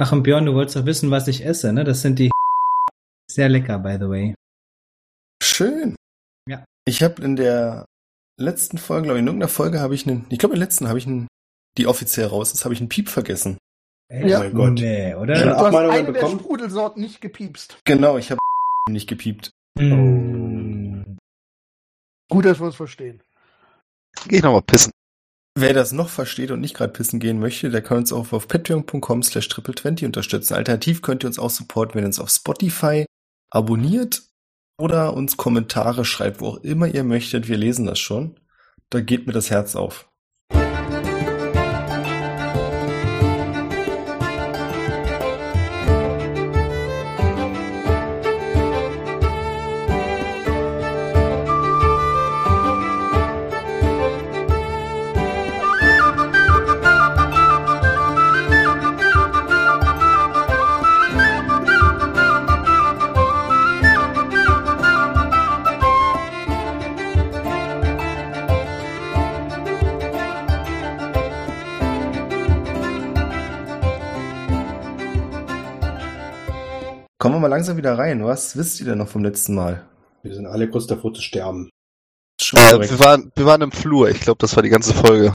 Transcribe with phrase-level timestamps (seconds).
[0.00, 1.82] Ach, und Björn, du wolltest doch wissen, was ich esse, ne?
[1.82, 2.30] Das sind die
[3.30, 4.34] sehr lecker, by the way.
[5.42, 5.96] Schön.
[6.48, 6.64] Ja.
[6.86, 7.84] Ich habe in der
[8.40, 10.88] letzten Folge, glaube ich, in irgendeiner Folge habe ich einen, ich glaube in der letzten
[10.88, 11.26] habe ich einen,
[11.76, 13.58] die offiziell raus ist, habe ich einen Piep vergessen.
[14.08, 14.28] Echt?
[14.28, 14.38] Ja.
[14.38, 14.72] Oh mein Gott.
[14.74, 15.34] Nee, oder?
[15.34, 16.38] Hast Abmahnungen eine der bekommen?
[16.38, 17.78] Sprudelsorten nicht gepiepst.
[17.84, 18.38] Genau, ich habe
[18.90, 19.50] nicht gepiept.
[19.78, 21.16] Mm.
[22.30, 23.20] Gut, dass wir uns verstehen.
[24.28, 24.92] Geh ich nochmal pissen.
[25.60, 28.46] Wer das noch versteht und nicht gerade pissen gehen möchte, der kann uns auch auf
[28.46, 30.54] patreon.com slash triple20 unterstützen.
[30.54, 33.06] Alternativ könnt ihr uns auch supporten, wenn ihr uns auf Spotify
[33.50, 34.22] abonniert
[34.78, 37.48] oder uns Kommentare schreibt, wo auch immer ihr möchtet.
[37.48, 38.38] Wir lesen das schon.
[38.88, 40.08] Da geht mir das Herz auf.
[77.58, 78.24] Langsam wieder rein.
[78.24, 79.84] Was wisst ihr denn noch vom letzten Mal?
[80.22, 81.68] Wir sind alle kurz davor zu sterben.
[82.52, 84.08] Äh, wir, waren, wir waren im Flur.
[84.10, 85.32] Ich glaube, das war die ganze Folge.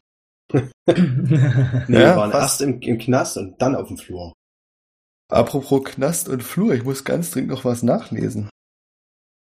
[0.85, 2.41] Nee, Ja, wir waren was?
[2.41, 4.33] erst im, im Knast und dann auf dem Flur.
[5.29, 8.49] Apropos Knast und Flur, ich muss ganz dringend noch was nachlesen.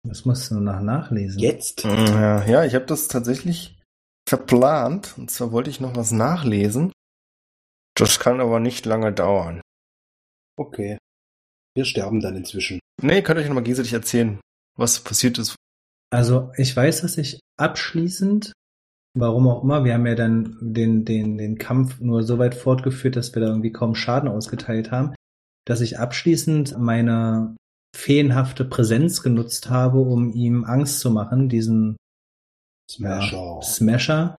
[0.06, 1.38] Das musst du noch nachlesen.
[1.38, 1.84] Jetzt?
[1.84, 3.78] Ja, ja ich habe das tatsächlich
[4.28, 5.14] verplant.
[5.16, 6.92] Und zwar wollte ich noch was nachlesen.
[7.96, 9.62] Das kann aber nicht lange dauern.
[10.56, 10.98] Okay.
[11.78, 12.80] Wir sterben dann inzwischen.
[13.00, 14.40] Nee, könnt ihr euch nochmal gegenseitig erzählen,
[14.76, 15.54] was passiert ist.
[16.10, 18.52] Also ich weiß, dass ich abschließend,
[19.16, 23.14] warum auch immer, wir haben ja dann den, den, den Kampf nur so weit fortgeführt,
[23.14, 25.14] dass wir da irgendwie kaum Schaden ausgeteilt haben,
[25.66, 27.54] dass ich abschließend meine
[27.94, 31.96] feenhafte Präsenz genutzt habe, um ihm Angst zu machen, diesen
[32.90, 33.36] Smasher.
[33.36, 34.36] Ja, Smasher.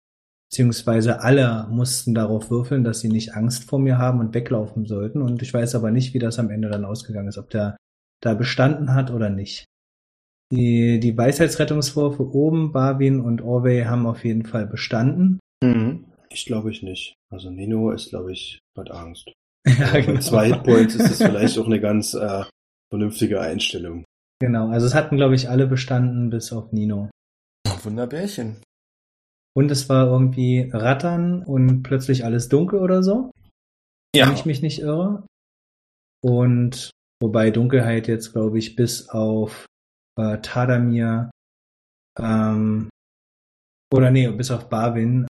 [0.50, 5.20] Beziehungsweise alle mussten darauf würfeln, dass sie nicht Angst vor mir haben und weglaufen sollten.
[5.20, 7.76] Und ich weiß aber nicht, wie das am Ende dann ausgegangen ist, ob der
[8.22, 9.66] da bestanden hat oder nicht.
[10.50, 15.38] Die, die Weisheitsrettungswürfe oben, Barwin und Orway haben auf jeden Fall bestanden.
[15.62, 16.06] Mhm.
[16.30, 17.14] Ich glaube ich nicht.
[17.30, 19.30] Also Nino ist, glaube ich, hat Angst.
[19.66, 20.14] ja, genau.
[20.14, 22.44] Mit zwei Hitpoints ist das vielleicht auch eine ganz äh,
[22.90, 24.04] vernünftige Einstellung.
[24.40, 24.68] genau.
[24.70, 27.10] Also es hatten, glaube ich, alle bestanden, bis auf Nino.
[27.84, 28.56] Wunderbärchen.
[29.58, 33.32] Und es war irgendwie Rattern und plötzlich alles dunkel oder so.
[34.28, 35.26] wenn ich mich nicht irre.
[36.22, 39.66] Und wobei Dunkelheit jetzt, glaube ich, bis auf
[40.16, 41.32] äh, Tadamir
[42.20, 42.88] ähm,
[43.92, 45.26] oder nee, bis auf Barwin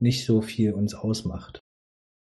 [0.00, 1.58] nicht so viel uns ausmacht.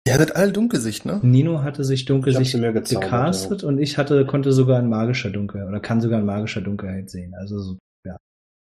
[0.06, 1.18] Ihr hattet alle Dunkelsicht, ne?
[1.24, 3.10] Nino hatte sich Dunkelsicht sie mir gezaubert.
[3.10, 7.10] gecastet und ich hatte, konnte sogar in magischer Dunkelheit oder kann sogar in magischer Dunkelheit
[7.10, 7.34] sehen.
[7.34, 7.78] Also so, ja.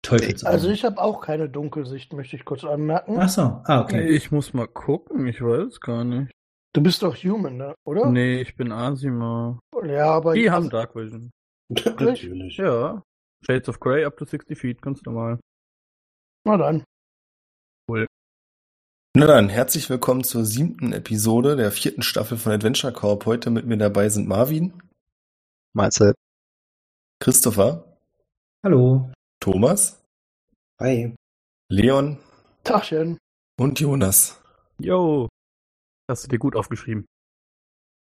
[0.02, 0.52] Teufelsaugen.
[0.52, 3.16] Also ich habe auch keine Dunkelsicht, möchte ich kurz anmerken.
[3.18, 4.08] Ach so, ah, okay.
[4.08, 6.32] Ich muss mal gucken, ich weiß gar nicht.
[6.74, 7.74] Du bist doch Human, ne?
[7.86, 8.10] oder?
[8.10, 9.58] Nee, ich bin Asima.
[9.84, 11.30] Ja, aber Die haben Dark Vision.
[11.70, 11.92] Ja.
[11.92, 12.56] Natürlich.
[12.56, 13.02] Ja.
[13.44, 15.38] Shades of Grey up to 60 feet, ganz normal.
[16.44, 16.84] Na dann.
[19.14, 23.26] Na dann, herzlich willkommen zur siebten Episode der vierten Staffel von Adventure Corp.
[23.26, 24.72] Heute mit mir dabei sind Marvin,
[25.74, 26.14] Marcel.
[27.20, 27.98] Christopher,
[28.64, 29.10] Hallo.
[29.42, 30.00] Thomas,
[30.80, 31.16] Hi.
[31.68, 32.18] Leon
[32.62, 33.18] Tachchen.
[33.58, 34.40] und Jonas.
[34.78, 35.28] Yo.
[36.08, 37.06] Hast du dir gut aufgeschrieben?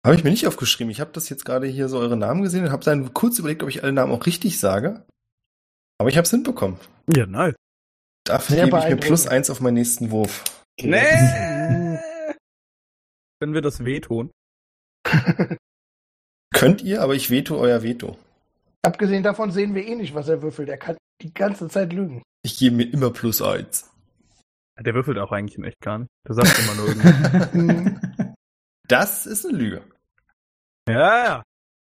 [0.06, 0.92] Habe ich mir nicht aufgeschrieben.
[0.92, 3.64] Ich habe das jetzt gerade hier so eure Namen gesehen und habe dann kurz überlegt,
[3.64, 5.04] ob ich alle Namen auch richtig sage.
[5.98, 6.78] Aber ich habe es hinbekommen.
[7.12, 7.56] Ja, nice.
[8.22, 10.44] Dafür Sehr gebe ich mir plus eins auf meinen nächsten Wurf.
[10.80, 11.00] Nee.
[13.40, 14.30] Können wir das wehtun?
[16.54, 18.16] Könnt ihr, aber ich veto euer Veto.
[18.82, 20.68] Abgesehen davon sehen wir eh nicht, was er würfelt.
[20.68, 22.22] Er kann die ganze Zeit lügen.
[22.44, 23.90] Ich gebe mir immer plus eins.
[24.80, 26.08] Der würfelt auch eigentlich in echt gar nicht.
[26.26, 28.34] Der sagt immer nur irgendwas.
[28.88, 29.84] Das ist eine Lüge.
[30.88, 31.42] ja.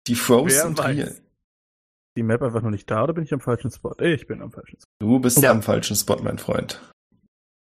[0.07, 0.97] Die Froze Wer sind weiß.
[0.97, 1.21] real.
[2.17, 3.95] Die Map einfach nur nicht da, oder bin ich am falschen Spot?
[3.99, 4.87] Ich bin am falschen Spot.
[5.01, 5.51] Du bist Ja.
[5.51, 6.81] am falschen Spot, mein Freund.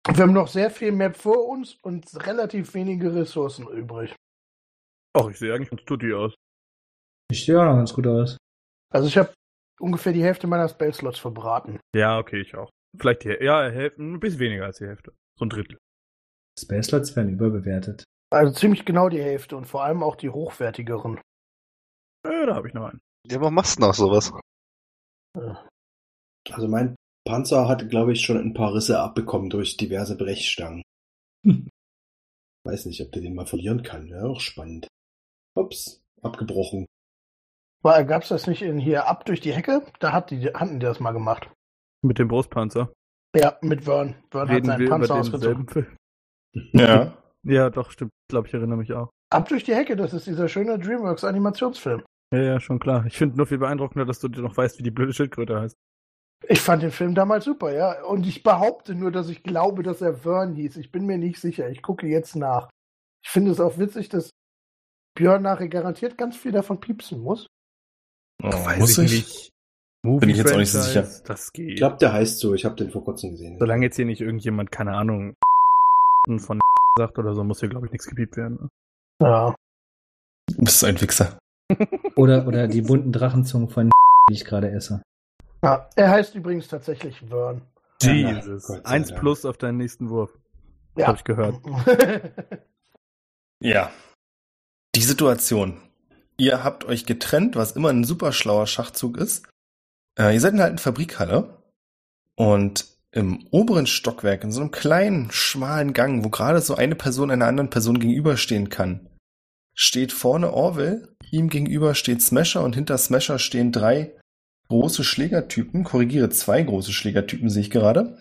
[0.07, 4.15] Wir haben noch sehr viel Map vor uns und relativ wenige Ressourcen übrig.
[5.15, 6.35] Ach, ich sehe eigentlich ganz tutti aus.
[7.31, 8.37] Ich sehe auch noch ganz gut aus.
[8.91, 9.35] Also ich habe
[9.79, 11.81] ungefähr die Hälfte meiner Spellslots verbraten.
[11.95, 12.71] Ja, okay, ich auch.
[12.99, 15.13] Vielleicht die, ja, Hälfte, ein bisschen weniger als die Hälfte.
[15.39, 15.79] So ein Drittel.
[16.59, 18.05] Spaceslots werden überbewertet.
[18.31, 21.19] Also ziemlich genau die Hälfte und vor allem auch die hochwertigeren.
[22.27, 23.01] Äh, da habe ich noch einen.
[23.27, 24.33] Ja, warum machst du noch sowas?
[26.51, 26.97] Also mein
[27.27, 30.83] Panzer hat, glaube ich, schon ein paar Risse abbekommen durch diverse Brechstangen.
[31.45, 31.69] Hm.
[32.65, 34.11] Weiß nicht, ob der den mal verlieren kann.
[34.11, 34.89] Wäre auch spannend.
[35.55, 36.87] Ups, abgebrochen.
[37.83, 39.83] Gab es das nicht in hier ab durch die Hecke?
[40.01, 41.51] Da hat die, hatten die das mal gemacht.
[42.03, 42.93] Mit dem Brustpanzer.
[43.35, 44.17] Ja, mit Vern.
[44.31, 45.87] Vern Reden hat seinen Panzer ausgezogen.
[46.73, 47.15] Ja.
[47.45, 48.11] Ja, doch, stimmt.
[48.27, 49.11] Ich glaube, ich erinnere mich auch.
[49.31, 52.03] Ab durch die Hecke, das ist dieser schöne DreamWorks-Animationsfilm.
[52.35, 53.07] Ja, ja, schon klar.
[53.07, 55.77] Ich finde nur viel beeindruckender, dass du dir noch weißt, wie die blöde Schildkröte heißt.
[56.49, 58.03] Ich fand den Film damals super, ja.
[58.05, 60.77] Und ich behaupte nur, dass ich glaube, dass er Vern hieß.
[60.77, 61.71] Ich bin mir nicht sicher.
[61.71, 62.69] Ich gucke jetzt nach.
[63.25, 64.31] Ich finde es auch witzig, dass
[65.15, 67.47] Björn nachher garantiert ganz viel davon piepsen muss.
[68.43, 69.51] Oh, muss ich?
[70.03, 71.07] Bin ich jetzt auch nicht so sicher.
[71.25, 71.71] Das geht.
[71.71, 72.55] Ich glaube, der heißt so.
[72.55, 73.59] Ich habe den vor kurzem gesehen.
[73.59, 75.35] Solange jetzt hier nicht irgendjemand, keine Ahnung,
[76.39, 76.61] von
[76.97, 78.59] sagt oder so, muss hier, glaube ich, nichts gepiept werden.
[78.61, 78.69] ne?
[79.21, 79.55] Ja.
[80.49, 81.39] Du bist ein Wichser.
[82.17, 83.91] Oder, oder die bunten Drachenzungen von
[84.31, 85.03] die ich gerade esse.
[85.63, 85.89] ja.
[85.97, 87.61] Er heißt übrigens tatsächlich Vern.
[88.01, 88.71] Jesus.
[88.85, 90.31] Eins plus auf deinen nächsten Wurf.
[90.97, 91.09] Ja.
[91.09, 91.61] Hab ich gehört.
[93.61, 93.91] Ja.
[94.95, 95.81] Die Situation.
[96.39, 99.47] Ihr habt euch getrennt, was immer ein super schlauer Schachzug ist.
[100.19, 101.63] Äh, ihr seid in einer alten Fabrikhalle
[102.37, 107.31] und im oberen Stockwerk, in so einem kleinen, schmalen Gang, wo gerade so eine Person
[107.31, 109.09] einer anderen Person gegenüberstehen kann,
[109.75, 114.13] steht vorne Orwell, ihm gegenüber steht Smasher und hinter Smasher stehen drei
[114.69, 115.85] große Schlägertypen.
[115.85, 118.21] Korrigiere, zwei große Schlägertypen sehe ich gerade.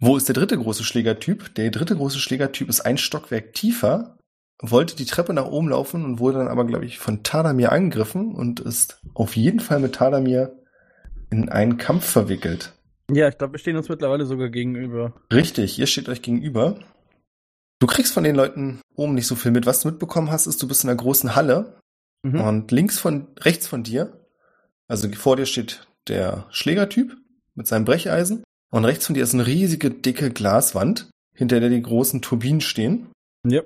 [0.00, 1.54] Wo ist der dritte große Schlägertyp?
[1.54, 4.17] Der dritte große Schlägertyp ist ein Stockwerk tiefer,
[4.60, 8.34] wollte die Treppe nach oben laufen und wurde dann aber, glaube ich, von Tadamir angegriffen
[8.34, 10.56] und ist auf jeden Fall mit Tadamir
[11.30, 12.72] in einen Kampf verwickelt.
[13.10, 15.14] Ja, ich glaube, wir stehen uns mittlerweile sogar gegenüber.
[15.32, 16.78] Richtig, ihr steht euch gegenüber.
[17.80, 19.64] Du kriegst von den Leuten oben nicht so viel mit.
[19.66, 21.78] Was du mitbekommen hast, ist, du bist in einer großen Halle
[22.24, 22.40] Mhm.
[22.40, 24.26] und links von, rechts von dir,
[24.88, 27.16] also vor dir steht der Schlägertyp
[27.54, 31.80] mit seinem Brecheisen und rechts von dir ist eine riesige, dicke Glaswand, hinter der die
[31.80, 33.06] großen Turbinen stehen.
[33.46, 33.62] Ja.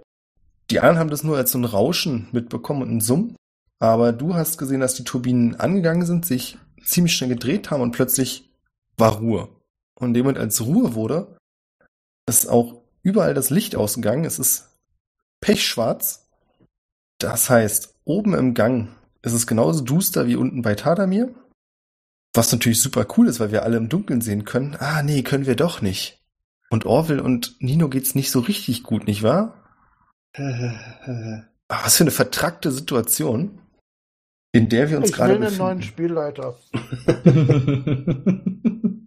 [0.72, 3.36] Die anderen haben das nur als so ein Rauschen mitbekommen und ein Summen.
[3.78, 7.92] Aber du hast gesehen, dass die Turbinen angegangen sind, sich ziemlich schnell gedreht haben und
[7.92, 8.50] plötzlich
[8.96, 9.50] war Ruhe.
[9.96, 11.36] Und in dem Moment, als Ruhe wurde,
[12.26, 14.24] ist auch überall das Licht ausgegangen.
[14.24, 14.70] Es ist
[15.42, 16.30] pechschwarz.
[17.18, 18.88] Das heißt, oben im Gang
[19.20, 21.34] ist es genauso duster wie unten bei Tadamir.
[22.32, 24.74] Was natürlich super cool ist, weil wir alle im Dunkeln sehen können.
[24.78, 26.24] Ah, nee, können wir doch nicht.
[26.70, 29.61] Und Orwell und Nino geht's nicht so richtig gut, nicht wahr?
[30.34, 33.60] Ah, was für eine vertrackte Situation,
[34.52, 35.92] in der wir uns ich gerade will einen neuen befinden.
[35.92, 36.58] Spielleiter.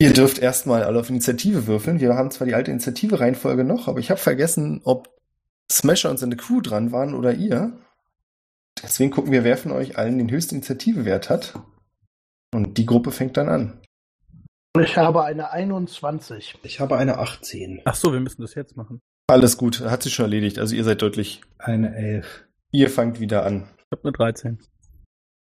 [0.00, 2.00] Ihr dürft erstmal alle auf Initiative würfeln.
[2.00, 5.08] Wir haben zwar die alte Initiative-Reihenfolge noch, aber ich habe vergessen, ob
[5.70, 7.78] Smasher und seine Crew dran waren oder ihr.
[8.82, 11.54] Deswegen gucken wir, wer von euch allen den höchsten Initiativewert hat.
[12.52, 13.80] Und die Gruppe fängt dann an.
[14.80, 16.58] Ich habe eine 21.
[16.64, 17.82] Ich habe eine 18.
[17.84, 19.00] Ach so, wir müssen das jetzt machen.
[19.26, 20.58] Alles gut, hat sich schon erledigt.
[20.58, 21.40] Also ihr seid deutlich.
[21.58, 22.44] Eine Elf.
[22.72, 23.68] Ihr fangt wieder an.
[23.78, 24.58] Ich habe eine 13.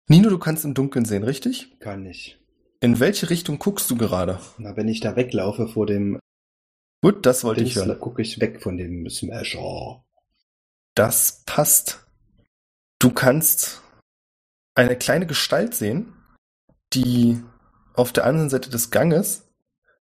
[0.09, 1.79] Nino, du kannst im Dunkeln sehen, richtig?
[1.81, 2.39] Kann ich.
[2.81, 4.39] In welche Richtung guckst du gerade?
[4.59, 6.21] Na, wenn ich da weglaufe vor dem
[7.03, 7.99] Gut, das wollte ich hören.
[7.99, 10.05] gucke ich weg von dem Smasher.
[10.95, 12.07] Das passt.
[12.99, 13.83] Du kannst
[14.75, 16.15] eine kleine Gestalt sehen,
[16.93, 17.43] die
[17.95, 19.51] auf der anderen Seite des Ganges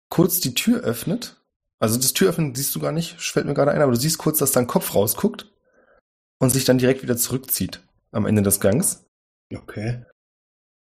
[0.09, 1.35] kurz die Tür öffnet.
[1.79, 4.39] Also das Türöffnen siehst du gar nicht, fällt mir gerade ein, aber du siehst kurz,
[4.39, 5.51] dass dein Kopf rausguckt
[6.39, 9.05] und sich dann direkt wieder zurückzieht am Ende des Gangs.
[9.53, 10.03] Okay.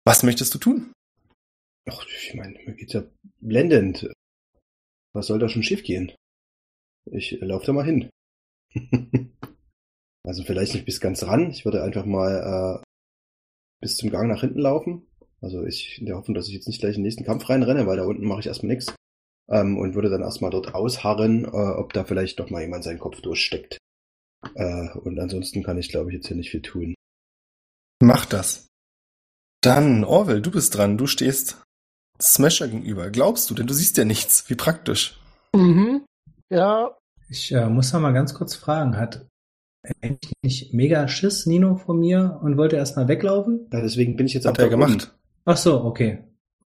[0.04, 0.92] Was möchtest du tun?
[1.88, 3.04] Ach, ich meine, mir geht's ja
[3.40, 4.10] blendend.
[5.14, 6.12] Was soll da schon schief gehen?
[7.10, 8.10] Ich äh, laufe da mal hin.
[10.24, 11.50] also vielleicht nicht bis ganz ran.
[11.50, 12.84] Ich würde einfach mal äh,
[13.80, 15.06] bis zum Gang nach hinten laufen.
[15.40, 17.86] Also ich in der Hoffnung, dass ich jetzt nicht gleich in den nächsten Kampf reinrenne,
[17.86, 18.94] weil da unten mache ich erstmal nichts.
[19.50, 22.99] Ähm, und würde dann erstmal dort ausharren, äh, ob da vielleicht doch mal jemand seinen
[23.00, 23.78] Kopf durchsteckt.
[24.54, 26.94] Äh, und ansonsten kann ich, glaube ich, jetzt hier nicht viel tun.
[28.00, 28.66] Mach das.
[29.62, 30.99] Dann, Orwell, du bist dran.
[30.99, 31.62] Du stehst
[32.20, 33.11] Smasher gegenüber.
[33.11, 34.49] Glaubst du, denn du siehst ja nichts.
[34.50, 35.20] Wie praktisch.
[35.54, 36.04] Mhm.
[36.50, 36.96] Ja,
[37.28, 39.26] Ich äh, muss noch mal ganz kurz fragen, hat
[40.00, 43.68] eigentlich nicht mega Schiss Nino von mir und wollte erstmal weglaufen?
[43.72, 44.87] Ja, deswegen bin ich jetzt Hat auch er da oben.
[44.87, 45.16] gemacht.
[45.44, 46.22] Ach so, okay.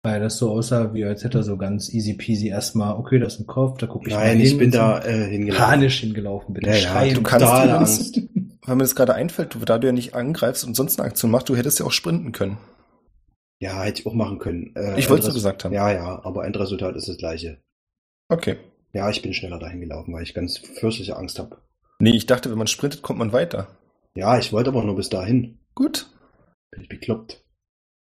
[0.06, 3.36] Weil das so aussah, wie als hätte er so ganz easy peasy erstmal, okay, das
[3.36, 5.66] ist ein Kopf, da gucke ich mal Nein, ich bin da äh, hingelaufen.
[5.66, 7.18] panisch hingelaufen, bin Ja, ja, schreiend.
[7.18, 8.22] du kannst übrigens- Angst.
[8.66, 11.32] Weil mir das gerade einfällt, du, da du ja nicht angreifst und sonst eine Aktion
[11.32, 12.58] machst, du hättest ja auch sprinten können.
[13.60, 14.74] Ja, hätte ich auch machen können.
[14.76, 15.74] Äh, Ich wollte es gesagt haben.
[15.74, 17.62] Ja, ja, aber Endresultat ist das gleiche.
[18.30, 18.58] Okay.
[18.94, 21.58] Ja, ich bin schneller dahin gelaufen, weil ich ganz fürchterliche Angst habe.
[22.00, 23.68] Nee, ich dachte, wenn man sprintet, kommt man weiter.
[24.16, 25.60] Ja, ich wollte aber nur bis dahin.
[25.76, 26.08] Gut.
[26.72, 27.42] Bin ich bekloppt.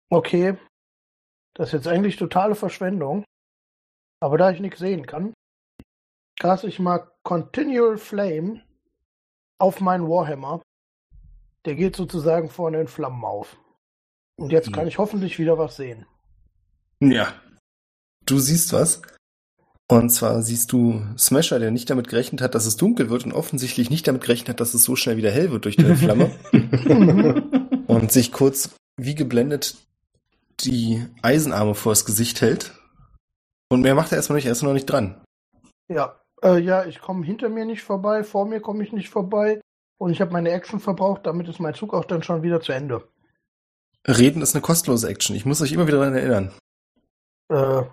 [0.10, 0.56] okay.
[1.54, 3.24] Das ist jetzt eigentlich totale Verschwendung.
[4.22, 5.34] Aber da ich nichts sehen kann,
[6.40, 8.62] cast ich mal Continual Flame
[9.60, 10.62] auf meinen Warhammer.
[11.66, 13.58] Der geht sozusagen vorne in Flammen auf.
[14.40, 16.06] Und jetzt kann ich hoffentlich wieder was sehen.
[17.00, 17.34] Ja.
[18.26, 19.02] Du siehst was.
[19.88, 23.34] Und zwar siehst du Smasher, der nicht damit gerechnet hat, dass es dunkel wird und
[23.34, 26.32] offensichtlich nicht damit gerechnet hat, dass es so schnell wieder hell wird durch die Flamme.
[27.88, 29.76] und sich kurz wie geblendet
[30.66, 32.74] die Eisenarme vors Gesicht hält.
[33.70, 35.24] Und mehr macht er erstmal nicht, er ist noch nicht dran.
[35.88, 39.62] Ja, äh, ja, ich komme hinter mir nicht vorbei, vor mir komme ich nicht vorbei
[39.98, 42.72] und ich habe meine Action verbraucht, damit ist mein Zug auch dann schon wieder zu
[42.72, 43.08] Ende.
[44.08, 45.36] Reden ist eine kostenlose Action.
[45.36, 46.52] Ich muss euch immer wieder daran erinnern.
[47.50, 47.84] Äh,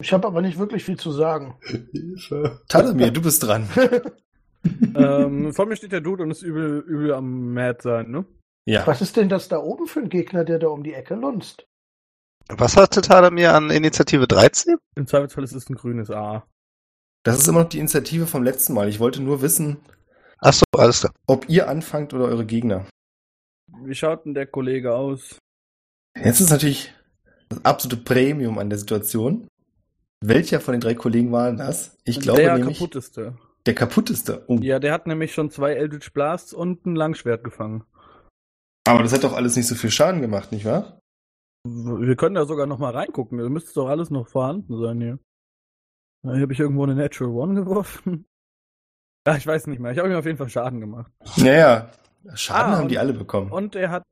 [0.00, 1.56] ich habe aber nicht wirklich viel zu sagen.
[1.62, 2.60] Hilfe.
[2.68, 3.68] Talamir, du bist dran.
[4.94, 8.24] ähm, vor mir steht der Dude und ist übel, übel am Mad sein, ne?
[8.68, 8.86] Ja.
[8.86, 11.66] Was ist denn das da oben für ein Gegner, der da um die Ecke lunzt?
[12.50, 14.76] Was hatte Talamir an Initiative 13?
[14.94, 16.46] Im Zweifelsfall ist es ein grünes A.
[17.22, 18.90] Das ist immer noch die Initiative vom letzten Mal.
[18.90, 19.78] Ich wollte nur wissen,
[20.36, 21.14] Achso, alles klar.
[21.26, 22.84] ob ihr anfangt oder eure Gegner.
[23.84, 25.38] Wie schaut denn der Kollege aus?
[26.22, 26.92] Jetzt ist natürlich
[27.48, 29.48] das absolute Premium an der Situation.
[30.20, 31.96] Welcher von den drei Kollegen war das?
[32.04, 33.38] Ich glaube der nämlich kaputteste.
[33.64, 34.44] der kaputteste.
[34.46, 34.58] Oh.
[34.60, 37.84] Ja, der hat nämlich schon zwei Eldritch Blasts und ein Langschwert gefangen.
[38.88, 41.00] Aber das hat doch alles nicht so viel Schaden gemacht, nicht wahr?
[41.64, 43.38] Wir können da sogar noch mal reingucken.
[43.38, 45.18] Da müsste doch alles noch vorhanden sein hier.
[46.22, 48.24] Hier habe ich irgendwo eine Natural One geworfen.
[49.26, 49.92] Ja, ich weiß nicht mehr.
[49.92, 51.12] Ich habe ihm auf jeden Fall Schaden gemacht.
[51.36, 51.90] Naja,
[52.32, 53.52] Schaden Ah, haben und- die alle bekommen.
[53.52, 54.02] Und er hat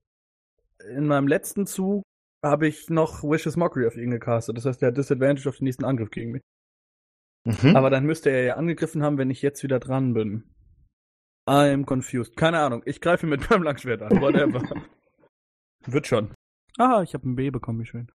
[0.94, 2.02] in meinem letzten Zug
[2.44, 4.58] habe ich noch Wishes Mockery auf ihn gecastet.
[4.58, 6.42] Das heißt, er hat Disadvantage auf den nächsten Angriff gegen mich.
[7.46, 7.76] mhm.
[7.76, 10.54] Aber dann müsste er ja angegriffen haben, wenn ich jetzt wieder dran bin.
[11.46, 12.36] I'm confused.
[12.36, 12.82] Keine Ahnung.
[12.86, 14.20] Ich greife ihn mit meinem Langschwert an.
[14.20, 14.62] Whatever.
[15.86, 16.34] Wird schon.
[16.78, 18.10] Ah, ich habe ein B bekommen, wie schön.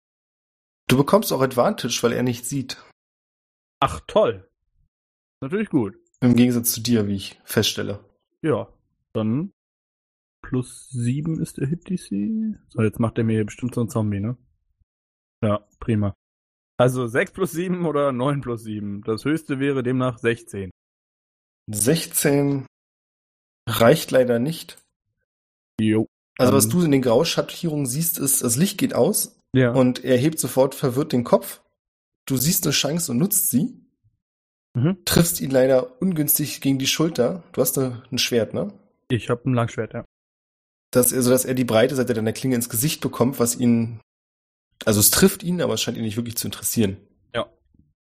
[0.88, 2.82] du bekommst auch Advantage, weil er nicht sieht.
[3.80, 4.49] Ach, toll.
[5.40, 5.96] Natürlich gut.
[6.20, 8.04] Im Gegensatz zu dir, wie ich feststelle.
[8.42, 8.68] Ja,
[9.14, 9.52] dann
[10.42, 12.58] plus 7 ist der Hit DC.
[12.68, 14.37] So, jetzt macht er mir hier bestimmt so einen Zombie, ne?
[15.42, 16.14] Ja, prima.
[16.78, 19.02] Also 6 plus 7 oder 9 plus 7.
[19.02, 20.70] Das höchste wäre demnach 16.
[21.70, 22.66] 16
[23.70, 24.78] reicht leider nicht.
[25.80, 26.06] Jo.
[26.38, 29.72] Also was du in den Grauschattierungen siehst, ist, das Licht geht aus Ja.
[29.72, 31.60] und er hebt sofort verwirrt den Kopf.
[32.26, 33.74] Du siehst eine Chance und nutzt sie.
[34.74, 35.04] Mhm.
[35.04, 37.42] Triffst ihn leider ungünstig gegen die Schulter.
[37.52, 38.72] Du hast da ein Schwert, ne?
[39.08, 40.04] Ich habe ein Langschwert, ja.
[40.92, 44.00] Dass, also, dass er die breite Seite deiner Klinge ins Gesicht bekommt, was ihn.
[44.84, 46.96] Also es trifft ihn, aber es scheint ihn nicht wirklich zu interessieren.
[47.34, 47.52] Ja.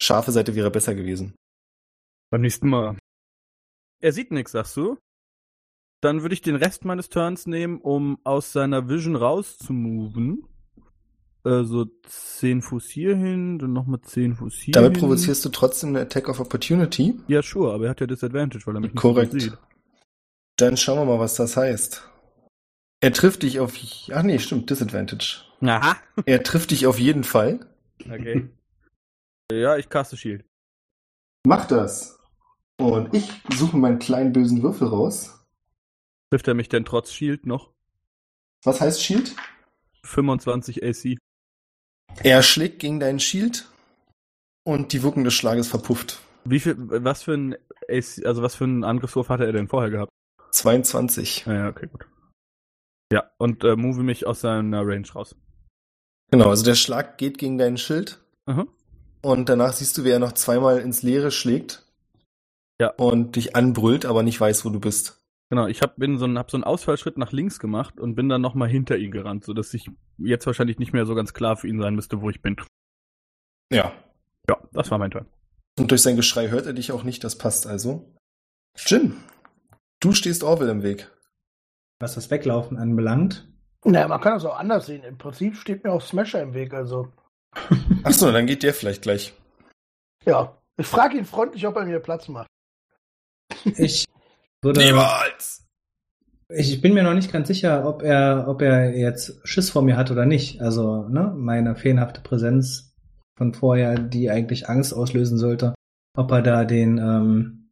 [0.02, 1.34] Scharfe Seite wäre besser gewesen.
[2.30, 2.98] Beim nächsten Mal.
[4.00, 4.98] Er sieht nichts, sagst du?
[6.00, 10.44] Dann würde ich den Rest meines Turns nehmen, um aus seiner Vision rauszumoven.
[11.44, 14.72] Also 10 Fuß hierhin, dann nochmal 10 Fuß hier.
[14.72, 17.18] Damit provozierst du trotzdem eine Attack of Opportunity.
[17.26, 19.32] Ja, sure, aber er hat ja Disadvantage, weil er mich nicht Korrekt.
[19.32, 19.58] gut sieht.
[20.56, 22.08] Dann schauen wir mal, was das heißt.
[23.00, 23.74] Er trifft dich auf.
[24.12, 25.44] Ach nee, stimmt, Disadvantage.
[25.60, 25.96] Aha.
[26.26, 27.60] Er trifft dich auf jeden Fall.
[28.04, 28.48] Okay.
[29.52, 30.44] ja, ich caste Shield.
[31.46, 32.18] Mach das.
[32.80, 35.37] Und ich suche meinen kleinen bösen Würfel raus.
[36.30, 37.72] Trifft er mich denn trotz Shield noch?
[38.64, 39.34] Was heißt Shield?
[40.04, 41.18] 25 AC.
[42.22, 43.68] Er schlägt gegen deinen Shield
[44.64, 46.18] und die Wirkung des Schlages verpufft.
[46.44, 47.54] Wie viel, was für ein
[47.88, 50.10] AC, also was für einen Angriffswurf hatte er denn vorher gehabt?
[50.50, 51.46] 22.
[51.46, 52.06] Ja, ja, okay, gut.
[53.12, 55.34] Ja, und äh, move mich aus seiner Range raus.
[56.30, 58.66] Genau, also der Schlag geht gegen deinen Schild Aha.
[59.22, 61.86] und danach siehst du, wie er noch zweimal ins Leere schlägt.
[62.80, 62.90] Ja.
[62.90, 65.17] Und dich anbrüllt, aber nicht weiß, wo du bist.
[65.50, 68.28] Genau, ich hab, bin so ein, hab so einen Ausfallschritt nach links gemacht und bin
[68.28, 71.68] dann nochmal hinter ihn gerannt, sodass ich jetzt wahrscheinlich nicht mehr so ganz klar für
[71.68, 72.56] ihn sein müsste, wo ich bin.
[73.72, 73.92] Ja.
[74.48, 75.26] Ja, das war mein Turn.
[75.78, 78.14] Und durch sein Geschrei hört er dich auch nicht, das passt also.
[78.76, 79.16] Jin,
[80.00, 81.10] du stehst Orwell im Weg.
[81.98, 83.48] Was das Weglaufen anbelangt.
[83.84, 85.02] Naja, man kann das auch anders sehen.
[85.02, 87.08] Im Prinzip steht mir auch Smasher im Weg, also.
[88.04, 89.34] Achso, dann geht der vielleicht gleich.
[90.24, 90.54] Ja.
[90.76, 92.46] Ich frage ihn freundlich, ob er mir Platz macht.
[93.64, 94.06] Ich
[94.62, 94.84] würde.
[94.84, 95.64] Niemals!
[96.50, 99.96] Ich bin mir noch nicht ganz sicher, ob er, ob er jetzt Schiss vor mir
[99.96, 100.62] hat oder nicht.
[100.62, 102.94] Also, ne, meine feenhafte Präsenz
[103.36, 105.74] von vorher, die eigentlich Angst auslösen sollte,
[106.16, 107.70] ob er da den ähm,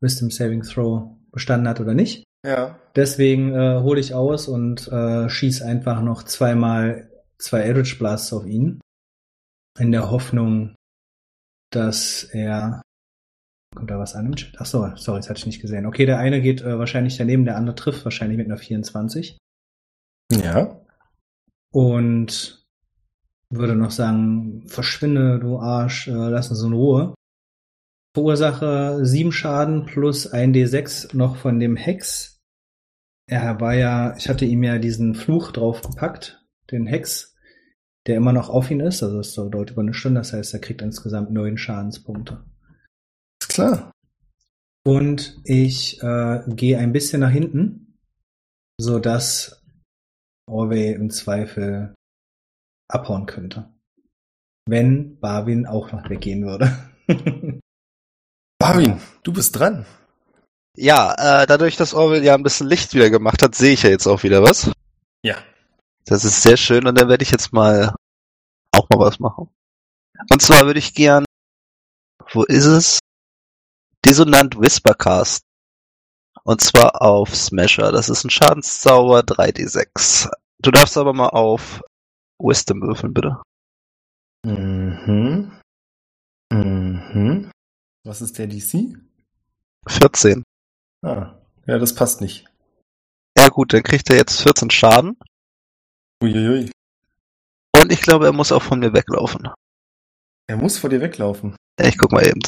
[0.00, 2.24] Wisdom Saving Throw bestanden hat oder nicht.
[2.46, 2.78] Ja.
[2.94, 8.46] Deswegen äh, hole ich aus und äh, schieß einfach noch zweimal zwei Eldritch Blasts auf
[8.46, 8.80] ihn.
[9.78, 10.74] In der Hoffnung,
[11.70, 12.82] dass er.
[13.76, 14.54] Kommt da was an im Chat?
[14.58, 15.84] Ach so, sorry, das hatte ich nicht gesehen.
[15.84, 19.36] Okay, der eine geht äh, wahrscheinlich daneben, der andere trifft wahrscheinlich mit einer 24.
[20.32, 20.80] Ja.
[21.72, 22.66] Und
[23.50, 27.14] würde noch sagen, verschwinde, du Arsch, äh, lass uns in Ruhe.
[28.14, 32.40] Verursache sieben Schaden plus ein D6 noch von dem Hex.
[33.28, 37.36] er war ja, ich hatte ihm ja diesen Fluch draufgepackt, den Hex,
[38.06, 39.02] der immer noch auf ihn ist.
[39.02, 42.42] Also es dauert über eine Stunde, das heißt, er kriegt insgesamt neun Schadenspunkte.
[43.56, 43.90] Klar.
[44.84, 47.98] Und ich äh, gehe ein bisschen nach hinten,
[48.78, 49.64] so dass
[50.46, 51.94] Orway im Zweifel
[52.86, 53.72] abhauen könnte.
[54.68, 56.70] Wenn Barwin auch noch weggehen würde.
[58.58, 59.86] Barwin, du bist dran.
[60.76, 63.88] Ja, äh, dadurch, dass Orwell ja ein bisschen Licht wieder gemacht hat, sehe ich ja
[63.88, 64.70] jetzt auch wieder was.
[65.22, 65.36] Ja.
[66.04, 67.94] Das ist sehr schön und dann werde ich jetzt mal
[68.72, 69.48] auch mal was machen.
[70.30, 71.24] Und zwar würde ich gern,
[72.32, 72.98] wo ist es?
[74.04, 75.42] Dissonant Whispercast.
[76.44, 77.90] Und zwar auf Smasher.
[77.90, 80.30] Das ist ein Schadenszauber 3d6.
[80.60, 81.82] Du darfst aber mal auf
[82.38, 83.42] Wisdom würfeln, bitte.
[84.44, 85.60] Mhm.
[86.52, 87.50] Mhm.
[88.04, 88.96] Was ist der DC?
[89.88, 90.42] 14.
[91.02, 91.34] Ah,
[91.66, 92.46] ja, das passt nicht.
[93.36, 95.18] Ja gut, dann kriegt er jetzt 14 Schaden.
[96.22, 96.70] Uiuiui.
[97.74, 99.48] Und ich glaube, er muss auch von mir weglaufen.
[100.48, 101.56] Er muss vor dir weglaufen.
[101.78, 102.40] Ja, ich guck mal eben.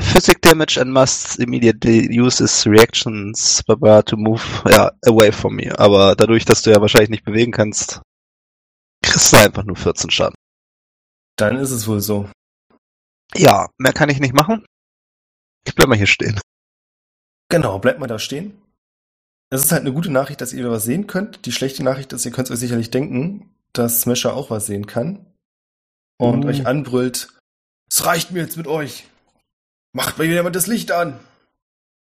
[0.00, 5.72] Physic damage and must immediately use his reactions to move ja, away from me.
[5.78, 8.00] Aber dadurch, dass du ja wahrscheinlich nicht bewegen kannst,
[9.02, 10.34] kriegst du einfach nur 14 Schaden.
[11.36, 12.28] Dann ist es wohl so.
[13.34, 14.64] Ja, mehr kann ich nicht machen.
[15.66, 16.40] Ich bleib mal hier stehen.
[17.48, 18.60] Genau, bleibt mal da stehen.
[19.50, 21.44] Es ist halt eine gute Nachricht, dass ihr was sehen könnt.
[21.44, 25.26] Die schlechte Nachricht ist, ihr könnt euch sicherlich denken, dass Smasher auch was sehen kann.
[26.18, 26.46] Und Mhm.
[26.46, 27.28] euch anbrüllt,
[27.90, 29.06] es reicht mir jetzt mit euch.
[29.92, 31.20] Macht mal jemand das Licht an.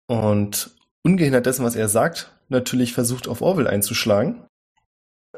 [0.07, 0.71] Und
[1.03, 4.45] ungehindert dessen, was er sagt, natürlich versucht auf Orwell einzuschlagen.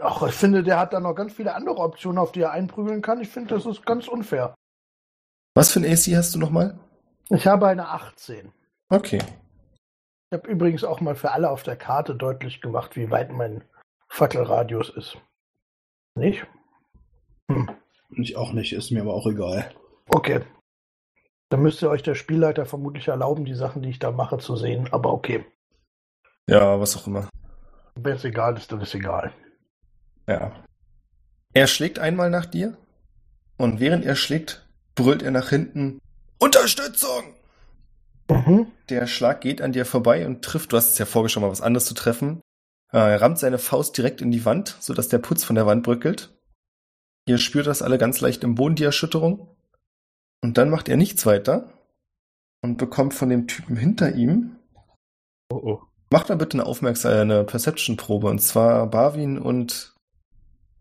[0.02, 3.02] Ach, ich finde, der hat da noch ganz viele andere Optionen, auf die er einprügeln
[3.02, 3.22] kann.
[3.22, 4.54] Ich finde, das ist ganz unfair.
[5.54, 6.78] Was für ein AC hast du nochmal?
[7.30, 8.52] Ich habe eine 18.
[8.90, 9.20] Okay.
[10.30, 13.64] Ich habe übrigens auch mal für alle auf der Karte deutlich gemacht, wie weit mein
[14.10, 15.18] Fackelradius ist.
[16.16, 16.46] Nicht?
[17.50, 17.70] Hm.
[18.10, 19.72] Ich auch nicht, ist mir aber auch egal.
[20.10, 20.42] Okay.
[21.56, 24.90] Dann müsste euch der Spielleiter vermutlich erlauben, die Sachen, die ich da mache, zu sehen.
[24.92, 25.46] Aber okay.
[26.50, 27.30] Ja, was auch immer.
[27.96, 29.32] Wenn es egal ist, dann ist egal.
[30.28, 30.52] Ja.
[31.54, 32.76] Er schlägt einmal nach dir
[33.56, 36.02] und während er schlägt, brüllt er nach hinten
[36.40, 37.24] Unterstützung!
[38.30, 38.68] Mhm.
[38.90, 41.52] Der Schlag geht an dir vorbei und trifft, du hast es ja vorher schon mal
[41.52, 42.42] was anderes zu treffen.
[42.92, 45.84] Äh, Er rammt seine Faust direkt in die Wand, sodass der Putz von der Wand
[45.84, 46.38] bröckelt.
[47.26, 49.55] Ihr spürt das alle ganz leicht im Boden, die Erschütterung.
[50.46, 51.74] Und dann macht er nichts weiter
[52.62, 54.58] und bekommt von dem Typen hinter ihm.
[55.52, 55.82] Oh oh.
[56.12, 59.96] Macht mal bitte eine Aufmerksam eine Perception-Probe, und zwar Barwin und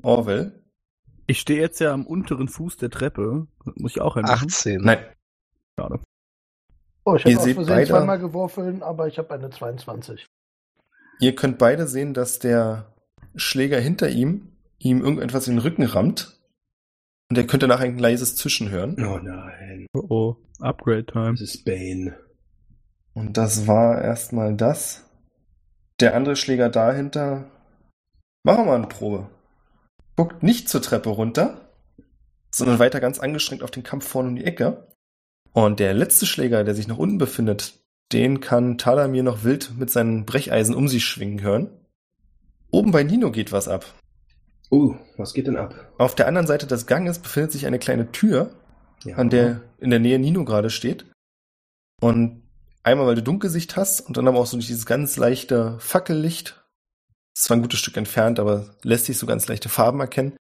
[0.03, 0.63] Orwell.
[1.27, 3.47] Ich stehe jetzt ja am unteren Fuß der Treppe.
[3.77, 4.49] Muss ich auch einmachen?
[4.49, 4.83] 18.
[4.83, 4.99] Nein,
[5.81, 6.01] Schade.
[7.07, 10.27] Oh, ich habe aus Versehen beide- zweimal geworfen, aber ich habe eine 22.
[11.21, 12.93] Ihr könnt beide sehen, dass der
[13.35, 16.39] Schläger hinter ihm ihm irgendetwas in den Rücken rammt.
[17.31, 18.97] Und er könnte nachher ein leises Zischen hören.
[18.99, 20.37] Oh nein, Oh oh.
[20.61, 21.33] Upgrade Time.
[21.33, 22.17] das ist Bane.
[23.15, 25.05] Und das war erstmal das.
[26.01, 27.51] Der andere Schläger dahinter.
[28.45, 29.31] Machen wir mal eine Probe.
[30.17, 31.71] Guckt nicht zur Treppe runter,
[32.51, 34.89] sondern weiter ganz angestrengt auf den Kampf vorne um die Ecke.
[35.53, 37.81] Und der letzte Schläger, der sich nach unten befindet,
[38.13, 41.71] den kann Talamir noch wild mit seinen Brecheisen um sich schwingen hören.
[42.71, 43.87] Oben bei Nino geht was ab.
[44.75, 45.93] Uh, was geht denn ab?
[45.99, 48.51] Auf der anderen Seite des Ganges befindet sich eine kleine Tür,
[49.05, 49.17] Ja.
[49.17, 51.07] an der in der Nähe Nino gerade steht.
[52.01, 52.43] Und
[52.83, 56.61] einmal, weil du Dunkelsicht hast und dann aber auch so dieses ganz leichte Fackellicht,
[57.37, 60.37] ist zwar ein gutes Stück entfernt, aber lässt sich so ganz leichte Farben erkennen,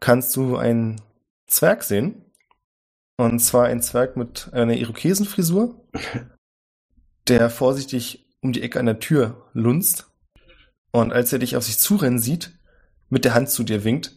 [0.00, 1.00] kannst du einen
[1.46, 2.26] Zwerg sehen.
[3.16, 5.82] Und zwar ein Zwerg mit einer Irokesenfrisur,
[7.28, 10.10] der vorsichtig um die Ecke der Tür lunzt.
[10.90, 12.50] Und als er dich auf sich zurennen sieht,
[13.12, 14.16] mit der Hand zu dir winkt,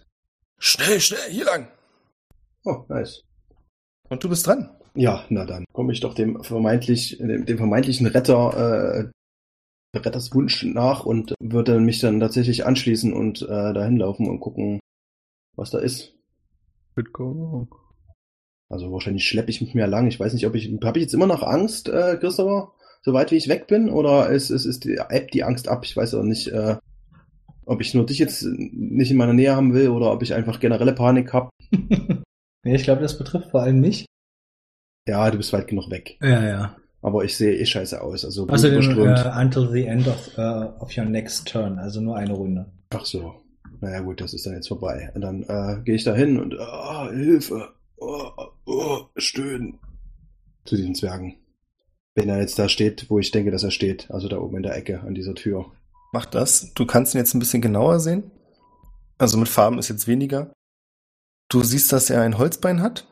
[0.57, 1.67] schnell, schnell, hier lang.
[2.63, 3.23] Oh, nice.
[4.09, 4.69] Und du bist dran.
[4.95, 9.11] Ja, na dann komme ich doch dem vermeintlich, dem, dem vermeintlichen Retter,
[9.93, 14.39] äh, Retters Wunsch nach und würde mich dann tatsächlich anschließen und äh, dahin laufen und
[14.39, 14.79] gucken,
[15.57, 16.13] was da ist.
[17.11, 17.67] Go.
[18.69, 20.07] Also wahrscheinlich schleppe ich mich mehr lang.
[20.07, 23.35] Ich weiß nicht, ob ich, habe ich jetzt immer noch Angst, äh, Christopher, soweit wie
[23.35, 25.83] ich weg bin, oder ist, ist, ist die App die Angst ab?
[25.83, 26.77] Ich weiß auch nicht, äh,
[27.65, 30.59] ob ich nur dich jetzt nicht in meiner Nähe haben will oder ob ich einfach
[30.59, 31.49] generelle Panik habe.
[31.71, 34.05] nee, ich glaube, das betrifft vor allem mich.
[35.07, 36.17] Ja, du bist weit genug weg.
[36.21, 36.75] Ja, ja.
[37.01, 38.25] Aber ich sehe eh scheiße aus.
[38.25, 39.19] Also Also blutüberströmt.
[39.19, 42.71] äh, until the end of, uh, of your next turn, also nur eine Runde.
[42.89, 43.35] Ach so.
[43.81, 45.11] Naja gut, das ist dann jetzt vorbei.
[45.13, 47.69] Und dann äh, gehe ich da hin und ah, Hilfe.
[47.97, 48.31] Oh,
[48.65, 49.77] oh, stöhnen.
[50.63, 51.35] Zu diesen Zwergen.
[52.15, 54.09] Wenn er jetzt da steht, wo ich denke, dass er steht.
[54.09, 55.65] Also da oben in der Ecke an dieser Tür.
[56.11, 56.73] Mach das.
[56.73, 58.31] Du kannst ihn jetzt ein bisschen genauer sehen.
[59.17, 60.53] Also mit Farben ist jetzt weniger.
[61.49, 63.07] Du siehst, dass er ein Holzbein hat.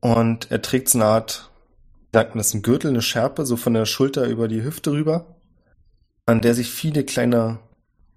[0.00, 1.50] Und er trägt so eine Art,
[2.12, 5.40] sagt man das, ein Gürtel, eine Schärpe, so von der Schulter über die Hüfte rüber,
[6.26, 7.60] an der sich viele kleine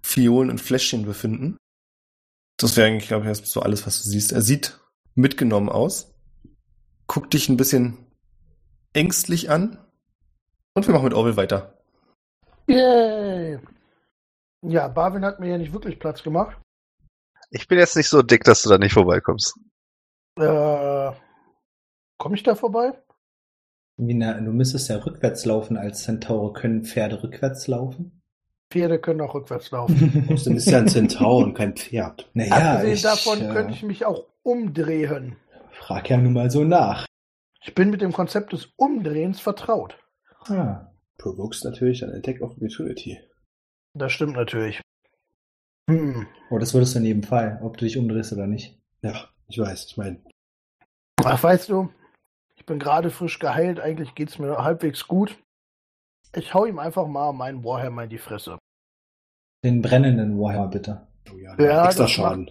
[0.02, 1.56] Fiolen und Fläschchen befinden.
[2.56, 4.32] Das wäre eigentlich, glaube ich, so alles, was du siehst.
[4.32, 4.80] Er sieht
[5.14, 6.14] mitgenommen aus,
[7.06, 7.98] guckt dich ein bisschen
[8.92, 9.78] ängstlich an
[10.74, 11.78] und wir machen mit Orwell weiter.
[12.66, 13.58] Yay!
[14.62, 16.56] Ja, Barwin hat mir ja nicht wirklich Platz gemacht.
[17.50, 19.58] Ich bin jetzt nicht so dick, dass du da nicht vorbeikommst.
[20.38, 21.12] Äh,
[22.18, 22.92] Komme ich da vorbei?
[23.98, 26.52] Wie, na, du müsstest ja rückwärts laufen als Zentaure.
[26.52, 28.22] Können Pferde rückwärts laufen?
[28.70, 30.24] Pferde können auch rückwärts laufen.
[30.44, 32.28] Du bist ja ein Zentaur und kein Pferd.
[32.34, 35.36] Naja, Abgesehen ich, davon äh, könnte ich mich auch umdrehen.
[35.70, 37.06] frag ja nun mal so nach.
[37.62, 39.96] Ich bin mit dem Konzept des Umdrehens vertraut.
[40.48, 43.18] Ah, Provokes natürlich ein Attack of Opportunity.
[43.96, 44.82] Das stimmt natürlich.
[45.88, 46.26] Hm.
[46.50, 48.78] oh, das würdest du in jedem Fall, ob du dich umdrehst oder nicht.
[49.02, 49.86] Ja, ich weiß.
[49.86, 50.20] Ich meine,
[51.24, 51.88] Ach, weißt du,
[52.56, 55.38] ich bin gerade frisch geheilt, eigentlich geht's mir halbwegs gut.
[56.34, 58.58] Ich hau ihm einfach mal meinen Warhammer in die Fresse.
[59.64, 61.06] Den brennenden Warhammer bitte.
[61.32, 62.50] oh ja, Ja, extra Schaden.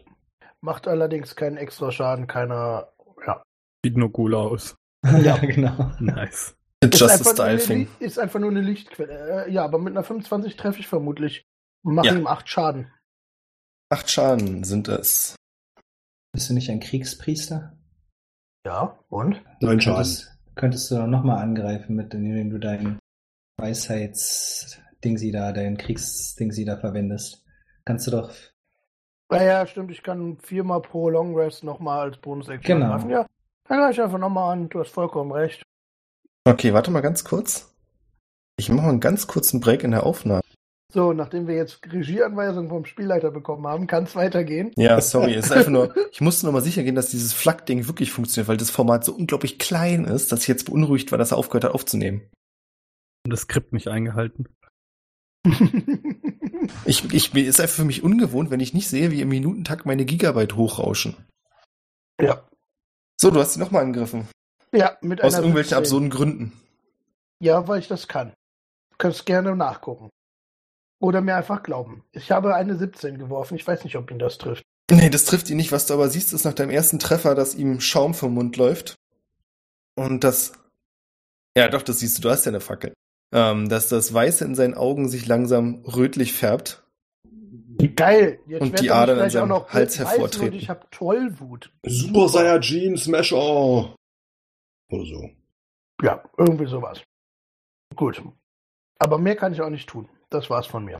[0.61, 2.91] Macht allerdings keinen extra Schaden, keiner.
[3.27, 3.43] Ja.
[3.83, 4.75] Sieht nur cool aus.
[5.21, 5.91] ja, genau.
[5.99, 6.55] Nice.
[6.85, 7.87] It's Ist just a einfach, nur style eine, thing.
[7.99, 9.45] Ist einfach nur eine Lichtquelle.
[9.45, 11.43] Äh, ja, aber mit einer 25 treffe ich vermutlich.
[11.83, 12.15] Und mache Ja.
[12.15, 12.91] ihm 8 Schaden.
[13.89, 15.35] Acht Schaden sind es.
[16.33, 17.77] Bist du nicht ein Kriegspriester?
[18.65, 19.41] Ja, und?
[19.61, 19.95] Neun Schaden.
[19.97, 22.99] Könntest, könntest du doch nochmal angreifen, mit, indem du dein
[23.57, 27.43] Weisheits-Dingsi da, dein Kriegsdingsi da verwendest.
[27.85, 28.33] Kannst du doch.
[29.29, 32.85] Naja, stimmt, ich kann viermal pro Long Rest nochmal als Bonus-Action Genau.
[32.93, 33.09] angreifen.
[33.11, 33.25] Ja,
[33.67, 34.69] dann greife ich einfach nochmal an.
[34.69, 35.63] Du hast vollkommen recht.
[36.45, 37.73] Okay, warte mal ganz kurz.
[38.57, 40.41] Ich mache mal einen ganz kurzen Break in der Aufnahme.
[40.93, 44.71] So, nachdem wir jetzt Regieanweisungen vom Spielleiter bekommen haben, kann es weitergehen.
[44.77, 47.87] Ja, sorry, es ist einfach nur, ich musste noch mal sicher gehen, dass dieses Flak-Ding
[47.87, 51.31] wirklich funktioniert, weil das Format so unglaublich klein ist, dass ich jetzt beunruhigt war, dass
[51.31, 52.21] er aufgehört hat aufzunehmen.
[53.25, 54.47] Und das Skript nicht eingehalten.
[56.85, 59.85] Ich, ich, mir ist einfach für mich ungewohnt, wenn ich nicht sehe, wie im Minutentakt
[59.85, 61.15] meine Gigabyte hochrauschen.
[62.19, 62.43] ja.
[63.21, 64.27] So, du hast sie nochmal angegriffen.
[64.75, 65.77] Ja, mit Aus einer irgendwelchen 17.
[65.77, 66.61] absurden Gründen.
[67.39, 68.33] Ja, weil ich das kann.
[68.91, 70.09] Du kannst gerne nachgucken.
[70.99, 72.03] Oder mir einfach glauben.
[72.13, 73.55] Ich habe eine 17 geworfen.
[73.55, 74.63] Ich weiß nicht, ob ihn das trifft.
[74.91, 75.71] Nee, das trifft ihn nicht.
[75.71, 78.95] Was du aber siehst, ist nach deinem ersten Treffer, dass ihm Schaum vom Mund läuft.
[79.95, 80.53] Und das.
[81.57, 82.93] Ja, doch, das siehst du, du hast ja eine Fackel.
[83.33, 86.83] Ähm, dass das Weiße in seinen Augen sich langsam rötlich färbt.
[87.95, 88.39] Geil.
[88.47, 90.53] Jetzt Und die Adern an seinem auch noch Hals hervortreten.
[90.53, 91.71] Und ich habe Tollwut.
[91.85, 93.95] Super Saiyajin Smasher.
[94.95, 95.29] Oder so.
[96.01, 97.01] Ja, irgendwie sowas.
[97.95, 98.21] Gut.
[98.99, 100.09] Aber mehr kann ich auch nicht tun.
[100.29, 100.99] Das war's von mir.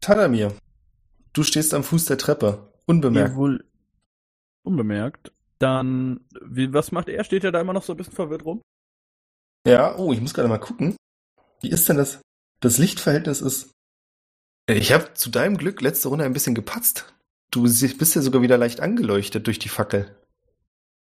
[0.00, 0.52] Tadamir,
[1.32, 2.72] du stehst am Fuß der Treppe.
[2.86, 3.36] Unbemerkt.
[3.36, 3.64] Wohl
[4.64, 5.32] unbemerkt.
[5.58, 7.24] Dann, wie, was macht er?
[7.24, 8.62] Steht er da immer noch so ein bisschen verwirrt rum?
[9.66, 10.96] Ja, oh, ich muss gerade mal gucken.
[11.60, 12.20] Wie ist denn das?
[12.60, 13.72] Das Lichtverhältnis ist.
[14.68, 17.14] Ich habe zu deinem Glück letzte Runde ein bisschen gepatzt.
[17.50, 20.16] Du bist ja sogar wieder leicht angeleuchtet durch die Fackel.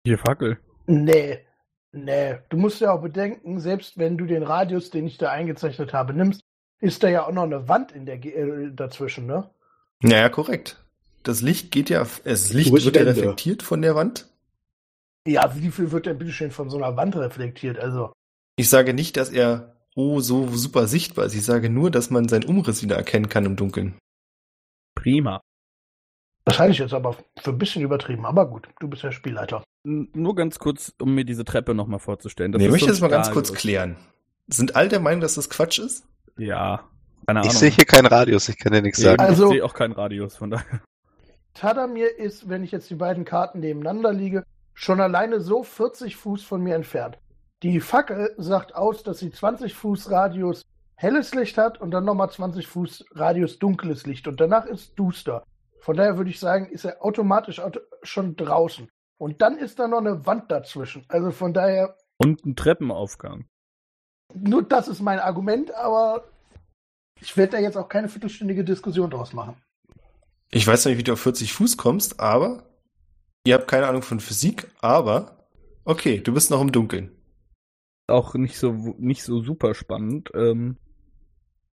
[0.06, 0.60] Hier Fackel.
[0.88, 1.46] Nee.
[1.92, 2.38] Nee.
[2.50, 6.14] Du musst ja auch bedenken, selbst wenn du den Radius, den ich da eingezeichnet habe,
[6.14, 6.42] nimmst,
[6.80, 9.50] ist da ja auch noch eine Wand in der Ge äh, dazwischen, ne?
[10.02, 10.84] Naja, korrekt.
[11.24, 14.28] Das Licht geht ja, das Licht wird ja reflektiert von der Wand.
[15.28, 17.78] Ja, wie viel wird denn bitteschön von so einer Wand reflektiert?
[17.78, 18.14] Also,
[18.56, 21.36] Ich sage nicht, dass er oh so super sichtbar ist.
[21.36, 23.98] Ich sage nur, dass man seinen Umriss wieder erkennen kann im Dunkeln.
[24.96, 25.42] Prima.
[26.46, 28.26] Wahrscheinlich jetzt aber für ein bisschen übertrieben.
[28.26, 29.64] Aber gut, du bist ja Spielleiter.
[29.86, 32.52] N nur ganz kurz, um mir diese Treppe nochmal vorzustellen.
[32.52, 33.96] nee, ich möchte das mal ganz kurz klären.
[34.48, 36.06] Sind alle der Meinung, dass das Quatsch ist?
[36.38, 36.84] Ja.
[37.28, 37.52] Keine Ahnung.
[37.52, 39.20] Ich sehe hier keinen Radius, ich kann dir nichts sagen.
[39.22, 40.82] Also- ich sehe auch keinen Radius, von daher.
[41.54, 46.44] Tadamir ist, wenn ich jetzt die beiden Karten nebeneinander liege, schon alleine so 40 Fuß
[46.44, 47.18] von mir entfernt.
[47.64, 50.62] Die Fackel sagt aus, dass sie 20 Fuß Radius
[50.96, 55.44] helles Licht hat und dann nochmal 20 Fuß Radius dunkles Licht und danach ist duster.
[55.82, 58.90] Von daher würde ich sagen, ist er automatisch auto schon draußen.
[59.18, 61.06] Und dann ist da noch eine Wand dazwischen.
[61.08, 63.48] Also von daher, Und ein Treppenaufgang.
[64.34, 66.24] nur das ist mein Argument, aber
[67.22, 69.56] ich werde da jetzt auch keine viertelstündige Diskussion draus machen.
[70.52, 72.64] Ich weiß nicht, wie du auf 40 Fuß kommst, aber
[73.46, 75.48] ihr habt keine Ahnung von Physik, aber
[75.86, 77.12] okay, du bist noch im Dunkeln.
[78.08, 80.32] Auch nicht so nicht so super spannend.
[80.34, 80.78] Ähm,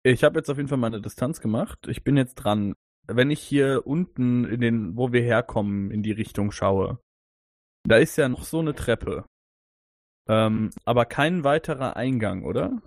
[0.02, 1.88] ich habe jetzt auf jeden Fall meine Distanz gemacht.
[1.88, 2.74] Ich bin jetzt dran.
[3.08, 7.00] Wenn ich hier unten in den, wo wir herkommen, in die Richtung schaue,
[7.88, 9.26] da ist ja noch so eine Treppe.
[10.30, 12.82] Ähm, aber kein weiterer Eingang, oder?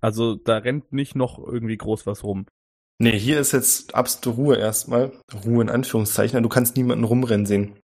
[0.00, 2.46] Also da rennt nicht noch irgendwie groß was rum.
[3.00, 5.12] Nee, hier ist jetzt absolute Ruhe erstmal.
[5.44, 6.42] Ruhe in Anführungszeichen.
[6.42, 7.80] Du kannst niemanden rumrennen sehen.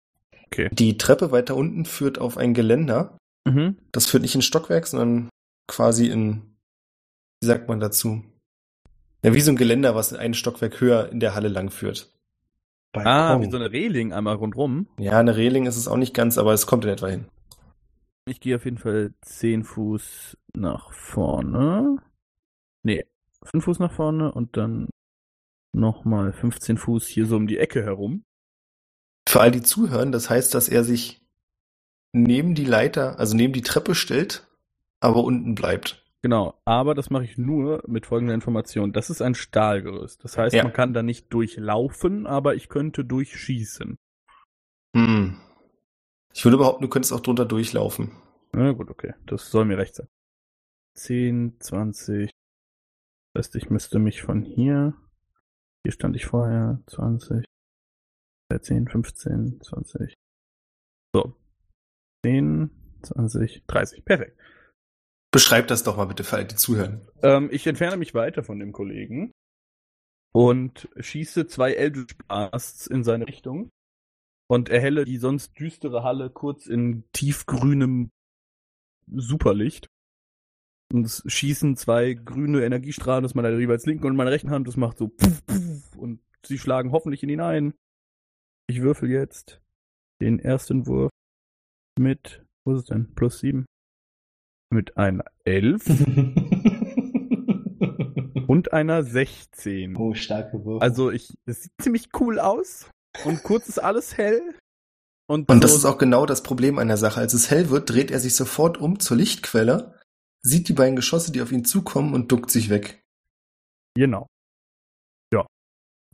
[0.47, 0.69] Okay.
[0.73, 3.17] Die Treppe weiter unten führt auf ein Geländer.
[3.47, 3.77] Mhm.
[3.93, 5.29] Das führt nicht in Stockwerk, sondern
[5.69, 6.57] quasi in,
[7.41, 8.25] wie sagt man dazu?
[9.27, 12.13] Ja, wie so ein Geländer, was ein Stockwerk höher in der Halle lang führt.
[12.93, 14.87] Ah, wie so eine Reling einmal rundrum.
[15.01, 17.27] Ja, eine Reling ist es auch nicht ganz, aber es kommt in etwa hin.
[18.27, 21.97] Ich gehe auf jeden Fall 10 Fuß nach vorne.
[22.85, 23.05] Nee,
[23.43, 24.91] 5 Fuß nach vorne und dann
[25.73, 28.23] nochmal 15 Fuß hier so um die Ecke herum.
[29.29, 31.21] Für all die zuhören, das heißt, dass er sich
[32.13, 34.47] neben die Leiter, also neben die Treppe stellt,
[35.01, 36.06] aber unten bleibt.
[36.27, 38.93] Genau, aber das mache ich nur mit folgender Information.
[38.93, 40.25] Das ist ein Stahlgerüst.
[40.25, 40.65] Das heißt, Ja.
[40.65, 43.97] man kann da nicht durchlaufen, aber ich könnte durchschießen.
[44.97, 45.41] Hm.
[46.35, 48.11] Ich würde behaupten, du könntest auch drunter durchlaufen.
[48.53, 49.15] Na gut, okay.
[49.27, 50.09] Das soll mir recht sein.
[50.97, 52.33] 10, 20.
[53.33, 54.95] Das heißt, ich müsste mich von hier.
[55.85, 56.83] Hier stand ich vorher.
[56.89, 57.45] 20.
[58.63, 60.13] 10, 15, 20.
[61.15, 61.37] So.
[62.25, 64.05] 10, 20, 30.
[64.05, 64.37] Perfekt.
[65.37, 67.07] Beschreib das doch mal bitte für all die zuhören.
[67.23, 69.33] Ähm, ich entferne mich weiter von dem Kollegen
[70.35, 73.69] und schieße zwei Eldritch Blasts in seine Richtung
[74.49, 78.09] und erhelle die sonst düstere Halle kurz in tiefgrünem
[79.15, 79.89] Superlicht.
[80.91, 84.67] Und es schießen zwei grüne Energiestrahlen aus meiner jeweils linken und meiner rechten Hand.
[84.67, 87.75] Das macht so puff, puff, und sie schlagen hoffentlich in ihn ein.
[88.71, 89.61] Ich würfel jetzt
[90.23, 91.11] den ersten Wurf
[91.99, 93.15] mit, wo ist es denn?
[93.15, 93.67] Plus sieben.
[94.71, 95.85] Mit einer 11
[98.49, 99.97] und einer 16.
[99.97, 100.83] oh, starke Würfel.
[100.83, 102.91] Also ich, es sieht ziemlich cool aus
[103.25, 104.41] und kurz ist alles hell.
[105.29, 107.21] Und, Und das so- ist auch genau das Problem an der Sache.
[107.21, 109.99] Als es hell wird, dreht er sich sofort um zur Lichtquelle,
[110.43, 113.03] sieht die beiden Geschosse, die auf ihn zukommen und duckt sich weg.
[113.97, 114.27] Genau.
[115.33, 115.47] Ja.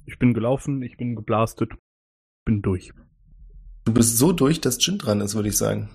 [0.07, 1.73] Ich bin gelaufen, ich bin geblastet,
[2.47, 2.93] bin durch.
[3.85, 5.91] Du bist so durch, dass Jin dran ist, würde ich sagen.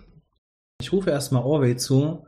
[0.81, 2.27] Ich rufe erstmal Orway zu.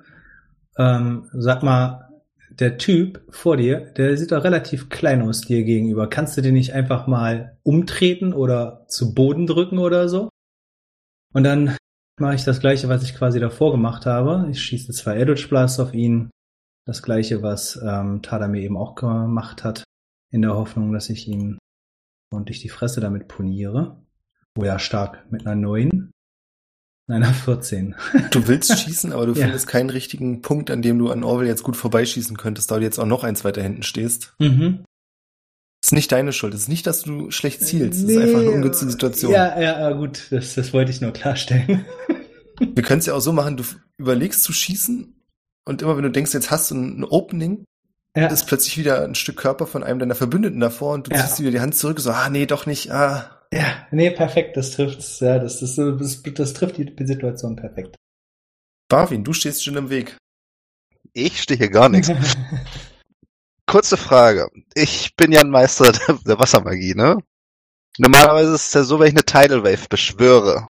[0.79, 2.09] Ähm, sag mal,
[2.49, 6.09] der Typ vor dir, der sieht doch relativ klein aus dir gegenüber.
[6.09, 10.29] Kannst du den nicht einfach mal umtreten oder zu Boden drücken oder so?
[11.33, 11.77] Und dann
[12.19, 14.47] mache ich das gleiche, was ich quasi davor gemacht habe.
[14.49, 16.29] Ich schieße zwei Eldritch Blasts auf ihn.
[16.85, 19.83] Das gleiche, was ähm, Tada mir eben auch gemacht hat.
[20.31, 21.59] In der Hoffnung, dass ich ihn
[22.31, 24.01] ordentlich die Fresse damit poniere.
[24.57, 25.31] Oh ja, stark.
[25.31, 25.55] Mit einer
[27.09, 27.23] 9.
[27.23, 27.95] Einer 14.
[28.31, 29.45] Du willst schießen, aber du Ja.
[29.45, 32.83] findest keinen richtigen Punkt, an dem du an Orwell jetzt gut vorbeischießen könntest, da du
[32.83, 34.33] jetzt auch noch eins weiter hinten stehst.
[34.39, 34.85] Mhm.
[35.83, 36.53] Ist nicht deine Schuld.
[36.53, 38.03] Es ist nicht, dass du schlecht zielst.
[38.03, 39.31] Es ist einfach eine ungünstige Situation.
[39.31, 41.85] Ja, ja, ja, gut, das, das wollte ich nur klarstellen.
[42.59, 43.63] Wir können es ja auch so machen, du
[43.97, 45.15] überlegst zu schießen
[45.65, 47.63] und immer wenn du denkst, jetzt hast du ein Opening,
[48.17, 51.21] ja, ist plötzlich wieder ein Stück Körper von einem deiner Verbündeten davor und du Ja.
[51.25, 53.38] ziehst wieder die Hand zurück, so, ah, nee, doch nicht, ah.
[53.53, 55.19] Ja, nee, perfekt, das trifft's.
[55.19, 57.95] Ja, das, das, das, das trifft die Situation perfekt.
[58.89, 60.17] Barwin, du stehst schon im Weg.
[61.13, 62.11] Ich stehe hier gar nichts.
[63.65, 64.49] Kurze Frage.
[64.73, 67.17] Ich bin ja ein Meister der, der Wassermagie, ne?
[67.97, 70.67] Normalerweise ist es ja so, wenn ich eine Tidal Wave beschwöre,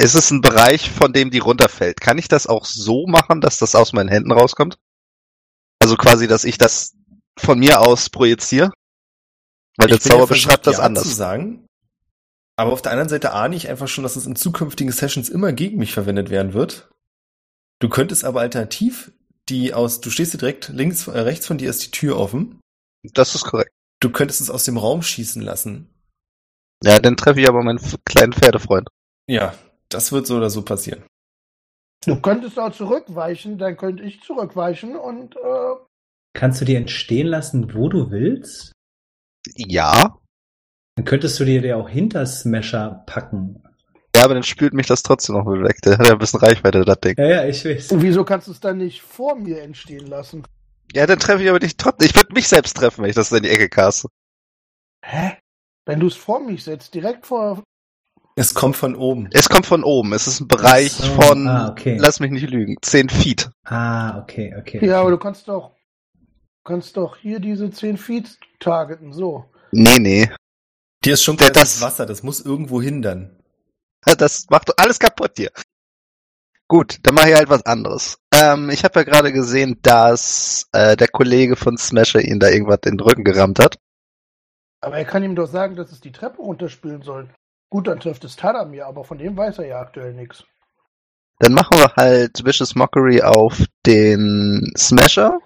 [0.00, 2.00] ist es ein Bereich, von dem die runterfällt.
[2.00, 4.78] Kann ich das auch so machen, dass das aus meinen Händen rauskommt?
[5.78, 6.94] Also quasi, dass ich das
[7.38, 8.70] von mir aus projiziere?
[9.76, 11.04] Weil der Ich bin ja Zauber beschreibt das ja anders.
[11.04, 11.66] Zu sagen,
[12.60, 15.54] aber auf der anderen Seite ahne ich einfach schon, dass es in zukünftigen Sessions immer
[15.54, 16.90] gegen mich verwendet werden wird.
[17.80, 19.12] Du könntest aber alternativ
[19.48, 22.60] die aus, du stehst hier direkt links, äh, rechts von dir ist die Tür offen.
[23.14, 23.72] Das ist korrekt.
[23.98, 25.88] Du könntest es aus dem Raum schießen lassen.
[26.84, 28.88] Ja, dann treffe ich aber meinen kleinen Pferdefreund.
[29.26, 29.54] Ja,
[29.88, 31.02] das wird so oder so passieren.
[32.04, 35.74] Du könntest auch zurückweichen, dann könnte ich zurückweichen und äh,
[36.34, 38.72] Kannst du dir entstehen lassen, wo du willst?
[39.56, 40.19] Ja.
[41.00, 43.62] Dann könntest du dir der auch hinter Smasher packen.
[44.14, 45.80] Ja, aber dann spült mich das trotzdem noch weg.
[45.82, 47.14] Der hat ja ein bisschen Reichweite, das Ding.
[47.16, 47.92] Ja, ja, ich weiß.
[47.92, 50.42] und wieso kannst du es dann nicht vor mir entstehen lassen?
[50.92, 52.06] Ja, dann treffe ich aber dich trotzdem.
[52.06, 54.08] Ich würde mich selbst treffen, wenn ich das in die Ecke caste.
[55.02, 55.38] Hä?
[55.86, 57.62] Wenn du es vor mich setzt, direkt vor.
[58.36, 59.30] Es kommt von oben.
[59.32, 60.12] Es kommt von oben.
[60.12, 61.96] Es ist ein Bereich so, von, ah, okay.
[61.98, 63.48] lass mich nicht lügen, 10 Feet.
[63.64, 64.84] Ah, okay, okay.
[64.84, 65.12] Ja, aber okay.
[65.12, 65.70] du kannst doch,
[66.62, 69.46] kannst doch hier diese 10 Feet targeten, so.
[69.72, 70.30] Nee, nee.
[71.04, 73.36] Dir ist schon Der- klar, das das- Wasser, das muss irgendwo hindern.
[74.04, 75.50] Das macht doch alles kaputt hier.
[76.68, 78.18] Gut, dann mache ich halt was anderes.
[78.32, 82.78] Ähm, ich habe ja gerade gesehen, dass äh, der Kollege von Smasher ihn da irgendwas
[82.84, 83.76] in den Rücken gerammt hat.
[84.80, 87.28] Aber er kann ihm doch sagen, dass es die Treppe runterspülen soll.
[87.70, 90.44] Gut, dann trifft es Tadamir, aber von dem weiß er ja aktuell nichts.
[91.40, 95.38] Dann machen wir halt Vicious Mockery auf den Smasher,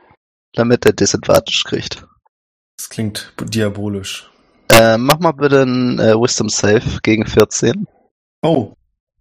[0.53, 2.07] damit er Disadvantage kriegt.
[2.77, 4.31] Das klingt diabolisch.
[4.73, 7.87] Äh, mach mal bitte ein äh, Wisdom Save gegen 14.
[8.43, 8.75] Oh,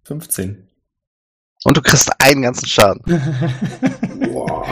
[0.04, 0.68] 15.
[1.64, 3.00] Und du kriegst einen ganzen Schaden.
[4.32, 4.66] Boah.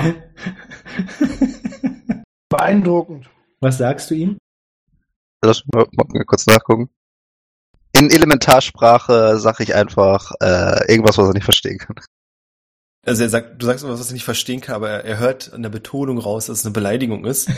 [2.49, 3.31] Beeindruckend.
[3.61, 4.39] Was sagst du ihm?
[5.43, 6.91] Lass mal, mal kurz nachgucken.
[7.93, 11.97] In Elementarsprache sag ich einfach äh, irgendwas, was er nicht verstehen kann.
[13.05, 15.53] Also er sagt, du sagst was, was er nicht verstehen kann, aber er, er hört
[15.53, 17.51] an der Betonung raus, dass es eine Beleidigung ist.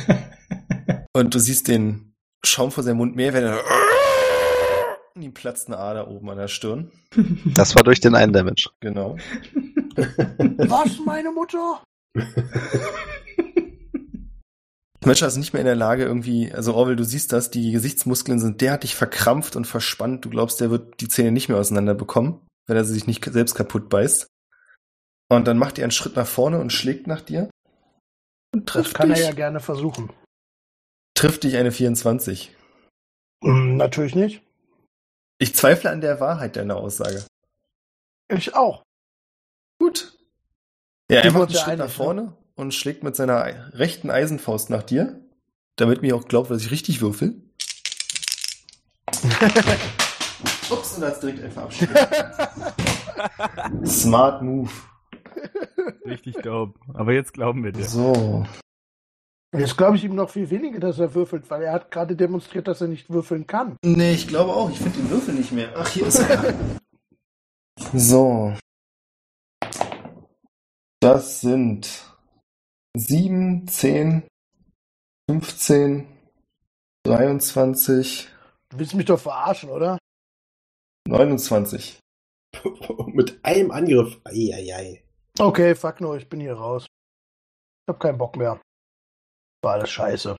[1.12, 2.13] Und du siehst den
[2.46, 3.60] Schaum vor seinem Mund mehr, wenn er
[5.16, 6.90] und ihm platzt eine Ader oben an der Stirn.
[7.54, 8.70] Das war durch den einen Damage.
[8.80, 9.16] Genau.
[9.94, 11.80] Was, meine Mutter?
[15.04, 18.40] Smasher ist nicht mehr in der Lage irgendwie, also Orwell, du siehst das, die Gesichtsmuskeln
[18.40, 22.40] sind derartig verkrampft und verspannt, du glaubst, der wird die Zähne nicht mehr auseinander bekommen,
[22.66, 24.26] wenn er sie sich nicht selbst kaputt beißt.
[25.30, 27.50] Und dann macht er einen Schritt nach vorne und schlägt nach dir.
[28.54, 29.18] Und Das trifft kann dich.
[29.20, 30.10] er ja gerne versuchen.
[31.14, 32.54] Trifft dich eine 24.
[33.42, 34.42] Hm, natürlich nicht.
[35.38, 37.24] Ich zweifle an der Wahrheit deiner Aussage.
[38.28, 38.82] Ich auch.
[39.78, 40.18] Gut.
[41.10, 41.92] Ja, er macht einen Schritt nach ne?
[41.92, 45.20] vorne und schlägt mit seiner rechten Eisenfaust nach dir,
[45.76, 47.42] damit mir auch glaubt, dass ich richtig würfel.
[50.70, 51.94] Ups, und da ist direkt ein Verabschiedung.
[53.86, 54.70] Smart Move.
[56.06, 56.78] Richtig dope.
[56.94, 57.84] Aber jetzt glauben wir dir.
[57.84, 58.46] So.
[59.56, 62.66] Jetzt glaube ich ihm noch viel weniger, dass er würfelt, weil er hat gerade demonstriert,
[62.66, 63.76] dass er nicht würfeln kann.
[63.84, 64.68] Nee, ich glaube auch.
[64.70, 65.72] Ich finde den Würfel nicht mehr.
[65.76, 66.54] Ach, hier ist er.
[67.92, 68.54] so.
[71.00, 72.04] Das sind
[72.96, 74.24] 7, 10,
[75.30, 76.08] 15,
[77.04, 78.28] 23,
[78.70, 79.98] Du willst mich doch verarschen, oder?
[81.06, 82.00] 29.
[83.06, 84.20] Mit einem Angriff.
[84.24, 85.04] Eieiei.
[85.38, 86.86] Okay, fuck no, ich bin hier raus.
[86.86, 88.60] Ich hab keinen Bock mehr.
[89.64, 90.36] War alles scheiße.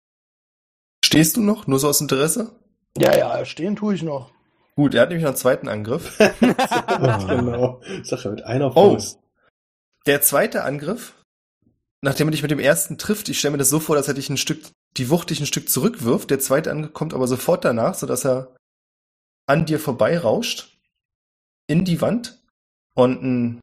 [1.04, 1.66] Stehst du noch?
[1.66, 2.52] Nur so aus Interesse?
[2.96, 4.32] Ja, ja, stehen tue ich noch.
[4.76, 6.18] Gut, er hat nämlich noch einen zweiten Angriff.
[6.38, 7.80] genau.
[8.02, 8.90] Sag ja, mit einer Oh.
[8.92, 9.18] Faust.
[10.06, 11.14] Der zweite Angriff,
[12.02, 14.14] nachdem er dich mit dem ersten trifft, ich stelle mir das so vor, dass er
[14.14, 14.62] dich ein Stück,
[14.96, 16.30] die Wucht dich ein Stück zurückwirft.
[16.30, 18.54] Der zweite Angriff kommt aber sofort danach, sodass er
[19.46, 20.78] an dir vorbeirauscht
[21.66, 22.42] in die Wand
[22.94, 23.60] und ein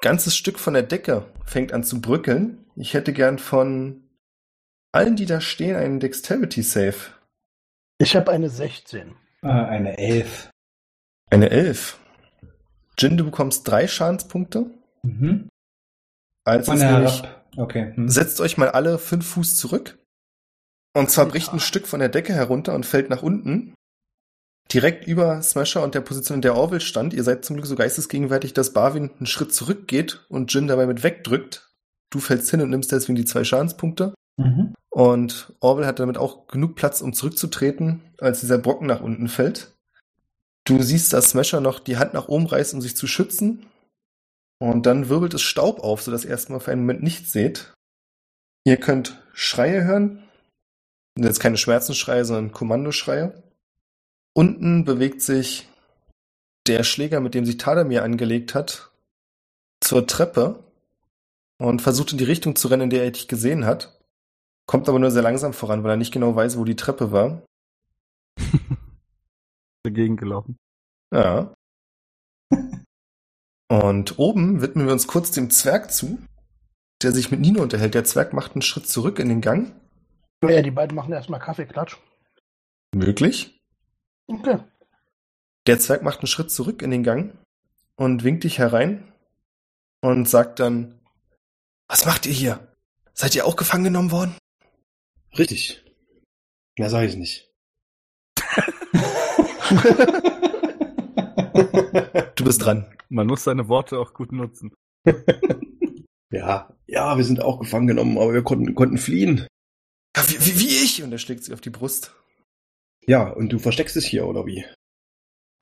[0.00, 2.66] ganzes Stück von der Decke fängt an zu bröckeln.
[2.74, 4.07] Ich hätte gern von
[4.92, 6.96] allen, die da stehen, einen Dexterity Save.
[7.98, 9.14] Ich habe eine 16.
[9.42, 10.50] Ah, eine Elf.
[11.30, 11.98] Eine 11.
[12.98, 14.70] Jin, du bekommst drei Schadenspunkte.
[15.02, 15.48] Mhm.
[16.44, 17.44] Es der nämlich herab.
[17.56, 17.92] Okay.
[17.94, 18.08] Hm.
[18.08, 19.98] setzt euch mal alle fünf Fuß zurück.
[20.94, 21.32] Und zwar Alter.
[21.32, 23.74] bricht ein Stück von der Decke herunter und fällt nach unten.
[24.72, 27.14] Direkt über Smasher und der Position, in der Orville stand.
[27.14, 31.02] Ihr seid zum Glück so geistesgegenwärtig, dass Barwin einen Schritt zurückgeht und Jin dabei mit
[31.02, 31.70] wegdrückt.
[32.10, 34.14] Du fällst hin und nimmst deswegen die zwei Schadenspunkte.
[34.36, 34.74] Mhm.
[34.98, 39.76] Und Orwell hat damit auch genug Platz, um zurückzutreten, als dieser Brocken nach unten fällt.
[40.64, 43.66] Du siehst, dass Smasher noch die Hand nach oben reißt, um sich zu schützen.
[44.58, 47.74] Und dann wirbelt es Staub auf, sodass ihr erstmal für einen Moment nichts seht.
[48.64, 50.24] Ihr könnt Schreie hören.
[51.16, 53.40] Sind jetzt keine Schmerzensschreie, sondern Kommandoschreie.
[54.32, 55.68] Unten bewegt sich
[56.66, 58.90] der Schläger, mit dem sich Tadamir angelegt hat,
[59.80, 60.58] zur Treppe
[61.58, 63.97] und versucht in die Richtung zu rennen, in der er dich gesehen hat.
[64.68, 67.42] Kommt aber nur sehr langsam voran, weil er nicht genau weiß, wo die Treppe war.
[69.82, 70.58] Dagegen gelaufen.
[71.10, 71.54] Ja.
[73.70, 76.18] Und oben widmen wir uns kurz dem Zwerg zu,
[77.02, 77.94] der sich mit Nino unterhält.
[77.94, 79.72] Der Zwerg macht einen Schritt zurück in den Gang.
[80.44, 81.96] Ja, die beiden machen erstmal Kaffeeklatsch.
[82.94, 83.58] Möglich.
[84.26, 84.58] Okay.
[85.66, 87.32] Der Zwerg macht einen Schritt zurück in den Gang
[87.96, 89.10] und winkt dich herein
[90.02, 91.00] und sagt dann,
[91.88, 92.68] was macht ihr hier?
[93.14, 94.36] Seid ihr auch gefangen genommen worden?
[95.36, 95.84] Richtig.
[96.78, 97.50] Mehr sage ich nicht.
[102.36, 102.86] Du bist dran.
[103.08, 104.72] Man muss seine Worte auch gut nutzen.
[106.30, 109.46] Ja, ja, wir sind auch gefangen genommen, aber wir konnten, konnten fliehen.
[110.14, 111.02] Ja, wie, wie, wie ich?
[111.02, 112.14] Und er schlägt sie auf die Brust.
[113.06, 114.62] Ja, und du versteckst dich hier, oder wie?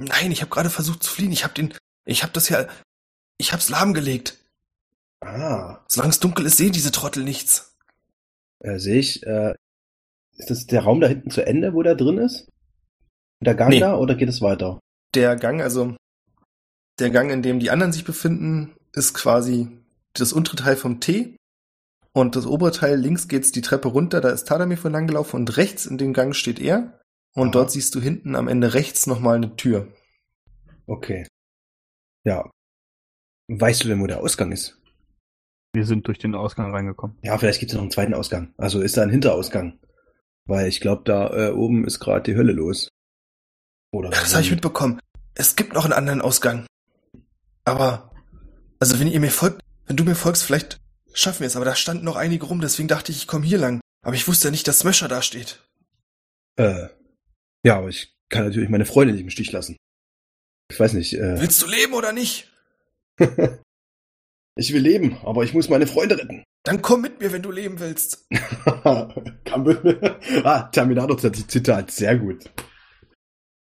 [0.01, 1.30] Nein, ich habe gerade versucht zu fliehen.
[1.30, 1.72] Ich habe den,
[2.05, 2.66] ich habe das ja,
[3.38, 4.38] ich hab's lahmgelegt.
[5.20, 7.76] Ah, Solange es dunkel ist, sehen diese Trottel nichts.
[8.61, 9.54] Äh, sehe ich, äh,
[10.36, 12.48] ist das der Raum da hinten zu Ende, wo der drin ist?
[13.40, 13.80] Der Gang Nee.
[13.80, 14.80] da, oder geht es weiter?
[15.14, 15.96] Der Gang, also
[16.98, 19.68] der Gang, in dem die anderen sich befinden, ist quasi
[20.14, 21.36] das untere Teil vom T.
[22.12, 25.36] Und das obere Teil links geht's die Treppe runter, da ist Tadamir von lang gelaufen
[25.36, 26.98] und rechts in dem Gang steht er.
[27.34, 27.52] Und Aha.
[27.52, 29.92] dort siehst du hinten am Ende rechts nochmal eine Tür.
[30.86, 31.26] Okay.
[32.24, 32.50] Ja.
[33.48, 34.80] Weißt du denn, wo der Ausgang ist?
[35.77, 37.18] Wir sind durch den Ausgang reingekommen.
[37.20, 38.55] Ja, vielleicht gibt es noch einen zweiten Ausgang.
[38.57, 39.79] Also ist da ein Hinterausgang.
[40.47, 42.89] Weil ich glaube, da äh, oben ist gerade die Hölle los.
[43.93, 45.01] Oder das habe ich mitbekommen.
[45.35, 46.64] Es gibt noch einen anderen Ausgang.
[47.64, 48.11] Aber,
[48.79, 50.79] also wenn ihr mir folgt, wenn du mir folgst, vielleicht
[51.12, 51.57] schaffen wir es.
[51.57, 53.83] Aber da standen noch einige rum, deswegen dachte ich, ich komme hier lang.
[54.03, 55.61] Aber ich wusste ja nicht, dass Smasher da steht.
[56.57, 56.89] Äh,
[57.64, 59.77] ja, aber ich kann natürlich meine Freunde nicht im Stich lassen.
[60.70, 61.12] Ich weiß nicht.
[61.12, 62.51] Äh, Willst du leben oder nicht?
[64.57, 66.44] ich will leben, aber ich muss meine Freunde retten.
[66.64, 68.26] Dann komm mit mir, wenn du leben willst.
[68.84, 72.50] ah, Terminator-Zitat, sehr gut.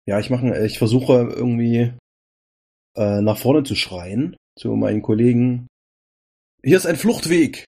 [0.07, 1.93] Ja, ich mache, ich versuche irgendwie
[2.95, 5.67] äh, nach vorne zu schreien zu meinen Kollegen.
[6.63, 7.65] Hier ist ein Fluchtweg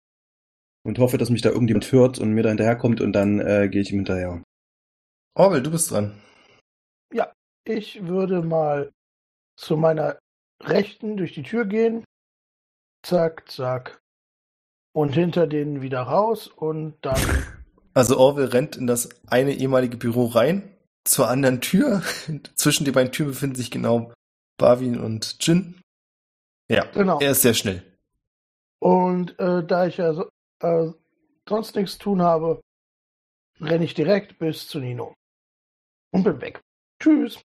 [0.84, 3.82] und hoffe, dass mich da irgendjemand hört und mir da hinterherkommt und dann äh, gehe
[3.82, 4.42] ich ihm hinterher.
[5.34, 6.20] Orwell, du bist dran.
[7.12, 7.32] Ja,
[7.64, 8.90] ich würde mal
[9.56, 10.18] zu meiner
[10.62, 12.04] Rechten durch die Tür gehen.
[13.02, 14.02] Zack, zack
[14.92, 17.20] und hinter denen wieder raus und dann.
[17.94, 20.74] Also Orwell rennt in das eine ehemalige Büro rein,
[21.04, 22.02] zur anderen Tür.
[22.54, 24.14] Zwischen den beiden Türen befinden sich genau
[24.56, 25.78] Barwin und Jin.
[26.70, 27.20] Ja, genau.
[27.20, 27.82] er ist sehr schnell.
[28.78, 30.26] Und äh, da ich ja so,
[30.60, 30.90] äh,
[31.46, 32.62] sonst nichts tun habe,
[33.60, 35.12] renne ich direkt bis zu Nino.
[36.14, 36.62] Und bin weg.
[36.98, 37.42] Tschüss.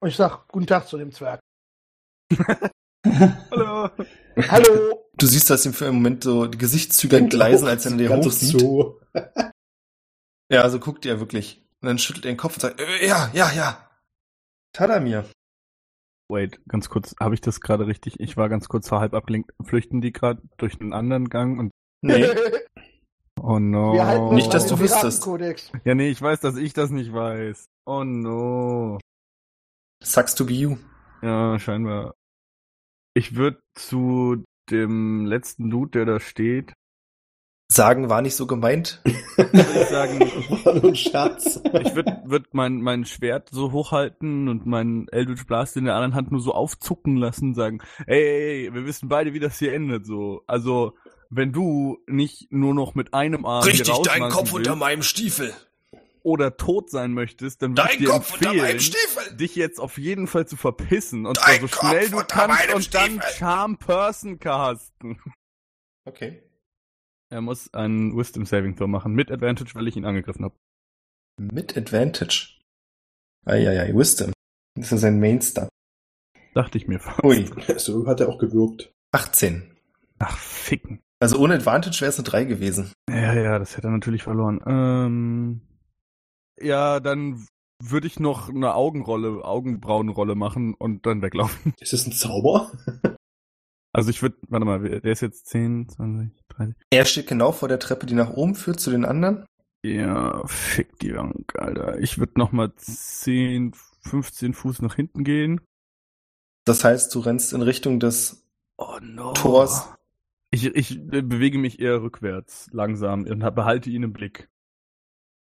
[0.00, 1.40] Und ich sag guten Tag zu dem Zwerg.
[3.06, 3.90] Hallo.
[4.48, 5.04] Hallo.
[5.16, 8.60] Du siehst, dass ihm für einen Moment so die Gesichtszüge entgleisen, als er dir hochsieht.
[8.60, 9.00] So.
[10.52, 11.66] ja, also guckt er wirklich.
[11.80, 13.90] Und dann schüttelt er den Kopf und sagt, äh, ja, ja, ja.
[14.72, 15.28] Tadamir.
[16.30, 18.20] Wait, ganz kurz, habe ich das gerade richtig?
[18.20, 19.52] Ich war ganz kurz vor halb abgelenkt.
[19.64, 21.70] Flüchten die gerade durch einen anderen Gang und.
[22.02, 22.28] Nee.
[23.40, 24.32] oh no.
[24.34, 25.26] Nicht, dass du wüsstest.
[25.84, 27.64] Ja, nee, ich weiß, dass ich das nicht weiß.
[27.86, 28.98] Oh no.
[30.02, 30.76] Sucks to be you.
[31.22, 32.14] Ja, scheinbar.
[33.18, 36.72] Ich würde zu dem letzten Dude, der da steht.
[37.68, 39.02] Sagen war nicht so gemeint.
[39.36, 40.20] Würde ich sagen,
[40.64, 41.60] war nur ein Scherz.
[41.82, 46.14] Ich würde würd mein, mein Schwert so hochhalten und meinen Eldritch Blast in der anderen
[46.14, 49.74] Hand nur so aufzucken lassen, sagen, ey, ey, ey, wir wissen beide, wie das hier
[49.74, 50.44] endet, so.
[50.46, 50.94] Also,
[51.28, 55.52] wenn du nicht nur noch mit einem Arm Richtig deinen Kopf willst, unter meinem Stiefel
[56.28, 58.78] oder tot sein möchtest, dann würde ich dir Kopf empfehlen,
[59.38, 62.74] dich jetzt auf jeden Fall zu verpissen und Dein zwar so Kopf schnell du kannst
[62.74, 65.18] und dann Charm Person casten.
[66.04, 66.42] Okay.
[67.30, 70.54] Er muss einen Wisdom Saving Throw machen mit Advantage, weil ich ihn angegriffen habe.
[71.40, 72.58] Mit Advantage.
[73.46, 74.32] Eieiei, Wisdom.
[74.74, 75.68] Das ist sein Mainstar.
[76.54, 77.24] Dachte ich mir fast.
[77.24, 77.48] Ui,
[77.78, 78.92] so hat er auch gewirkt.
[79.12, 79.76] 18.
[80.18, 81.00] Ach, ficken.
[81.20, 82.92] Also ohne Advantage wäre es eine 3 gewesen.
[83.10, 84.60] Ja, ja, das hätte er natürlich verloren.
[84.66, 85.60] Ähm,
[86.62, 87.46] ja, dann
[87.82, 91.74] würde ich noch eine Augenrolle, Augenbrauenrolle machen und dann weglaufen.
[91.80, 92.72] Ist das ein Zauber?
[93.90, 96.76] Also ich würde, warte mal, der ist jetzt 10, 20, 30.
[96.90, 99.46] Er steht genau vor der Treppe, die nach oben führt zu den anderen.
[99.82, 101.98] Ja, fick die Bank, Alter.
[101.98, 105.60] Ich würde noch mal 10, 15 Fuß nach hinten gehen.
[106.64, 108.46] Das heißt, du rennst in Richtung des
[108.76, 109.32] oh no.
[109.32, 109.88] Tors.
[110.50, 114.48] Ich, ich bewege mich eher rückwärts, langsam und behalte ihn im Blick.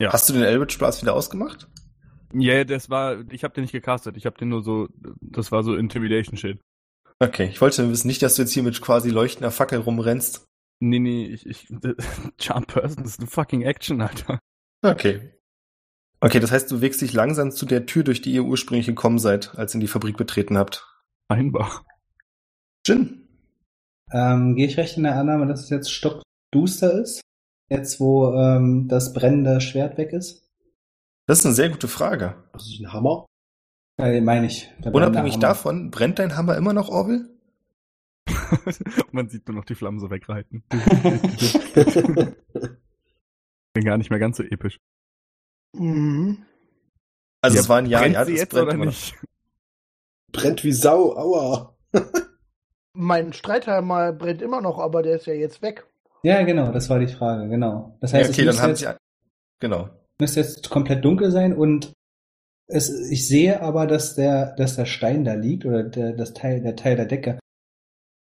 [0.03, 0.11] Ja.
[0.11, 1.69] Hast du den Eldritch Blast wieder ausgemacht?
[2.33, 4.17] Ja, yeah, das war, ich habe den nicht gecastet.
[4.17, 4.89] Ich habe den nur so,
[5.21, 6.59] das war so Intimidation Shit.
[7.19, 10.45] Okay, ich wollte wissen, nicht, dass du jetzt hier mit quasi leuchtender Fackel rumrennst.
[10.81, 11.67] Nee, nee, ich, ich,
[12.37, 14.39] Charm Person ist eine fucking Action, Alter.
[14.81, 15.31] Okay.
[16.19, 19.19] Okay, das heißt, du wägst dich langsam zu der Tür, durch die ihr ursprünglich gekommen
[19.19, 20.85] seid, als ihr die Fabrik betreten habt.
[21.29, 21.85] Einbach.
[22.85, 23.25] Jin.
[24.11, 27.21] Ähm, Gehe ich recht in der Annahme, dass es jetzt stockduster ist?
[27.69, 30.49] Jetzt, wo ähm, das brennende Schwert weg ist?
[31.25, 32.35] Das ist eine sehr gute Frage.
[32.53, 33.25] Das ist ein Hammer.
[33.99, 34.71] Ja, den meine ich.
[34.83, 37.29] Unabhängig davon, brennt dein Hammer immer noch, Orwell?
[39.11, 40.63] Man sieht nur noch die Flammen so wegreiten.
[43.73, 44.79] Bin gar nicht mehr ganz so episch.
[45.75, 46.45] Mhm.
[47.41, 49.15] Also ja, es war ein Jahr, ja, das jetzt brennt oder nicht?
[50.31, 51.75] Brennt wie Sau, aua.
[52.93, 55.85] mein Streithammer brennt immer noch, aber der ist ja jetzt weg.
[56.23, 57.97] Ja, genau, das war die Frage, genau.
[57.99, 58.87] Das heißt, ja, okay, es dann haben sie,
[59.59, 59.89] genau.
[60.19, 61.91] müsste jetzt komplett dunkel sein und
[62.67, 66.61] es, ich sehe aber, dass der, dass der Stein da liegt oder der, das Teil,
[66.61, 67.39] der Teil der Decke.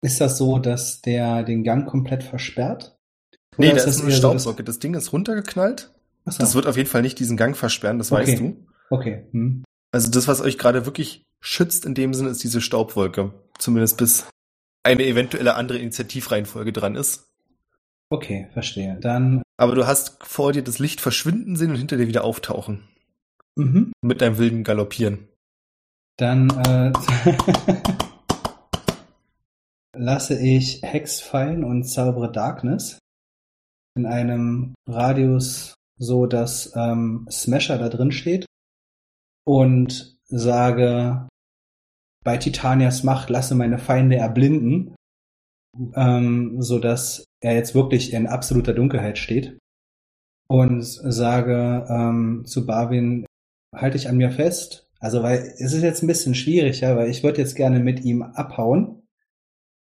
[0.01, 2.97] Ist das so, dass der den Gang komplett versperrt?
[3.57, 4.63] Oder nee, da ist, ist eine Staubsocke.
[4.63, 5.91] So, das Ding ist runtergeknallt.
[6.25, 6.39] So.
[6.39, 8.21] Das wird auf jeden Fall nicht diesen Gang versperren, das okay.
[8.21, 8.65] weißt du.
[8.89, 9.27] Okay.
[9.31, 9.63] Hm.
[9.91, 13.33] Also das, was euch gerade wirklich schützt in dem Sinne, ist diese Staubwolke.
[13.59, 14.25] Zumindest bis
[14.83, 17.24] eine eventuelle andere Initiativreihenfolge dran ist.
[18.16, 18.97] Okay, verstehe.
[19.01, 19.41] Dann.
[19.57, 22.88] Aber du hast vor dir das Licht verschwinden sehen und hinter dir wieder auftauchen.
[23.55, 23.91] Mhm.
[24.01, 25.28] Mit deinem wilden Galoppieren.
[26.16, 26.93] Dann äh,
[29.97, 32.99] lasse ich Hex fallen und zaubere Darkness
[33.97, 38.45] in einem Radius so dass ähm, Smasher da drin steht
[39.45, 41.28] und sage,
[42.24, 44.95] bei Titanias Macht lasse meine Feinde erblinden,
[45.95, 49.57] ähm, so dass er jetzt wirklich in absoluter Dunkelheit steht
[50.47, 53.26] und sage ähm, zu Barwin,
[53.76, 54.88] halte ich an mir fest.
[54.99, 58.03] Also weil es ist jetzt ein bisschen schwierig, ja, weil ich würde jetzt gerne mit
[58.03, 59.01] ihm abhauen.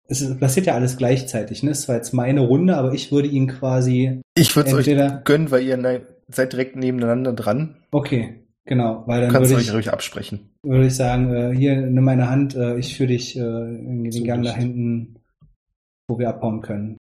[0.07, 1.71] Es ist, passiert ja alles gleichzeitig, ne?
[1.71, 4.21] Es war jetzt meine Runde, aber ich würde ihn quasi.
[4.35, 7.77] Ich würde es euch gönnen, weil ihr ne, seid direkt nebeneinander dran.
[7.91, 10.49] Okay, genau, weil dann Kannst würde euch ich, ruhig absprechen.
[10.63, 14.23] würde ich sagen, äh, hier nimm meine Hand, äh, ich führe dich äh, in den
[14.25, 15.20] Gang da hinten,
[16.11, 16.97] wo wir abhauen können.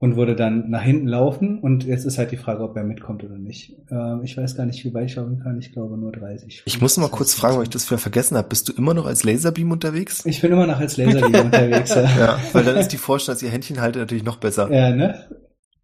[0.00, 3.24] Und würde dann nach hinten laufen und jetzt ist halt die Frage, ob er mitkommt
[3.24, 3.76] oder nicht.
[3.90, 5.58] Ähm, ich weiß gar nicht, wie weit ich laufen kann.
[5.58, 6.62] Ich glaube nur 30.
[6.66, 8.46] Ich muss noch mal kurz fragen, weil ich das wieder vergessen habe.
[8.48, 10.24] Bist du immer noch als Laserbeam unterwegs?
[10.24, 11.92] Ich bin immer noch als Laserbeam unterwegs.
[11.96, 12.02] Ja.
[12.16, 14.72] Ja, weil dann ist die Vorstellung, dass ihr Händchen haltet, natürlich noch besser.
[14.72, 15.28] ja, ne?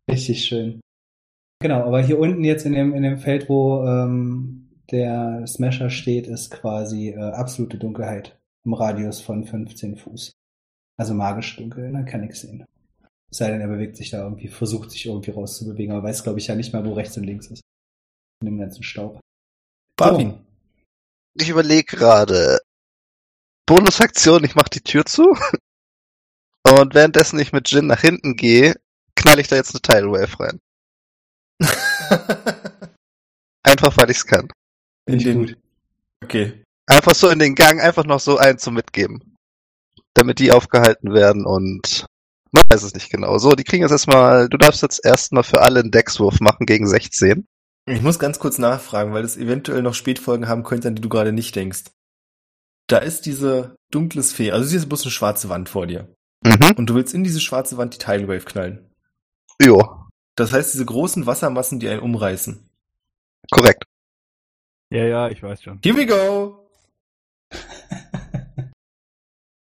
[0.09, 0.81] Richtig schön.
[1.61, 6.29] Genau, aber hier unten jetzt in dem, in dem Feld, wo ähm, der Smasher steht,
[6.29, 10.33] ist quasi äh, absolute Dunkelheit im Radius von 15 Fuß.
[10.97, 12.65] Also magisch dunkel, dann kann ich sehen.
[13.31, 16.39] Es sei denn, er bewegt sich da irgendwie, versucht sich irgendwie rauszubewegen, aber weiß, glaube
[16.39, 17.63] ich, ja nicht mal, wo rechts und links ist.
[18.41, 19.21] In dem ganzen Staub.
[19.97, 20.45] Barwin.
[21.35, 22.61] Ich überlege gerade.
[23.67, 25.37] Bonusaktion, ich mach die Tür zu.
[26.67, 28.75] Und währenddessen ich mit Jin nach hinten gehe,
[29.17, 30.61] knall ich da jetzt eine Tidal Wave rein.
[33.63, 34.49] Einfach weil ich's kann.
[35.07, 35.59] In Finde ich den, gut.
[36.23, 36.63] okay.
[36.87, 39.34] Einfach so in den Gang, einfach noch so einen zum Mitgeben.
[40.15, 42.07] Damit die aufgehalten werden und
[42.53, 43.37] man weiß es nicht genau.
[43.39, 46.87] So, die kriegen jetzt erstmal, du darfst jetzt erstmal für alle einen Deckswurf machen gegen
[46.87, 47.47] 16.
[47.87, 51.09] Ich muss ganz kurz nachfragen, weil es eventuell noch Spätfolgen haben könnte, an die du
[51.09, 51.85] gerade nicht denkst.
[52.87, 56.15] Da ist diese dunkle Sphäre, also sie ist bloß eine schwarze Wand vor dir.
[56.45, 56.75] Mhm.
[56.77, 58.91] Und du willst in diese schwarze Wand die Tidal Wave knallen.
[59.61, 59.83] Jo,
[60.37, 62.69] Das heißt, diese großen Wassermassen, die einen umreißen.
[63.51, 63.85] korrekt.
[64.91, 65.81] Ja, ja, ich weiß schon.
[65.83, 66.64] Here we go!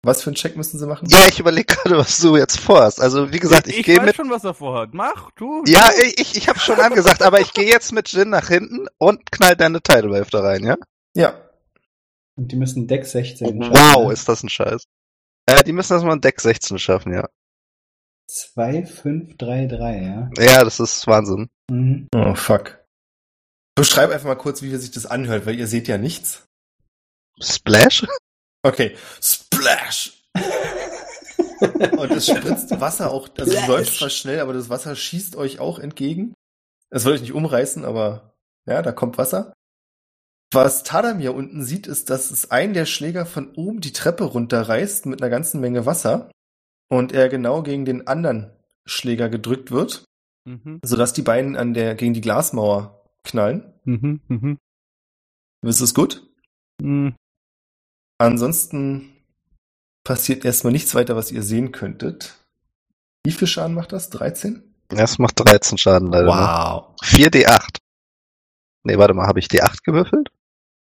[0.03, 1.09] Was für einen Check müssen sie machen?
[1.11, 3.01] Ja, ich überlege gerade, was du jetzt vorhast.
[3.01, 4.17] Also, wie gesagt, ich, ich gehe weiß mit.
[4.17, 4.95] schon, was er vorhat.
[4.95, 5.63] Mach, tu.
[5.67, 9.31] Ja, ich, ich habe schon angesagt, aber ich gehe jetzt mit Jin nach hinten und
[9.31, 10.77] knall deine Tidal Wave da rein, ja?
[11.15, 11.35] Ja.
[12.37, 14.13] Und die müssen Deck 16 schaffen, Wow, ne?
[14.15, 14.85] ist das ein Scheiß.
[15.47, 17.29] Äh, die müssen erstmal ein Deck 16 schaffen, ja.
[18.29, 20.31] 2, 5, 3, 3, ja.
[20.43, 21.51] Ja, das ist Wahnsinn.
[21.71, 22.09] Mhm.
[22.15, 22.79] Oh, fuck.
[23.75, 26.47] Beschreib einfach mal kurz, wie sich das anhört, weil ihr seht ja nichts.
[27.41, 28.07] Splash?
[28.63, 28.97] Okay.
[29.21, 30.23] Splash!
[31.61, 35.59] Und es spritzt Wasser auch, also du läufst zwar schnell, aber das Wasser schießt euch
[35.61, 36.35] auch entgegen.
[36.91, 38.35] Es soll euch nicht umreißen, aber
[38.67, 39.53] ja, da kommt Wasser.
[40.53, 45.07] Was Tadamir unten sieht, ist, dass es einen der Schläger von oben die Treppe runterreißt
[45.07, 46.31] mit einer ganzen Menge Wasser
[46.89, 48.51] und er genau gegen den anderen
[48.87, 50.05] Schläger gedrückt wird,
[50.47, 53.75] Mhm, sodass die beiden an der, gegen die Glasmauer knallen.
[53.85, 54.59] mhm, mhm.
[55.63, 56.27] Ist es gut?
[56.81, 57.15] Mhm.
[58.21, 59.17] Ansonsten
[60.05, 62.37] passiert erstmal nichts weiter, was ihr sehen könntet.
[63.25, 64.11] Wie viel Schaden macht das?
[64.11, 64.63] 13?
[64.89, 66.27] Das macht 13 Schaden leider.
[66.27, 66.95] Wow.
[67.01, 67.29] Ne?
[67.29, 67.79] 4d8.
[68.85, 70.29] Nee, warte mal, habe ich d8 gewürfelt?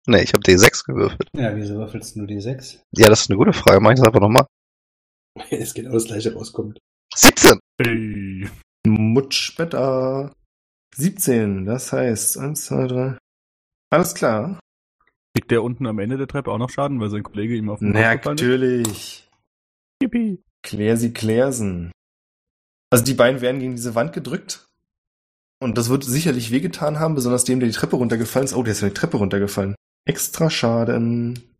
[0.05, 1.29] Nee, ich habe d6 gewürfelt.
[1.33, 2.81] Ja, wieso würfelst du die 6?
[2.91, 3.79] Ja, das ist eine gute Frage.
[3.79, 4.45] Mach ich das einfach nochmal.
[5.49, 6.77] Es genau das gleiche rauskommt.
[7.15, 7.57] 17!
[7.77, 8.49] Ey.
[8.85, 10.33] Mutsch better.
[10.95, 13.17] 17, das heißt 1, 2, 3.
[13.91, 14.59] Alles klar.
[15.35, 17.79] Kriegt der unten am Ende der Treppe auch noch Schaden, weil sein Kollege ihm auf
[17.79, 18.43] den Kopf gefallen ist?
[18.43, 19.29] Natürlich.
[20.01, 20.43] Yippie.
[20.61, 21.91] Klär sie klärsen.
[22.91, 24.67] Also die beiden werden gegen diese Wand gedrückt.
[25.59, 28.53] Und das wird sicherlich wehgetan haben, besonders dem, der die Treppe runtergefallen ist.
[28.53, 29.75] Oh, der ist ja die Treppe runtergefallen.
[30.05, 31.55] Extra Schaden.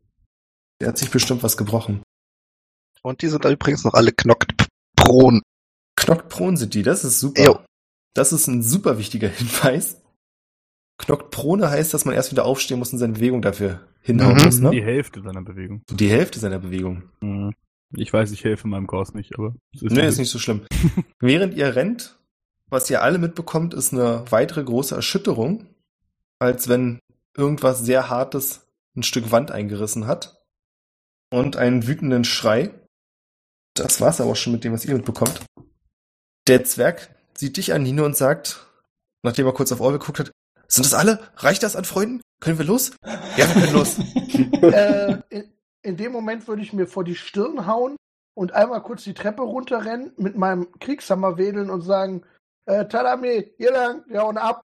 [0.80, 2.04] Der hat sich bestimmt was gebrochen.
[3.02, 5.42] Und die sind da übrigens noch alle knockt Pron.
[5.96, 7.44] Knockt prone sind die, das ist super.
[7.44, 7.60] Jo.
[8.14, 10.02] Das ist ein super wichtiger Hinweis.
[10.98, 14.44] Knockt prone heißt, dass man erst wieder aufstehen muss und seine Bewegung dafür hinhauen Mhm.
[14.44, 14.70] muss, ne?
[14.72, 15.84] Die Hälfte seiner Bewegung.
[15.90, 17.10] Die Hälfte seiner Bewegung.
[17.22, 17.54] Mhm.
[17.96, 20.66] Ich weiß, ich helfe meinem Kurs nicht, aber es ist Nee, ist nicht so schlimm.
[21.20, 22.20] Während ihr rennt,
[22.70, 25.68] was ihr alle mitbekommt, ist eine weitere große Erschütterung,
[26.40, 27.00] als wenn
[27.38, 30.40] irgendwas sehr Hartes ein Stück Wand eingerissen hat.
[31.32, 32.70] Und einen wütenden Schrei.
[33.76, 35.42] Das war's aber auch schon mit dem, was ihr mitbekommt.
[36.48, 38.68] Der Zwerg sieht dich an, Nino, und sagt,
[39.24, 40.32] nachdem er kurz auf Orwell geguckt hat,
[40.74, 41.20] sind das alle?
[41.38, 42.22] Reicht das an Freunden?
[42.42, 42.92] Können wir los?
[43.38, 43.98] Ja, wir können los.
[44.62, 45.54] äh, in,
[45.84, 47.96] in dem Moment würde ich mir vor die Stirn hauen
[48.36, 52.24] und einmal kurz die Treppe runterrennen, mit meinem Kriegshammer wedeln und sagen,
[52.66, 54.62] äh, Tadame, hier lang, wir hauen ab.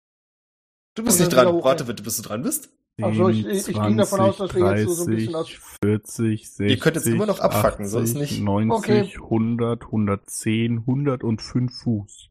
[0.97, 1.63] Du bist nicht dran.
[1.63, 2.71] Warte bitte, bis du dran bist.
[3.01, 5.35] Ach so, ich- ich- ich ging davon aus, dass wir jetzt so- so ein bisschen
[5.37, 5.51] aus-
[5.85, 8.43] 40, 60, Ihr könnt jetzt immer noch abfacken, so ist 80, nicht.
[8.43, 9.13] 90, Okay.
[9.31, 12.29] 100, 110, 105 Fuß.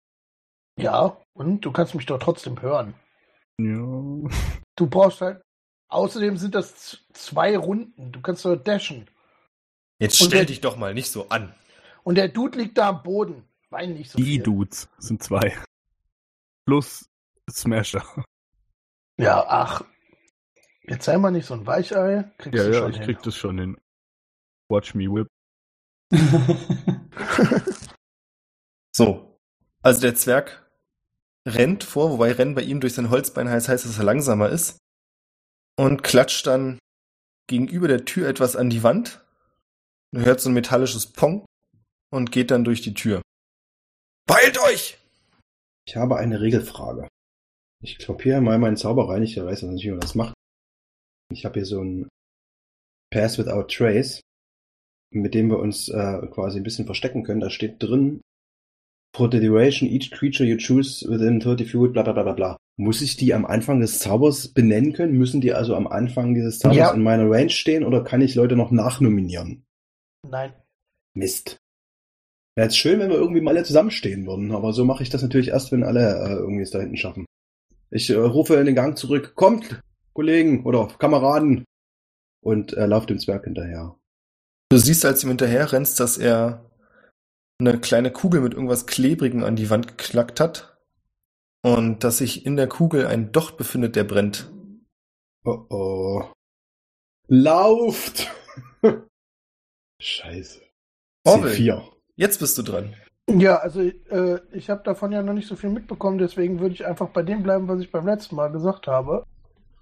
[0.77, 2.95] Ja, und du kannst mich doch trotzdem hören.
[3.59, 4.29] Ja.
[4.75, 5.41] Du brauchst halt.
[5.89, 8.11] Außerdem sind das zwei Runden.
[8.11, 9.09] Du kannst nur dashen.
[9.99, 11.55] Jetzt stell dich doch mal nicht so an.
[12.03, 13.43] Und der Dude liegt da am Boden.
[13.69, 14.43] Wein nicht so Die viel.
[14.43, 15.57] Dudes sind zwei.
[16.65, 17.09] Plus
[17.49, 18.03] Smasher.
[19.17, 19.81] Ja, ach.
[20.83, 22.29] Jetzt sei mal nicht so ein Weichei.
[22.37, 23.05] Kriegst Ja, du ja, schon ich hin.
[23.05, 23.77] krieg das schon hin.
[24.69, 25.27] Watch me whip.
[28.95, 29.39] So.
[29.83, 30.66] Also der Zwerg
[31.47, 34.77] rennt vor, wobei Rennen bei ihm durch sein Holzbein heißt, heißt, dass er langsamer ist.
[35.79, 36.79] Und klatscht dann
[37.47, 39.23] gegenüber der Tür etwas an die Wand.
[40.11, 41.45] Man hört so ein metallisches Pong
[42.11, 43.21] und geht dann durch die Tür.
[44.27, 44.97] Beeilt euch!
[45.87, 47.07] Ich habe eine Regelfrage.
[47.81, 50.33] Ich kopiere mal meinen Zauber rein, ich weiß nicht, wie man das macht.
[51.31, 52.09] Ich habe hier so ein
[53.13, 54.21] Pass Without Trace,
[55.13, 57.39] mit dem wir uns äh, quasi ein bisschen verstecken können.
[57.39, 58.21] Da steht drin,
[59.15, 62.57] for the duration, each creature you choose within 30 feet, bla bla bla bla bla.
[62.77, 65.17] Muss ich die am Anfang des Zaubers benennen können?
[65.17, 66.91] Müssen die also am Anfang dieses Zaubers Ja.
[66.91, 69.65] in meiner Range stehen oder kann ich Leute noch nachnominieren?
[70.29, 70.53] Nein.
[71.15, 71.57] Mist.
[72.55, 75.21] Wäre jetzt schön, wenn wir irgendwie mal alle zusammenstehen würden, aber so mache ich das
[75.23, 77.25] natürlich erst, wenn alle äh, irgendwie es da hinten schaffen.
[77.89, 79.79] Ich äh, rufe in den Gang zurück, kommt,
[80.13, 81.63] Kollegen oder Kameraden
[82.43, 83.95] und äh, laufe dem Zwerg hinterher.
[84.69, 86.66] Du siehst, als du ihm hinterher rennst, dass er
[87.59, 90.77] eine kleine Kugel mit irgendwas Klebrigem an die Wand geknackt hat.
[91.63, 94.51] Und dass sich in der Kugel ein Docht befindet, der brennt.
[95.43, 96.23] Oh oh.
[97.27, 98.31] Lauft!
[100.01, 100.61] Scheiße.
[101.25, 101.53] Orwell.
[101.53, 101.81] C4.
[102.15, 102.95] Jetzt bist du dran.
[103.29, 106.85] Ja, also äh, ich habe davon ja noch nicht so viel mitbekommen, deswegen würde ich
[106.85, 109.25] einfach bei dem bleiben, was ich beim letzten Mal gesagt habe.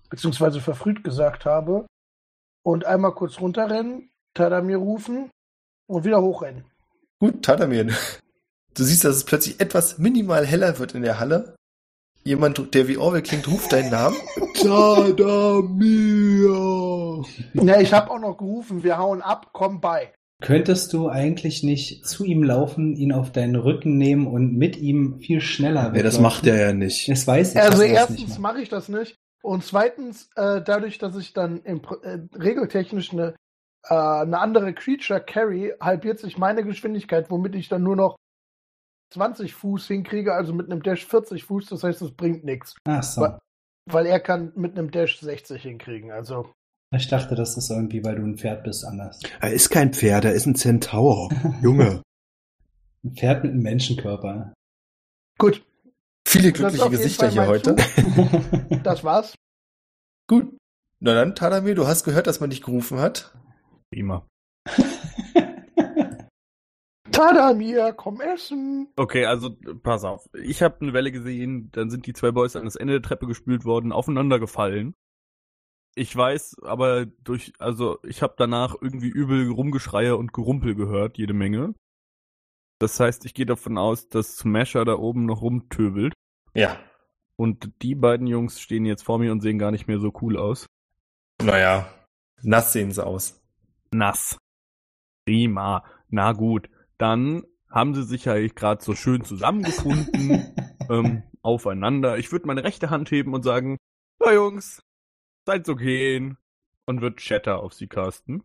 [0.10, 1.86] Beziehungsweise verfrüht gesagt habe.
[2.64, 5.30] Und einmal kurz runterrennen, Tadamir rufen
[5.88, 6.66] und wieder hochrennen.
[7.20, 7.88] Gut, Tadamir.
[8.74, 11.56] Du siehst, dass es plötzlich etwas minimal heller wird in der Halle.
[12.24, 14.18] Jemand, der wie Orwell klingt, ruft deinen Namen.
[15.86, 17.24] Tadamir!
[17.54, 20.12] Ja, ich habe auch noch gerufen, wir hauen ab, komm bei.
[20.42, 25.20] Könntest du eigentlich nicht zu ihm laufen, ihn auf deinen Rücken nehmen und mit ihm
[25.20, 26.22] viel schneller Nee, das weglaufen?
[26.24, 27.08] macht er ja nicht.
[27.08, 27.62] Das weiß ich.
[27.62, 29.16] Also er das erstens mache ich das nicht.
[29.42, 33.36] Und zweitens, äh, dadurch, dass ich dann im, äh, regeltechnisch eine,
[33.90, 38.16] äh, eine andere Creature carry, halbiert sich meine Geschwindigkeit, womit ich dann nur noch
[39.14, 42.76] 20 Fuß hinkriege, also mit einem Dash 40 Fuß, das heißt, es bringt nichts.
[42.86, 43.22] Ach so.
[43.22, 43.40] Wa-
[43.90, 46.52] Weil er kann mit einem Dash 60 hinkriegen, also.
[46.96, 49.20] Ich dachte, das ist irgendwie, weil du ein Pferd bist, anders.
[49.42, 51.30] Er ist kein Pferd, er ist ein Zentaur.
[51.62, 52.02] Junge.
[53.04, 54.54] Ein Pferd mit einem Menschenkörper.
[55.38, 55.64] Gut,
[56.28, 57.76] Viele glückliche Gesichter hier heute.
[58.84, 59.36] das war's.
[60.28, 60.58] Gut.
[61.00, 63.34] Na dann, Tadamir, du hast gehört, dass man dich gerufen hat.
[63.92, 64.28] Prima.
[67.12, 68.90] Tadamir, komm essen.
[68.98, 70.28] Okay, also pass auf.
[70.34, 73.26] Ich habe eine Welle gesehen, dann sind die zwei Boys an das Ende der Treppe
[73.26, 74.96] gespült worden, aufeinander gefallen.
[75.96, 81.34] Ich weiß, aber durch, also ich habe danach irgendwie übel Rumgeschreie und Gerumpel gehört, jede
[81.34, 81.74] Menge.
[82.80, 86.14] Das heißt, ich gehe davon aus, dass Smasher da oben noch rumtöbelt.
[86.54, 86.78] Ja.
[87.38, 90.38] Und die beiden Jungs stehen jetzt vor mir und sehen gar nicht mehr so cool
[90.38, 90.68] aus.
[91.42, 91.88] Naja.
[92.42, 93.42] Nass sehen sie aus.
[93.98, 94.38] Nass.
[95.26, 95.84] Prima.
[96.10, 96.70] Na gut.
[96.98, 100.56] Dann haben sie sich ja gerade so schön zusammengefunden,
[100.90, 102.18] ähm, aufeinander.
[102.18, 103.78] Ich würde meine rechte Hand heben und sagen,
[104.20, 104.82] na Jungs,
[105.46, 106.38] seid so gehen.
[106.88, 108.44] Und wird Chatter auf sie casten.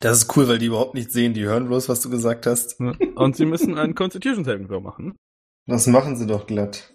[0.00, 1.34] Das ist cool, weil die überhaupt nicht sehen.
[1.34, 2.78] Die hören bloß, was du gesagt hast.
[2.80, 5.16] Und sie müssen einen Constitution Saving Throw machen.
[5.66, 6.94] Das machen sie doch glatt.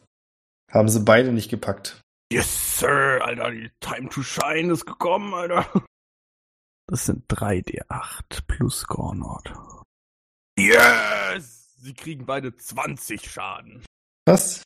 [0.71, 1.99] Haben sie beide nicht gepackt.
[2.31, 5.65] Yes, Sir, Alter, die Time to Shine ist gekommen, Alter.
[6.91, 9.53] Das sind 3D8 plus Gornord.
[10.59, 11.73] Yes!
[11.77, 13.81] Sie kriegen beide 20 Schaden.
[14.27, 14.63] Was?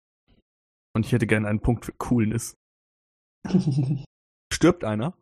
[0.95, 2.55] Und ich hätte gerne einen Punkt für Coolness.
[4.51, 5.13] Stirbt einer?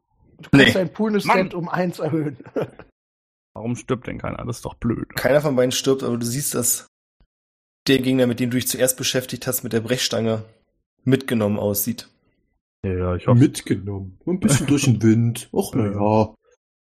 [0.41, 0.72] Du kannst Nee.
[0.72, 1.38] dein Poolness Mann.
[1.39, 2.38] Stand um eins erhöhen.
[3.54, 4.43] Warum stirbt denn keiner?
[4.45, 5.14] Das ist doch blöd.
[5.18, 6.88] Keiner von beiden stirbt, aber du siehst, dass
[7.86, 10.45] der Gegner, mit dem du dich zuerst beschäftigt hast, mit der Brechstange
[11.04, 12.10] mitgenommen aussieht.
[12.86, 14.18] Ja, ich Mitgenommen.
[14.26, 15.49] Ein bisschen durch den Wind.
[15.51, 16.34] Och, na ja.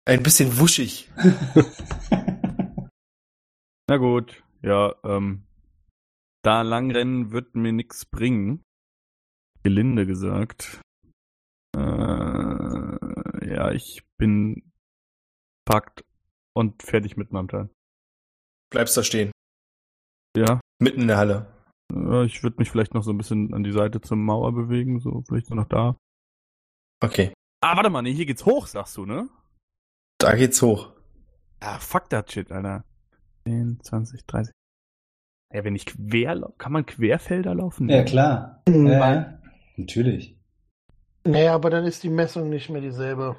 [0.09, 1.07] Ein bisschen wuschig.
[3.87, 5.43] Na gut, ja, ähm,
[6.43, 8.63] da langrennen wird mir nix bringen.
[9.61, 10.81] Gelinde gesagt.
[11.77, 14.71] Äh, ja, ich bin
[15.63, 16.03] packt
[16.55, 17.69] und fertig mit meinem Teil.
[18.71, 19.31] Bleibst da stehen.
[20.35, 21.53] Ja, Mitten in der Halle.
[21.93, 25.01] äh, ich würde mich vielleicht noch so ein bisschen an die Seite zur Mauer bewegen,
[25.01, 25.95] so vielleicht so noch da.
[26.99, 27.31] Okay.
[27.61, 29.29] Ah, warte mal, nee, hier geht's hoch, sagst du, ne?
[30.19, 30.91] Da geht's hoch.
[31.61, 32.83] Ah, fuck that shit, Alter.
[33.47, 34.53] 10, 20, 30.
[35.53, 37.89] Ja, wenn ich quer, lau- kann man Querfelder laufen?
[37.89, 38.61] ja, klar.
[38.67, 38.87] Mhm.
[38.87, 39.39] Ja.
[39.77, 40.37] Natürlich.
[41.25, 43.35] Naja, aber dann ist die Messung nicht mehr dieselbe.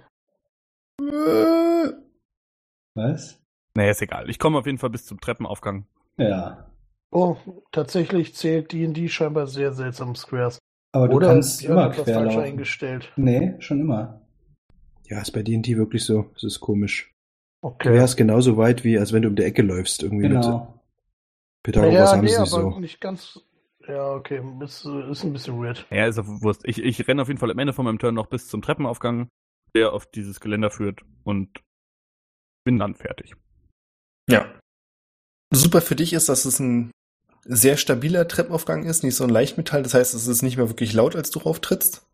[2.95, 3.41] Was?
[3.75, 4.29] Naja, ist egal.
[4.29, 5.87] Ich komme auf jeden Fall bis zum Treppenaufgang.
[6.17, 6.67] Ja.
[7.13, 7.37] Oh,
[7.73, 10.59] tatsächlich zählt D&D scheinbar sehr seltsam Squares.
[10.93, 12.41] Aber du Oder kannst immer falsch querlaufen.
[12.41, 13.13] eingestellt.
[13.17, 14.21] Nee, schon immer.
[15.11, 16.31] Ja, ist bei D&D wirklich so.
[16.35, 17.13] Das ist komisch.
[17.63, 17.93] Du Okay.
[17.93, 20.03] wärst genauso weit, wie als wenn du um die Ecke läufst.
[20.03, 20.61] Irgendwie Genau.
[20.61, 20.81] mit
[21.65, 22.81] Pythagoras ja, haben nee, sie aber nicht so.
[22.81, 23.41] nicht ganz.
[23.87, 25.87] Ja, okay, ist, ist ein bisschen weird.
[25.91, 26.63] Ja, ist auf Wurst.
[26.65, 29.29] Ich, ich renne auf jeden Fall am Ende von meinem Turn noch bis zum Treppenaufgang,
[29.75, 31.61] der auf dieses Geländer führt und
[32.65, 33.35] bin dann fertig.
[34.29, 34.47] Ja.
[35.53, 36.93] Super für dich ist, dass es ein
[37.45, 39.83] sehr stabiler Treppenaufgang ist, nicht so ein Leichtmetall.
[39.83, 42.07] Das heißt, es ist nicht mehr wirklich laut, als du rauftrittst.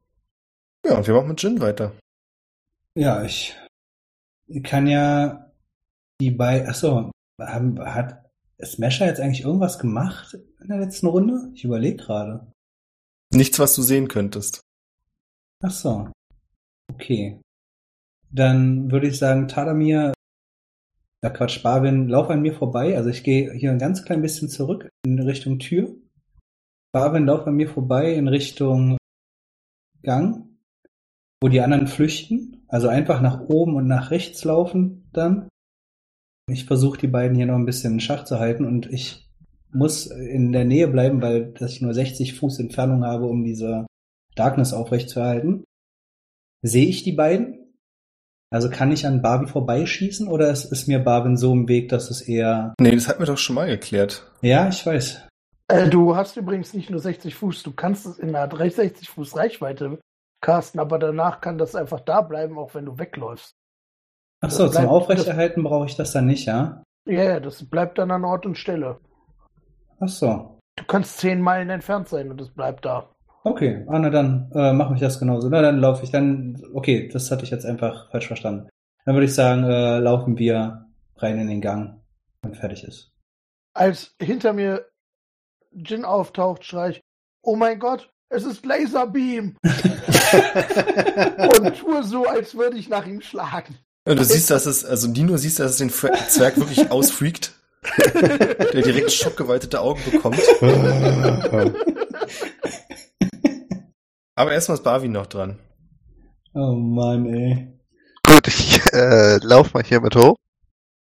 [0.87, 1.93] Ja, und wir machen mit Jin weiter.
[2.97, 3.55] Ja, ich
[4.63, 5.53] kann ja
[6.19, 6.67] die bei.
[6.67, 8.25] Achso, haben, hat
[8.65, 11.51] Smasher jetzt eigentlich irgendwas gemacht in der letzten Runde?
[11.55, 12.51] Ich überlege gerade.
[13.35, 14.63] Nichts, was du sehen könntest.
[15.63, 16.11] Ach so.
[16.91, 17.39] Okay.
[18.31, 20.15] Dann würde ich sagen, Tadamir,
[21.23, 22.97] ja Quatsch, Barwin, lauf an mir vorbei.
[22.97, 25.95] Also ich gehe hier ein ganz klein bisschen zurück in Richtung Tür.
[26.93, 28.97] Barwin, lauf an mir vorbei in Richtung
[30.03, 30.49] Gang,
[31.43, 32.56] wo die anderen flüchten.
[32.69, 35.49] Also einfach nach oben und nach rechts laufen dann.
[36.51, 39.29] Ich versuche die beiden hier noch ein bisschen in Schach zu halten und ich
[39.73, 43.87] muss in der Nähe bleiben, weil dass ich nur 60 Fuß Entfernung habe, um diese
[44.35, 45.65] Darkness aufrechtzuerhalten.
[46.63, 47.67] Sehe ich die beiden?
[48.51, 52.11] Also kann ich an Barbie vorbeischießen oder ist, ist mir Barbin so im Weg, dass
[52.11, 52.75] es eher.
[52.81, 54.31] Nee, das hatten wir doch schon mal geklärt.
[54.41, 55.27] Ja, ich weiß.
[55.69, 59.37] Äh, du hast übrigens nicht nur 60 Fuß, du kannst es in einer 60 Fuß
[59.37, 59.99] Reichweite
[60.41, 63.57] casten, aber danach kann das einfach da bleiben, auch wenn du wegläufst.
[64.41, 66.83] Ach so, Das zum Aufrechterhalten brauche ich das dann nicht, ja?
[67.07, 69.01] Ja, ja, das bleibt dann an Ort und Stelle.
[70.01, 70.59] Ach so.
[70.77, 73.09] Du kannst 10 Meilen entfernt sein und es bleibt da.
[73.45, 75.49] Okay, ah, na dann äh, mache ich das genauso.
[75.49, 76.61] Na, dann laufe ich dann.
[76.75, 78.69] Okay, das hatte ich jetzt einfach falsch verstanden.
[79.05, 82.03] Dann würde ich sagen, äh, laufen wir rein in den Gang,
[82.43, 83.13] wenn fertig ist.
[83.73, 84.87] Als hinter mir
[85.71, 87.01] Jin auftaucht, schrei ich,
[87.41, 89.57] oh mein Gott, es ist Laserbeam!
[89.63, 89.77] und
[91.79, 93.77] tue so, als würde ich nach ihm schlagen.
[94.07, 97.53] Ja, Du siehst, dass es, also Nino siehst, dass es den Zwerg wirklich ausfreakt.
[98.05, 100.41] der direkt schockgeweitete Augen bekommt.
[104.35, 105.59] Aber erstmal ist Barwin noch dran.
[106.55, 107.73] Oh Mann, ey.
[108.27, 110.37] Gut, ich äh, lauf mal hier mit hoch.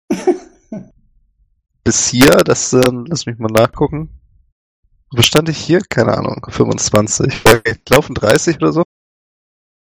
[1.85, 4.20] Bis hier, das, äh, lass mich mal nachgucken.
[5.13, 5.81] Wo stand ich hier?
[5.89, 7.35] Keine Ahnung, 25.
[7.35, 8.83] Vielleicht laufen 30 oder so?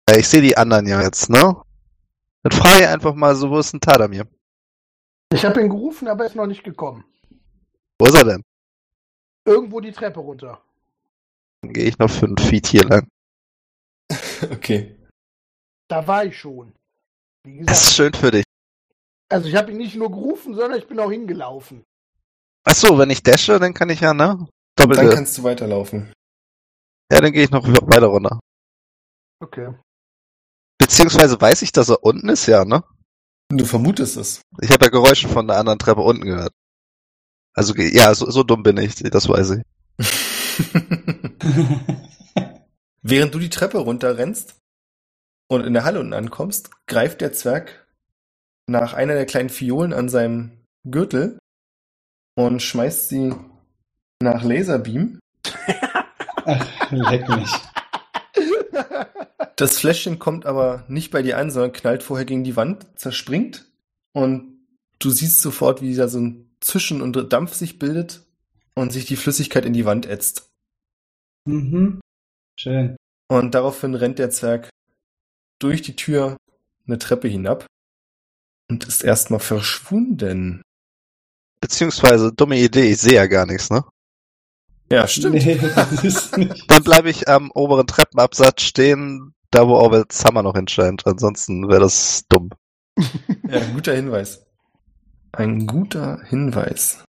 [0.10, 1.62] Ja, ich sehe die anderen ja jetzt, ne?
[2.44, 4.28] Dann frage ich einfach mal so, wo ist ein Tadamir?
[5.34, 7.04] Ich habe ihn gerufen, aber er ist noch nicht gekommen.
[8.00, 8.44] Wo ist er denn?
[9.46, 10.62] Irgendwo die Treppe runter.
[11.62, 13.08] Dann gehe ich noch fünf Feet hier lang.
[14.52, 14.96] Okay.
[15.88, 16.74] Da war ich schon.
[17.44, 18.44] Wie Das ist gesagt, schön für dich.
[19.30, 21.84] also ich habe ihn nicht nur gerufen, sondern ich bin auch hingelaufen.
[22.66, 24.48] Ach so, wenn ich dashe, dann kann ich ja, ne?
[24.76, 25.16] Dann Doppelte.
[25.16, 26.14] kannst du weiterlaufen.
[27.12, 28.40] Ja, dann gehe ich noch weiter runter.
[29.40, 29.74] Okay.
[30.78, 32.84] Beziehungsweise weiß ich, dass er unten ist, ja, ne?
[33.50, 34.42] Du vermutest es.
[34.62, 36.54] Ich habe ja Geräusche von der anderen Treppe unten gehört.
[37.54, 39.64] Also, ja, so, so dumm bin ich, das weiß ich.
[43.02, 44.60] Während du die Treppe runterrennst
[45.48, 47.88] und in der Halle unten ankommst, greift der Zwerg
[48.68, 51.38] nach einer der kleinen Fiolen an seinem Gürtel
[52.36, 53.36] und schmeißt sie
[54.22, 55.20] nach Laserbeam.
[56.46, 57.52] Ach, leck mich.
[59.56, 63.66] Das Fläschchen kommt aber nicht bei dir an, sondern knallt vorher gegen die Wand, zerspringt
[64.14, 64.60] und
[65.00, 68.24] du siehst sofort, wie da so ein Zischen und Dampf sich bildet
[68.74, 70.50] und sich die Flüssigkeit in die Wand ätzt.
[71.46, 72.02] Mhm.
[72.60, 72.96] Schön.
[73.28, 74.70] Und daraufhin rennt der Zwerg
[75.60, 76.38] durch die Tür
[76.88, 77.66] eine Treppe hinab
[78.70, 80.62] und ist erstmal verschwunden.
[81.62, 83.84] Beziehungsweise, dumme Idee, ich sehe ja gar nichts, ne?
[84.92, 85.36] Ja, stimmt.
[85.46, 85.58] Nee.
[86.68, 91.06] Dann bleibe ich am oberen Treppenabsatz stehen, da wo Orwell Summer noch hinscheint.
[91.06, 92.50] Ansonsten wäre das dumm.
[93.48, 94.46] Ja, ein guter Hinweis.
[95.32, 97.04] Ein guter Hinweis.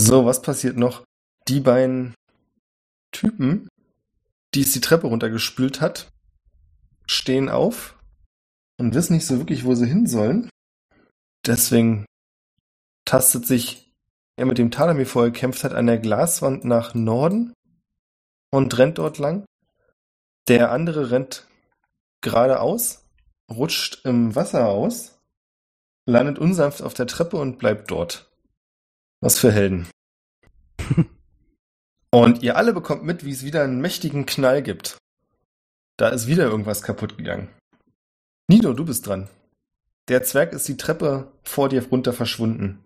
[0.00, 1.02] So, was passiert noch?
[1.48, 2.14] Die beiden
[3.12, 3.68] Typen,
[4.54, 6.08] die es die Treppe runtergespült hat,
[7.06, 7.98] stehen auf
[8.78, 10.48] und wissen nicht so wirklich, wo sie hin sollen.
[11.44, 12.06] Deswegen
[13.04, 13.91] tastet sich
[14.36, 17.52] er mit dem Talamir vorher gekämpft hat an der Glaswand nach Norden
[18.50, 19.44] und rennt dort lang.
[20.48, 21.46] Der andere rennt
[22.22, 23.04] geradeaus,
[23.50, 25.18] rutscht im Wasser aus,
[26.06, 28.30] landet unsanft auf der Treppe und bleibt dort.
[29.20, 29.88] Was für Helden.
[32.10, 34.98] und ihr alle bekommt mit, wie es wieder einen mächtigen Knall gibt.
[35.96, 37.48] Da ist wieder irgendwas kaputt gegangen.
[38.48, 39.28] Nido, du bist dran.
[40.08, 42.84] Der Zwerg ist die Treppe vor dir runter verschwunden.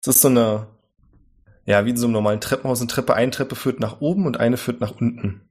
[0.00, 0.68] Es ist so eine,
[1.64, 2.80] ja, wie in so einem normalen Treppenhaus.
[2.80, 5.48] Eine Treppe, eine Treppe führt nach oben und eine führt nach unten.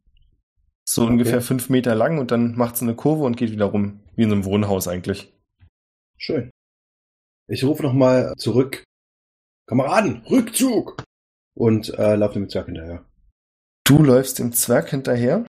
[0.86, 1.12] So okay.
[1.12, 4.00] ungefähr fünf Meter lang und dann macht es eine Kurve und geht wieder rum.
[4.16, 5.34] Wie in so einem Wohnhaus eigentlich.
[6.18, 6.50] Schön.
[7.48, 8.84] Ich rufe nochmal zurück.
[9.68, 11.04] Kameraden, Rückzug!
[11.56, 13.06] Und äh, laufe dem Zwerg hinterher.
[13.84, 15.46] Du läufst dem Zwerg hinterher.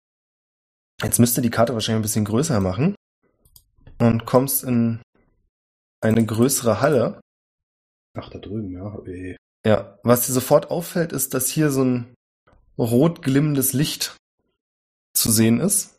[1.02, 2.94] Jetzt müsste die Karte wahrscheinlich ein bisschen größer machen.
[3.98, 5.00] Und kommst in
[6.02, 7.20] eine größere Halle.
[8.16, 8.84] Ach, da drüben, ja.
[8.86, 9.36] Okay.
[9.64, 12.14] Ja, was dir sofort auffällt, ist, dass hier so ein
[12.78, 14.16] rot glimmendes Licht
[15.14, 15.98] zu sehen ist.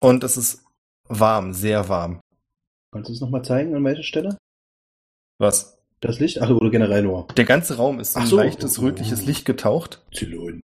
[0.00, 0.64] Und es ist
[1.08, 2.20] warm, sehr warm.
[2.92, 4.38] Kannst du es nochmal zeigen, an welcher Stelle?
[5.38, 5.78] Was?
[6.00, 6.40] Das Licht?
[6.40, 7.26] Ach, oder generell nur?
[7.36, 8.36] Der ganze Raum ist in so.
[8.36, 10.02] leichtes rötliches Licht getaucht.
[10.12, 10.60] Zylon.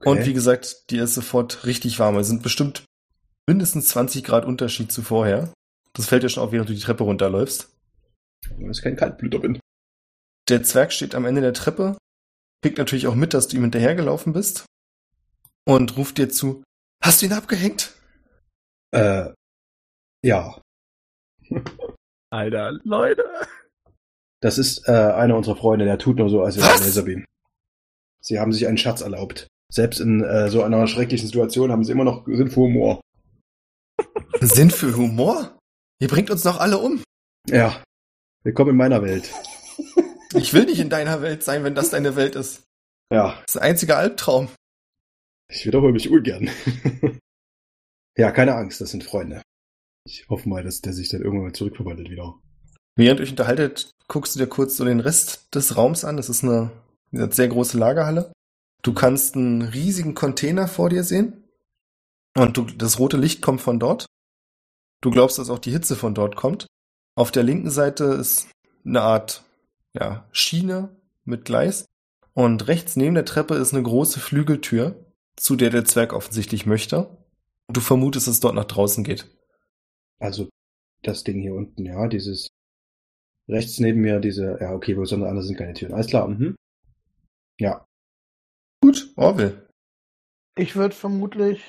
[0.00, 0.08] Okay.
[0.08, 2.16] Und wie gesagt, die ist sofort richtig warm.
[2.16, 2.84] Es sind bestimmt
[3.46, 5.52] mindestens 20 Grad Unterschied zu vorher.
[5.92, 7.74] Das fällt dir schon auf, während du die Treppe runterläufst.
[8.56, 9.58] Weil ich kein Kaltblüter bin.
[10.50, 11.96] Der Zwerg steht am Ende der Treppe,
[12.60, 14.66] kriegt natürlich auch mit, dass du ihm hinterhergelaufen bist
[15.64, 16.64] und ruft dir zu,
[17.02, 17.94] hast du ihn abgehängt?
[18.90, 19.30] Äh,
[20.24, 20.60] ja.
[22.30, 23.24] Alter, Leute.
[24.40, 27.24] Das ist äh, einer unserer Freunde, der tut nur so, als wäre er Laserbeam.
[28.20, 29.46] Sie haben sich einen Schatz erlaubt.
[29.72, 33.00] Selbst in äh, so einer schrecklichen Situation haben sie immer noch Sinn für Humor.
[34.40, 35.56] Sinn für Humor?
[36.00, 37.04] Ihr bringt uns doch alle um.
[37.48, 37.84] Ja.
[38.42, 39.30] Willkommen in meiner Welt.
[40.34, 42.62] Ich will nicht in deiner Welt sein, wenn das deine Welt ist.
[43.12, 43.40] Ja.
[43.46, 44.48] Das ist ein einziger Albtraum.
[45.50, 46.50] Ich wiederhole mich ungern.
[48.16, 49.42] ja, keine Angst, das sind Freunde.
[50.04, 52.38] Ich hoffe mal, dass der sich dann irgendwann mal zurückverwandelt wieder.
[52.96, 56.16] Während euch unterhaltet, guckst du dir kurz so den Rest des Raums an.
[56.16, 56.70] Das ist eine,
[57.12, 58.32] eine sehr große Lagerhalle.
[58.82, 61.44] Du kannst einen riesigen Container vor dir sehen.
[62.36, 64.06] Und du, das rote Licht kommt von dort.
[65.02, 66.66] Du glaubst, dass auch die Hitze von dort kommt.
[67.16, 68.48] Auf der linken Seite ist
[68.84, 69.44] eine Art
[69.94, 71.86] ja, Schiene mit Gleis.
[72.32, 75.04] Und rechts neben der Treppe ist eine große Flügeltür,
[75.36, 77.08] zu der der Zwerg offensichtlich möchte.
[77.66, 79.26] Und du vermutest, dass es dort nach draußen geht.
[80.18, 80.48] Also
[81.02, 82.48] das Ding hier unten, ja, dieses
[83.48, 85.94] rechts neben mir, diese, ja, okay, wo sondern andere sind keine Türen.
[85.94, 86.56] Alles klar, mhm.
[87.58, 87.84] Ja.
[88.82, 89.66] Gut, Orwell.
[90.56, 91.68] Ich würde vermutlich.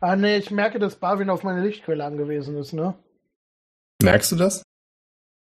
[0.00, 2.94] Ah nee, ich merke, dass Barwin auf meine Lichtquelle angewiesen ist, ne?
[4.02, 4.62] Merkst du das?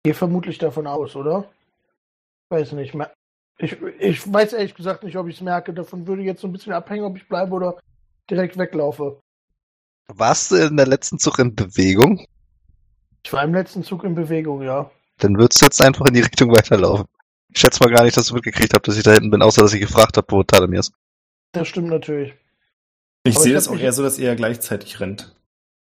[0.05, 1.51] Gehe vermutlich davon aus, oder?
[2.51, 2.95] Weiß nicht.
[3.59, 5.75] Ich, ich weiß ehrlich gesagt nicht, ob ich es merke.
[5.75, 7.79] Davon würde jetzt so ein bisschen abhängen, ob ich bleibe oder
[8.31, 9.21] direkt weglaufe.
[10.09, 12.25] Warst du in der letzten Zug in Bewegung?
[13.25, 14.91] Ich war im letzten Zug in Bewegung, ja.
[15.19, 17.07] Dann würdest du jetzt einfach in die Richtung weiterlaufen.
[17.51, 19.61] Ich schätze mal gar nicht, dass du mitgekriegt habt, dass ich da hinten bin, außer
[19.61, 20.93] dass ich gefragt habe, wo Tadamir ist.
[21.53, 22.35] Das stimmt natürlich.
[23.25, 25.35] Ich aber sehe das auch eher so, dass er gleichzeitig rennt.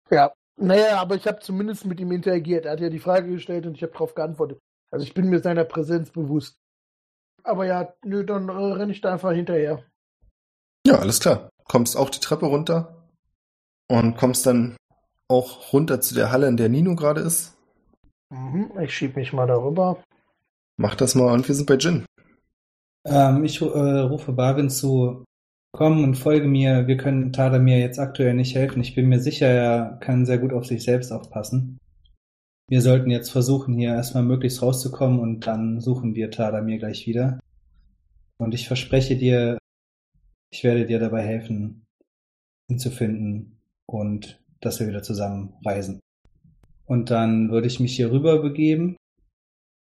[0.09, 2.65] Ja, naja, aber ich habe zumindest mit ihm interagiert.
[2.65, 4.59] Er hat ja die Frage gestellt und ich habe darauf geantwortet.
[4.91, 6.57] Also ich bin mir seiner Präsenz bewusst.
[7.43, 9.83] Aber ja, nö, dann äh, renne ich da einfach hinterher.
[10.85, 11.49] Ja, alles klar.
[11.65, 13.07] Kommst auch die Treppe runter
[13.89, 14.77] und kommst dann
[15.29, 17.57] auch runter zu der Halle, in der Nino gerade ist.
[18.29, 20.01] Mhm, ich schieb mich mal darüber.
[20.77, 22.05] Mach das mal und wir sind bei Jin.
[23.05, 25.23] Ähm, ich äh, rufe Barwin zu,
[25.71, 26.87] komm und folge mir.
[26.87, 28.81] Wir können Tada mir jetzt aktuell nicht helfen.
[28.81, 31.79] Ich bin mir sicher, er kann sehr gut auf sich selbst aufpassen.
[32.69, 37.07] Wir sollten jetzt versuchen, hier erstmal möglichst rauszukommen und dann suchen wir Tada mir gleich
[37.07, 37.39] wieder.
[38.37, 39.57] Und ich verspreche dir,
[40.51, 41.85] ich werde dir dabei helfen,
[42.69, 46.01] ihn zu finden und dass wir wieder zusammen reisen.
[46.85, 48.97] Und dann würde ich mich hier rüber begeben,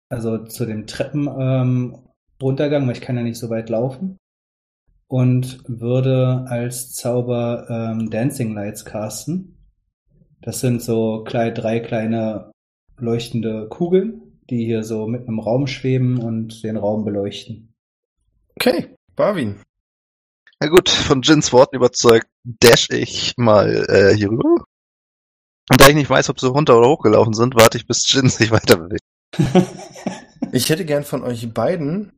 [0.09, 2.01] also zu dem Treppenuntergang,
[2.81, 4.17] ähm, weil ich kann ja nicht so weit laufen.
[5.07, 9.57] Und würde als Zauber ähm, Dancing Lights casten.
[10.41, 12.51] Das sind so drei kleine
[12.97, 17.73] leuchtende Kugeln, die hier so mitten im Raum schweben und den Raum beleuchten.
[18.55, 19.61] Okay, Barwin.
[20.59, 24.65] Na gut, von Jins Worten überzeugt, dash ich mal äh, hier rüber.
[25.69, 28.29] Und da ich nicht weiß, ob sie runter oder hochgelaufen sind, warte ich, bis Jin
[28.29, 29.05] sich weiter bewegt.
[30.51, 32.11] ich hätte gern von euch beiden,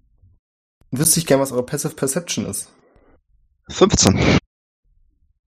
[0.91, 2.69] wüsste ich gern, was eure Passive Perception ist.
[3.69, 4.19] 15.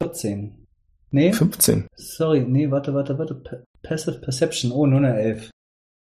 [0.03, 0.67] 14.
[1.11, 1.33] Nee?
[1.33, 1.89] 15.
[1.97, 3.65] Sorry, nee, warte, warte, warte.
[3.87, 5.51] Passive Perception, oh, nur eine 11.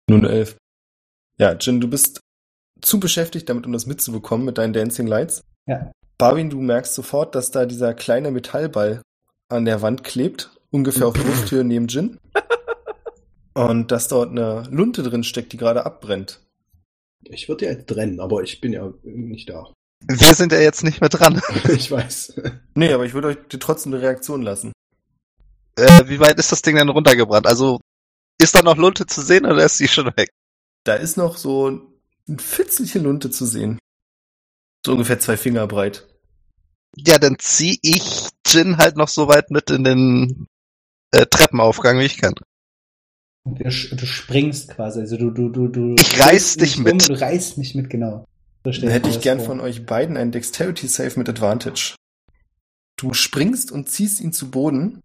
[0.08, 0.56] Nur eine 11.
[1.38, 2.20] Ja, Jin, du bist
[2.80, 5.42] zu beschäftigt damit, um das mitzubekommen mit deinen Dancing Lights.
[5.66, 5.90] Ja.
[6.18, 9.02] Barwin, du merkst sofort, dass da dieser kleine Metallball
[9.48, 12.18] an der Wand klebt, ungefähr auf der Lufthöhe neben Jin.
[13.54, 16.40] Und dass dort eine Lunte drin steckt, die gerade abbrennt.
[17.24, 19.72] Ich würde ja jetzt trennen, aber ich bin ja nicht da.
[20.06, 21.40] Wir sind ja jetzt nicht mehr dran.
[21.68, 22.40] ich weiß.
[22.74, 24.72] Nee, aber ich würde euch trotzdem eine Reaktion lassen.
[25.76, 27.46] Äh, wie weit ist das Ding denn runtergebrannt?
[27.46, 27.80] Also
[28.38, 30.30] ist da noch Lunte zu sehen oder ist die schon weg?
[30.84, 31.68] Da ist noch so
[32.28, 33.78] ein Fitzelchen Lunte zu sehen.
[34.84, 36.06] So ungefähr zwei Finger breit.
[36.96, 40.46] Ja, dann zieh ich Jin halt noch so weit mit in den
[41.10, 42.34] äh, Treppenaufgang, wie ich kann.
[43.44, 45.94] Und du, du springst quasi, also du, du, du, du.
[45.98, 46.92] Ich reiß dich mit.
[46.92, 48.26] Um, du reißt mich mit, genau.
[48.64, 49.46] So dann hätte ich gern vor.
[49.46, 51.94] von euch beiden einen Dexterity Save mit Advantage.
[52.96, 55.00] Du springst und ziehst ihn zu Boden.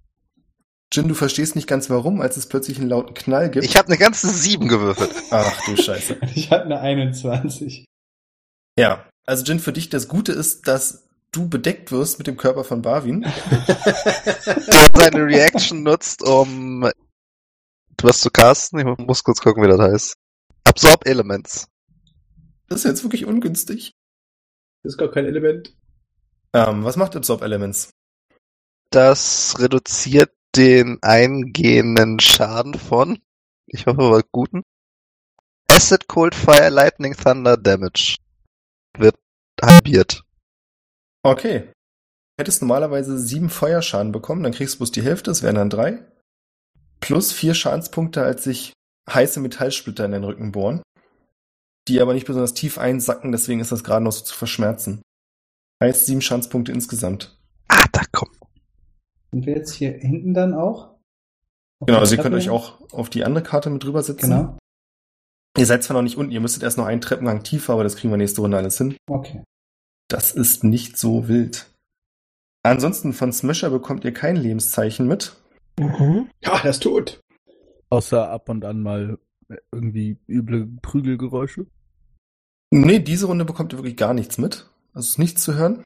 [0.94, 3.66] Jin, du verstehst nicht ganz warum, als es plötzlich einen lauten Knall gibt.
[3.66, 5.12] Ich habe eine ganze sieben gewürfelt.
[5.32, 6.18] Ach du Scheiße.
[6.36, 7.86] ich hatte eine 21.
[8.78, 12.66] Ja, also Jin, für dich das Gute ist, dass du bedeckt wirst mit dem Körper
[12.66, 13.22] von Barwin.
[13.66, 16.90] Der seine Reaction nutzt, um
[18.02, 18.80] was zu casten.
[18.80, 20.16] Ich muss kurz gucken, wie das heißt.
[20.66, 21.68] Absorb Elements.
[22.68, 23.94] Das ist jetzt wirklich ungünstig.
[24.84, 25.74] Das ist gar kein Element.
[26.54, 27.92] Ähm, was macht Absorb Elements?
[28.90, 33.20] Das reduziert den eingehenden Schaden von,
[33.68, 34.64] ich hoffe, war guten.
[35.70, 38.18] Acid, Cold, Fire, Lightning, Thunder, Damage.
[38.98, 39.16] Wird
[39.62, 40.24] halbiert.
[41.24, 41.72] Okay.
[42.40, 46.06] Hättest normalerweise sieben Feuerschaden bekommen, dann kriegst du bloß die Hälfte, das wären dann drei.
[47.00, 48.74] Plus vier Schadenspunkte, als sich
[49.10, 50.82] heiße Metallsplitter in den Rücken bohren.
[51.88, 55.02] Die aber nicht besonders tief einsacken, deswegen ist das gerade noch so zu verschmerzen.
[55.84, 57.38] Heißt sieben Schadenspunkte insgesamt.
[57.68, 58.41] Ah, da kommt.
[59.32, 60.96] Sind wir jetzt hier hinten dann auch?
[61.80, 64.30] Auf genau, also ihr könnt euch auch auf die andere Karte mit drüber sitzen.
[64.30, 64.58] Genau.
[65.58, 67.96] Ihr seid zwar noch nicht unten, ihr müsstet erst noch einen Treppengang tiefer, aber das
[67.96, 68.96] kriegen wir nächste Runde alles hin.
[69.10, 69.44] Okay.
[70.08, 71.70] Das ist nicht so wild.
[72.64, 75.36] Ansonsten von Smasher bekommt ihr kein Lebenszeichen mit.
[75.80, 76.30] Mhm.
[76.42, 77.20] Ja, er ist tot.
[77.90, 79.18] Außer ab und an mal
[79.72, 81.66] irgendwie üble Prügelgeräusche.
[82.72, 84.70] Nee, diese Runde bekommt ihr wirklich gar nichts mit.
[84.94, 85.84] Also ist nichts zu hören.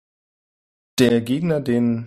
[1.00, 2.06] Der Gegner, den,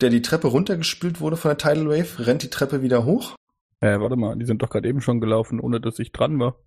[0.00, 3.36] der die Treppe runtergespült wurde von der Tidal Wave, rennt die Treppe wieder hoch.
[3.80, 6.58] Äh, warte mal, die sind doch gerade eben schon gelaufen, ohne dass ich dran war.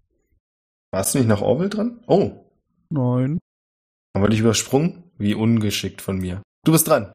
[0.91, 2.03] Warst du nicht nach Orwell dran?
[2.07, 2.45] Oh.
[2.89, 3.39] Nein.
[4.15, 5.03] Haben wir dich übersprungen?
[5.17, 6.41] Wie ungeschickt von mir.
[6.65, 7.11] Du bist dran.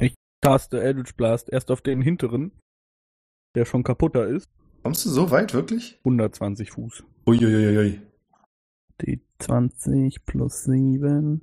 [0.00, 2.52] Ich caste Eldritch Blast erst auf den hinteren,
[3.54, 4.48] der schon kaputter ist.
[4.82, 5.98] Kommst du so weit, wirklich?
[6.00, 7.04] 120 Fuß.
[7.26, 8.00] Uiuiui.
[9.02, 11.42] Die 20 plus 7.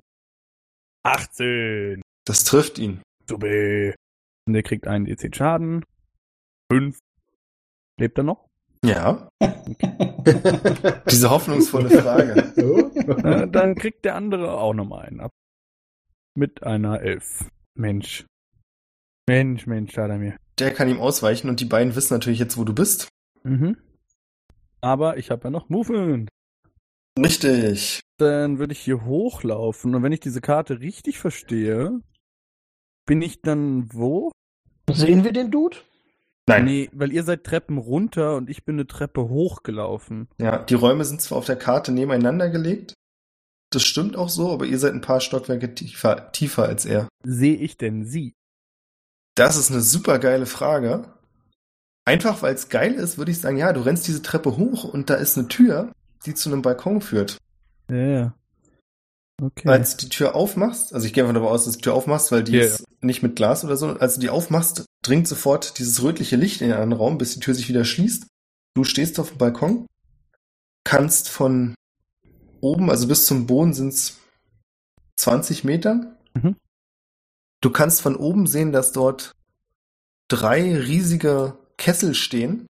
[1.04, 2.02] 18.
[2.24, 3.00] Das trifft ihn.
[3.28, 3.94] Super.
[4.46, 5.84] Und der kriegt einen DC Schaden.
[6.70, 6.98] 5.
[7.98, 8.48] Lebt er noch?
[8.84, 9.28] Ja.
[11.10, 13.48] Diese hoffnungsvolle Frage.
[13.50, 15.32] Dann kriegt der andere auch nochmal einen ab.
[16.36, 17.50] Mit einer Elf.
[17.74, 18.26] Mensch.
[19.28, 20.36] Mensch, Mensch, schade mir.
[20.58, 23.08] Der kann ihm ausweichen und die beiden wissen natürlich jetzt, wo du bist.
[23.42, 23.76] Mhm.
[24.80, 26.28] Aber ich habe ja noch Movement.
[27.18, 28.00] Richtig.
[28.18, 32.00] Dann würde ich hier hochlaufen und wenn ich diese Karte richtig verstehe,
[33.06, 34.32] bin ich dann wo?
[34.90, 35.78] Sehen wir den Dude?
[36.48, 36.64] Nein.
[36.64, 40.28] Nee, weil ihr seid Treppen runter und ich bin eine Treppe hochgelaufen.
[40.38, 42.94] Ja, die Räume sind zwar auf der Karte nebeneinander gelegt.
[43.70, 47.08] Das stimmt auch so, aber ihr seid ein paar Stockwerke tiefer, tiefer als er.
[47.24, 48.34] Sehe ich denn sie?
[49.34, 51.12] Das ist eine super geile Frage.
[52.04, 55.10] Einfach weil es geil ist, würde ich sagen, ja, du rennst diese Treppe hoch und
[55.10, 55.92] da ist eine Tür,
[56.24, 57.38] die zu einem Balkon führt.
[57.90, 58.34] Ja, ja.
[59.42, 59.68] Okay.
[59.68, 62.32] Als du die Tür aufmachst, also ich gehe davon aus, dass du die Tür aufmachst,
[62.32, 62.64] weil die yeah.
[62.66, 63.88] ist nicht mit Glas oder so.
[63.88, 67.40] Als du die aufmachst, dringt sofort dieses rötliche Licht in den anderen Raum, bis die
[67.40, 68.26] Tür sich wieder schließt.
[68.74, 69.86] Du stehst auf dem Balkon,
[70.84, 71.74] kannst von
[72.60, 74.18] oben, also bis zum Boden sind es
[75.16, 76.16] 20 Meter.
[76.34, 76.56] Mhm.
[77.60, 79.32] Du kannst von oben sehen, dass dort
[80.28, 82.66] drei riesige Kessel stehen.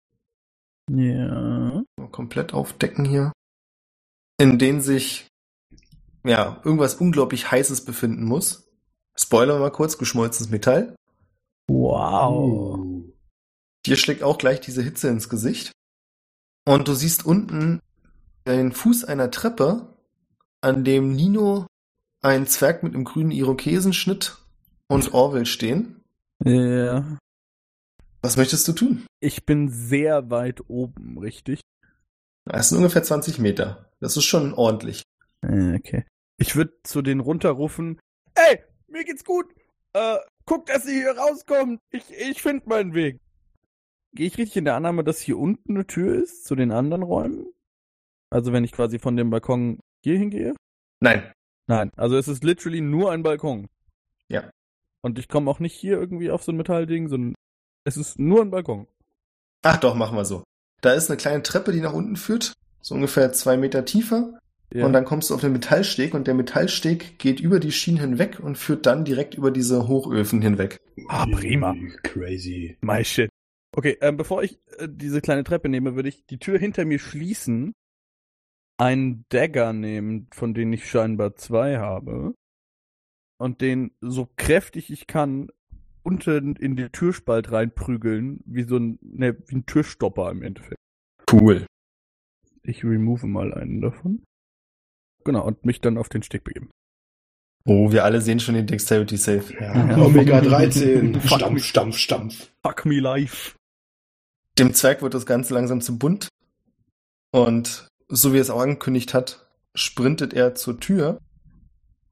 [0.90, 1.82] Ja.
[2.12, 3.32] Komplett aufdecken hier.
[4.38, 5.29] In denen sich
[6.24, 8.68] ja, irgendwas unglaublich Heißes befinden muss.
[9.14, 10.94] Spoiler mal kurz, geschmolzenes Metall.
[11.68, 13.04] Wow.
[13.86, 15.72] Dir schlägt auch gleich diese Hitze ins Gesicht.
[16.66, 17.80] Und du siehst unten
[18.46, 19.94] den Fuß einer Treppe,
[20.60, 21.66] an dem Nino,
[22.22, 24.36] ein Zwerg mit einem grünen Irokesenschnitt
[24.88, 26.02] und Orwell stehen.
[26.44, 27.18] Ja.
[28.22, 29.06] Was möchtest du tun?
[29.20, 31.60] Ich bin sehr weit oben, richtig?
[32.44, 33.90] Das sind ungefähr 20 Meter.
[34.00, 35.02] Das ist schon ordentlich.
[35.42, 36.04] Äh, okay.
[36.36, 38.00] Ich würde zu denen runterrufen,
[38.34, 39.46] ey, mir geht's gut.
[39.92, 40.16] Äh,
[40.46, 41.80] guck, dass sie hier rauskommt.
[41.90, 43.20] Ich, ich finde meinen Weg.
[44.12, 47.02] Gehe ich richtig in der Annahme, dass hier unten eine Tür ist zu den anderen
[47.02, 47.46] Räumen?
[48.30, 50.54] Also wenn ich quasi von dem Balkon hier hingehe?
[51.00, 51.32] Nein.
[51.66, 53.68] Nein, also es ist literally nur ein Balkon.
[54.28, 54.50] Ja.
[55.02, 57.34] Und ich komme auch nicht hier irgendwie auf so ein Metallding, sondern
[57.84, 58.86] es ist nur ein Balkon.
[59.62, 60.42] Ach doch, machen wir so.
[60.80, 64.38] Da ist eine kleine Treppe, die nach unten führt, so ungefähr zwei Meter tiefer.
[64.72, 64.86] Ja.
[64.86, 68.38] Und dann kommst du auf den Metallsteg und der Metallsteg geht über die Schienen hinweg
[68.38, 70.78] und führt dann direkt über diese Hochöfen hinweg.
[71.08, 71.74] Ah, prima.
[72.04, 72.76] Crazy.
[72.80, 73.30] My shit.
[73.76, 76.98] Okay, ähm, bevor ich äh, diese kleine Treppe nehme, würde ich die Tür hinter mir
[76.98, 77.72] schließen,
[78.78, 82.34] einen Dagger nehmen, von denen ich scheinbar zwei habe,
[83.38, 85.48] und den so kräftig ich kann
[86.02, 90.80] unten in den Türspalt reinprügeln, wie so ein, ne, wie ein Türstopper im Endeffekt.
[91.30, 91.66] Cool.
[92.62, 94.22] Ich remove mal einen davon.
[95.24, 96.70] Genau, und mich dann auf den Steg begeben.
[97.66, 99.44] Oh, wir alle sehen schon den Dexterity Save.
[99.60, 101.20] Ja, Omega 13.
[101.26, 102.50] Stampf, Stampf, Stampf.
[102.66, 103.54] Fuck me life.
[104.58, 106.28] Dem Zwerg wird das Ganze langsam zu bunt.
[107.32, 111.20] Und so wie er es auch angekündigt hat, sprintet er zur Tür,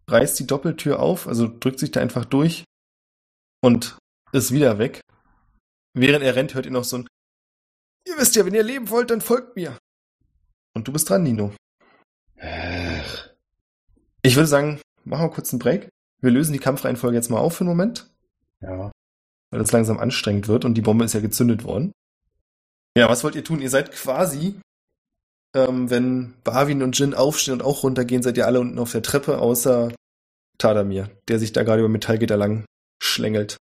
[0.09, 2.64] reißt die Doppeltür auf, also drückt sich da einfach durch
[3.62, 3.98] und
[4.32, 5.00] ist wieder weg.
[5.94, 7.09] Während er rennt, hört ihr noch so ein
[8.06, 9.76] Ihr wisst ja, wenn ihr leben wollt, dann folgt mir.
[10.74, 11.52] Und du bist dran, Nino.
[12.40, 12.77] Ach,
[14.22, 15.88] Ich würde sagen, machen wir kurz einen Break.
[16.20, 18.11] Wir lösen die Kampfreihenfolge jetzt mal auf für einen Moment,
[18.61, 18.90] ja.
[19.51, 21.92] weil es langsam anstrengend wird und die Bombe ist ja gezündet worden.
[22.96, 23.61] Ja, was wollt ihr tun?
[23.61, 24.61] Ihr seid quasi,
[25.55, 29.03] ähm, wenn Barwin und Jin aufstehen und auch runtergehen, seid ihr alle unten auf der
[29.03, 29.92] Treppe, außer
[30.59, 32.64] Tadamir, der sich da gerade über Metallgitter lang
[33.01, 33.57] schlängelt.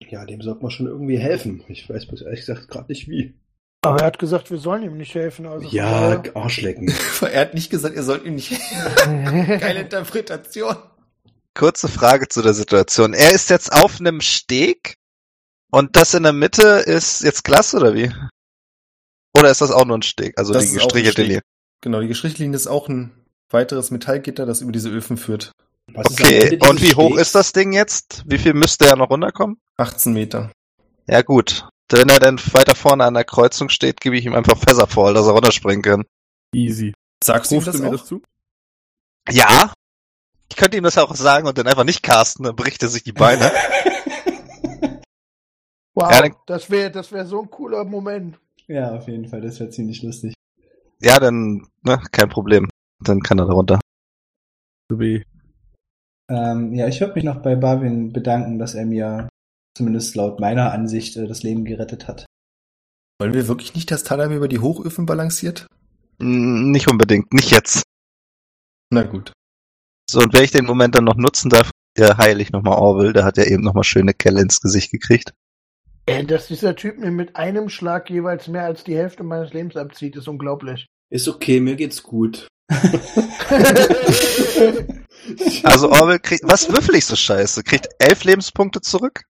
[0.00, 1.62] ja, dem sollte man schon irgendwie helfen.
[1.68, 3.39] Ich weiß bloß ehrlich gesagt gerade nicht wie.
[3.82, 5.46] Aber er hat gesagt, wir sollen ihm nicht helfen.
[5.46, 6.92] Also Ja, Arschlecken.
[7.22, 8.50] Er hat nicht gesagt, ihr sollt ihm nicht.
[9.04, 10.76] Geile Interpretation.
[11.54, 13.14] Kurze Frage zu der Situation.
[13.14, 14.94] Er ist jetzt auf einem Steg
[15.70, 18.12] und das in der Mitte ist jetzt Glas oder wie?
[19.34, 20.36] Oder ist das auch nur ein Steg?
[20.38, 21.22] Also Das die gestrichelte.
[21.22, 21.40] Linie.
[21.80, 23.12] Genau, die Gestrichlinie ist auch ein
[23.50, 25.52] weiteres Metallgitter, das über diese Öfen führt.
[25.92, 27.22] Was Okay, und wie hoch Stegs?
[27.22, 28.22] ist das Ding jetzt?
[28.26, 29.58] Wie viel müsste er noch runterkommen?
[29.78, 30.52] 18 Meter.
[31.08, 31.66] Ja gut.
[31.90, 35.26] Wenn er dann weiter vorne an der Kreuzung steht, gebe ich ihm einfach Featherfall, dass
[35.26, 36.04] er runterspringen kann.
[36.54, 36.94] Easy.
[37.22, 37.92] Sagst du ihm Rufst das du mir auch?
[37.92, 38.22] das zu?
[39.30, 39.72] Ja.
[40.48, 43.02] Ich könnte ihm das auch sagen und dann einfach nicht casten, dann bricht er sich
[43.04, 43.50] die Beine.
[45.94, 48.38] Wow, Ja, dann- das wäre das wär so ein cooler Moment.
[48.68, 50.34] Ja, auf jeden Fall, das wäre ziemlich lustig.
[51.00, 52.68] ja, dann, ne, kein Problem.
[53.02, 53.80] Dann kann er da runter.
[54.88, 55.24] So wie.
[56.28, 59.28] Ähm, ja, ich würde mich noch bei Barwin bedanken, dass er mir
[59.76, 62.26] zumindest laut meiner Ansicht äh, das Leben gerettet hat.
[63.20, 65.66] Wollen wir wirklich nicht, dass Tadamir über die Hochöfen balanciert?
[66.18, 67.82] Mm, Nicht unbedingt, nicht jetzt.
[68.90, 69.32] Na gut.
[70.10, 73.12] So, und wenn ich den Moment dann noch nutzen darf, der heile ich nochmal Orwell,
[73.12, 75.32] der hat ja eben nochmal schöne Kelle ins Gesicht gekriegt.
[76.06, 79.76] Ey, dass dieser Typ mir mit einem Schlag jeweils mehr als die Hälfte meines Lebens
[79.76, 80.86] abzieht, ist unglaublich.
[81.10, 82.48] Ist okay, mir geht's gut.
[85.62, 87.62] Also Orwell kriegt, was würfel ich so scheiße?
[87.62, 89.22] Kriegt elf Lebenspunkte zurück?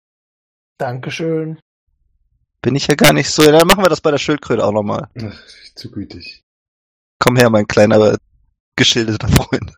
[0.79, 1.59] Dankeschön.
[2.63, 3.43] Bin ich ja gar nicht so.
[3.43, 5.09] Ja, dann machen wir das bei der Schildkröte auch nochmal.
[5.21, 6.43] Ach, zu gütig.
[7.19, 8.17] Komm her, mein kleiner,
[8.77, 9.75] geschilderter Freund.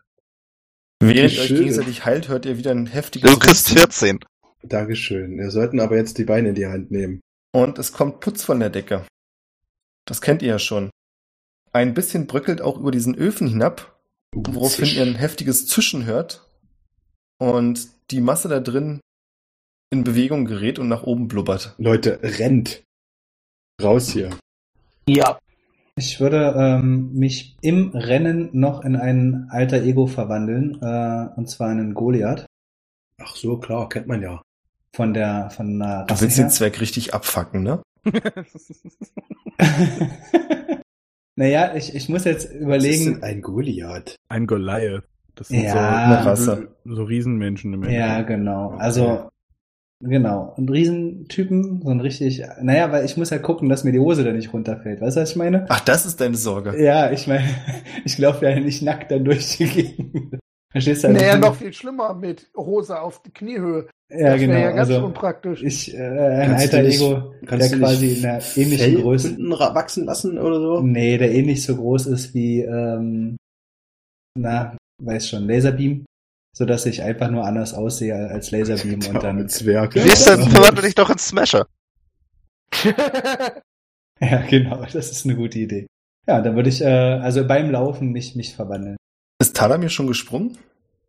[0.99, 4.19] Während ihr euch gegenseitig heilt, hört ihr wieder ein heftiges Du kriegst Rülpsen 14.
[4.63, 5.37] Dankeschön.
[5.37, 7.21] Wir sollten aber jetzt die Beine in die Hand nehmen.
[7.51, 9.05] und es kommt Putz von der Decke.
[10.05, 10.91] Das kennt ihr ja schon.
[11.73, 13.99] Ein bisschen bröckelt auch über diesen Öfen hinab,
[14.35, 16.47] woraufhin ihr ein heftiges Zischen hört
[17.39, 18.99] und die Masse da drin
[19.91, 21.75] in Bewegung gerät und nach oben blubbert.
[21.77, 22.83] Leute, rennt.
[23.81, 24.29] Raus hier.
[25.07, 25.37] Ja.
[25.97, 31.71] Ich würde ähm, mich im Rennen noch in ein alter Ego verwandeln, äh, und zwar
[31.71, 32.45] in einen Goliath
[33.23, 34.41] Ach so, klar, kennt man ja.
[34.95, 36.49] von der von einer Du willst den her.
[36.51, 37.83] Zwerg richtig abfacken, ne?
[41.35, 43.05] naja, ich, ich muss jetzt Was ist überlegen.
[43.15, 44.15] denn ein Goliath?
[44.29, 45.03] Ein Goliath.
[45.35, 46.35] Das sind Ja.
[46.35, 48.27] so, so Riesenmenschen im Ja, Endeffekt.
[48.29, 48.65] genau.
[48.73, 48.77] Okay.
[48.81, 49.29] Also,
[50.01, 50.53] genau.
[50.57, 54.23] Ein Riesentypen, so ein richtig, naja, weil ich muss ja gucken, dass mir die Hose
[54.23, 55.01] da nicht runterfällt.
[55.01, 55.65] Weißt du, was ich meine?
[55.69, 56.81] Ach, das ist deine Sorge.
[56.81, 57.43] Ja, ich meine,
[58.05, 60.39] ich laufe ja nicht nackt dann durch die Gegend.
[60.71, 61.09] Verstehst du?
[61.09, 63.87] Also, Naja, noch viel schlimmer mit Hose auf die Kniehöhe.
[64.09, 64.53] Ja, das genau.
[64.53, 65.63] wäre ja ganz also, unpraktisch.
[65.63, 70.05] ich, äh, ein Kannst alter nicht- Ego, der quasi in einer ähnlichen Fell Größe, wachsen
[70.05, 70.81] lassen oder so?
[70.81, 73.35] nee, der ähnlich so groß ist wie, ähm,
[74.37, 76.05] na, weiß schon, Laserbeam,
[76.53, 79.95] so dass ich einfach nur anders aussehe als Laserbeam und Der dann, arme Zwerg.
[79.95, 81.67] Wie ist denn, verwandle dich doch in Smasher.
[84.19, 85.87] ja, genau, das ist eine gute Idee.
[86.27, 88.97] Ja, dann würde ich, äh, also beim Laufen mich, mich verwandeln.
[89.39, 90.57] Ist Tadamir schon gesprungen?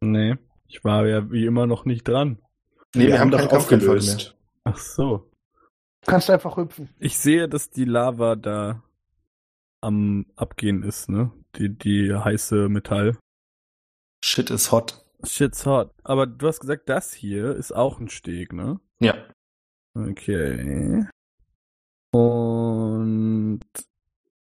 [0.00, 0.36] Nee.
[0.66, 2.38] Ich war ja wie immer noch nicht dran.
[2.94, 4.14] Nee, wir, haben doch keinen Kampfreihenfolge mehr.
[4.14, 4.36] aufgelöst.
[4.64, 5.30] Ach so.
[6.06, 6.88] Kannst einfach hüpfen.
[6.98, 8.82] Ich sehe, dass die Lava da
[9.80, 11.30] am Abgehen ist, ne?
[11.56, 13.18] Die, die heiße Metall.
[14.24, 15.01] Shit is hot.
[15.24, 15.94] Shit's hot.
[16.04, 18.80] Aber du hast gesagt, das hier ist auch ein Steg, ne?
[19.00, 19.14] Ja.
[19.94, 21.06] Okay.
[22.12, 23.60] Und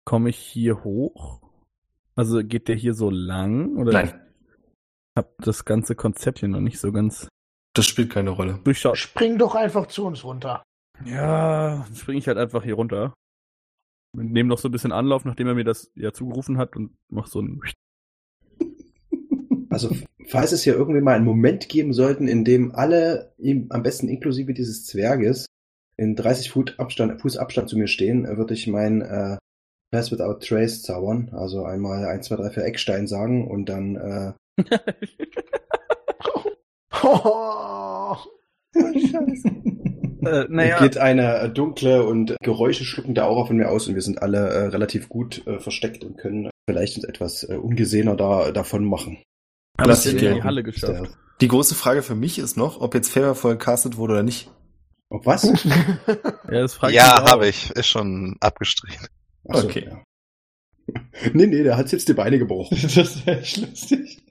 [0.05, 1.40] komme ich hier hoch?
[2.15, 3.77] Also geht der hier so lang?
[3.77, 7.28] Oder Nein, Ich hab das ganze Konzept hier noch nicht so ganz
[7.74, 8.59] das spielt keine Rolle.
[8.65, 8.97] durchschaut.
[8.97, 10.62] Spring doch einfach zu uns runter.
[11.05, 13.12] Ja, dann springe ich halt einfach hier runter.
[14.15, 17.27] Nehme noch so ein bisschen Anlauf, nachdem er mir das ja zugerufen hat und mach
[17.27, 17.61] so ein.
[19.77, 19.94] Also,
[20.27, 24.09] falls es hier irgendwie mal einen Moment geben sollten, in dem alle, ihm am besten
[24.09, 25.44] inklusive dieses Zwerges,
[25.98, 29.36] in 30 Fuß Abstand, Fuß Abstand zu mir stehen, würde ich mein äh,
[29.90, 31.28] Pass Without Trace zaubern.
[31.32, 34.32] Also einmal 1, 2, 3, 4 Eckstein sagen und dann äh,
[37.03, 38.16] Oh,
[38.74, 39.48] Scheiße.
[40.24, 44.39] äh, naja, geht eine dunkle und geräuscheschluckende Aura von mir aus und wir sind alle
[44.39, 49.19] äh, relativ gut äh, versteckt und können vielleicht uns etwas äh, ungesehener da, davon machen.
[49.77, 50.43] Aber dich in die.
[50.43, 51.16] Halle geschafft.
[51.40, 54.51] Die große Frage für mich ist noch, ob jetzt Favorful gecastet wurde oder nicht.
[55.11, 55.43] Ob was?
[56.51, 57.70] Ja, das frage Ja, habe ich.
[57.73, 59.07] Ist schon abgestrichen.
[59.44, 59.89] So, Okay.
[59.90, 60.03] Ja.
[61.32, 62.78] nee, nee, der hat jetzt die Beine gebrochen.
[62.94, 64.23] Das wäre echt lustig.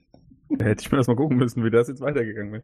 [0.50, 2.64] Da hätte ich mir das mal gucken müssen, wie das jetzt weitergegangen wäre.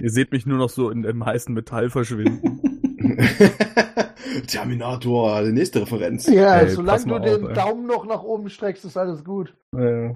[0.00, 2.60] Ihr seht mich nur noch so in dem heißen Metall verschwinden.
[4.46, 6.26] Terminator, die nächste Referenz.
[6.26, 7.54] ja, Ey, solange du mal den auf, ey.
[7.54, 9.54] Daumen noch nach oben streckst, ist alles gut.
[9.76, 10.10] äh,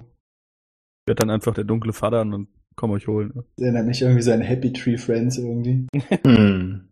[1.07, 3.31] ich werde dann einfach der dunkle Fadern und komm euch holen.
[3.33, 3.45] Ne?
[3.57, 5.87] Der nennt nicht irgendwie seinen Happy Tree Friends irgendwie.
[6.25, 6.89] Hm.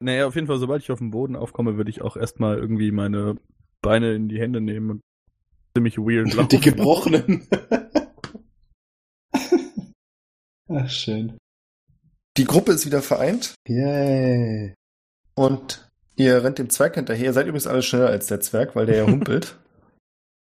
[0.00, 2.90] Naja, auf jeden Fall, sobald ich auf dem Boden aufkomme, würde ich auch erstmal irgendwie
[2.90, 3.36] meine
[3.80, 5.02] Beine in die Hände nehmen und
[5.72, 6.48] ziemlich weird laufen.
[6.48, 7.46] Die gebrochenen.
[10.68, 11.38] Ach, schön.
[12.38, 14.74] Die Gruppe ist wieder vereint Yay.
[15.36, 17.26] und ihr rennt dem Zwerg hinterher.
[17.26, 19.56] Ihr seid übrigens alle schneller als der Zwerg, weil der ja humpelt.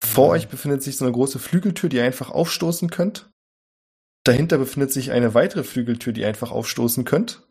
[0.03, 3.29] Vor euch befindet sich so eine große Flügeltür, die ihr einfach aufstoßen könnt.
[4.23, 7.47] Dahinter befindet sich eine weitere Flügeltür, die ihr einfach aufstoßen könnt.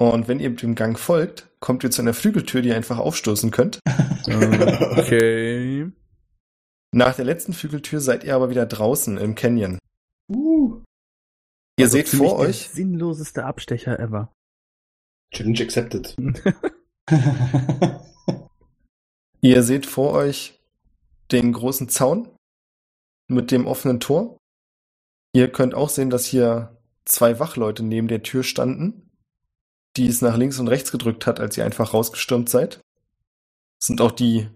[0.00, 3.50] Und wenn ihr dem Gang folgt, kommt ihr zu einer Flügeltür, die ihr einfach aufstoßen
[3.50, 3.80] könnt.
[4.28, 5.90] Okay.
[6.92, 9.78] Nach der letzten Flügeltür seid ihr aber wieder draußen im Canyon.
[10.28, 10.82] Uh.
[11.78, 14.30] Ihr Also seht vor der euch, sinnloseste Abstecher ever.
[15.32, 16.14] Challenge accepted.
[19.40, 20.57] ihr seht vor euch
[21.30, 22.28] den großen Zaun
[23.28, 24.38] mit dem offenen Tor.
[25.34, 29.10] Ihr könnt auch sehen, dass hier zwei Wachleute neben der Tür standen,
[29.96, 32.80] die es nach links und rechts gedrückt hat, als ihr einfach rausgestürmt seid.
[33.80, 34.48] Das sind auch die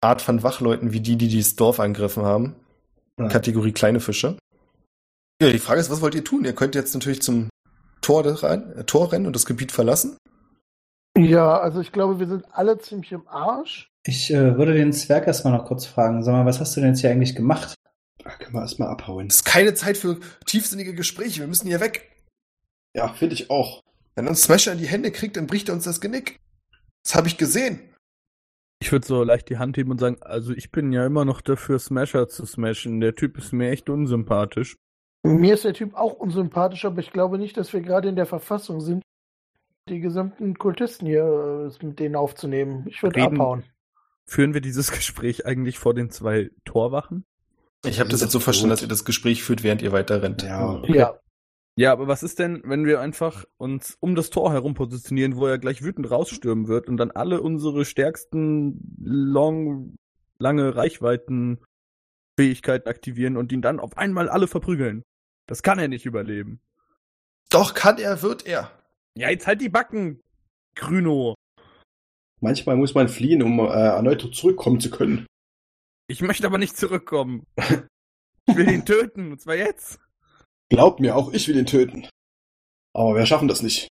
[0.00, 2.56] Art von Wachleuten wie die, die dieses Dorf angegriffen haben.
[3.18, 3.28] Ja.
[3.28, 4.36] Kategorie kleine Fische.
[5.40, 6.44] Ja, die Frage ist, was wollt ihr tun?
[6.44, 7.48] Ihr könnt jetzt natürlich zum
[8.00, 10.18] Tor, rein, äh, Tor rennen und das Gebiet verlassen.
[11.16, 13.88] Ja, also ich glaube, wir sind alle ziemlich im Arsch.
[14.06, 16.22] Ich äh, würde den Zwerg erstmal noch kurz fragen.
[16.22, 17.74] Sag mal, was hast du denn jetzt hier eigentlich gemacht?
[18.18, 19.26] Da können wir erstmal abhauen.
[19.28, 21.40] Es ist keine Zeit für tiefsinnige Gespräche.
[21.40, 22.10] Wir müssen hier weg.
[22.94, 23.80] Ja, finde ich auch.
[24.14, 26.38] Wenn uns Smasher in die Hände kriegt, dann bricht er uns das Genick.
[27.02, 27.80] Das habe ich gesehen.
[28.80, 31.40] Ich würde so leicht die Hand heben und sagen, also ich bin ja immer noch
[31.40, 33.00] dafür, Smasher zu smashen.
[33.00, 34.76] Der Typ ist mir echt unsympathisch.
[35.22, 38.26] Mir ist der Typ auch unsympathisch, aber ich glaube nicht, dass wir gerade in der
[38.26, 39.02] Verfassung sind,
[39.88, 42.84] die gesamten Kultisten hier äh, mit denen aufzunehmen.
[42.86, 43.64] Ich würde abhauen.
[44.26, 47.24] Führen wir dieses Gespräch eigentlich vor den zwei Torwachen?
[47.84, 50.42] Ich habe das jetzt so verstanden, dass ihr das Gespräch führt, während ihr weiter rennt.
[50.42, 50.82] Ja.
[50.86, 51.18] Ja.
[51.76, 55.46] Ja, aber was ist denn, wenn wir einfach uns um das Tor herum positionieren, wo
[55.48, 59.96] er gleich wütend rausstürmen wird und dann alle unsere stärksten long,
[60.38, 61.58] lange Reichweiten
[62.38, 65.02] Fähigkeiten aktivieren und ihn dann auf einmal alle verprügeln?
[65.46, 66.60] Das kann er nicht überleben.
[67.50, 68.70] Doch kann er, wird er.
[69.16, 70.20] Ja, jetzt halt die Backen,
[70.76, 71.34] Grüno.
[72.44, 75.26] Manchmal muss man fliehen, um äh, erneut zurückkommen zu können.
[76.08, 77.46] Ich möchte aber nicht zurückkommen.
[77.56, 79.98] Ich will ihn töten, und zwar jetzt.
[80.68, 82.06] Glaubt mir, auch ich will ihn töten.
[82.92, 83.88] Aber wir schaffen das nicht.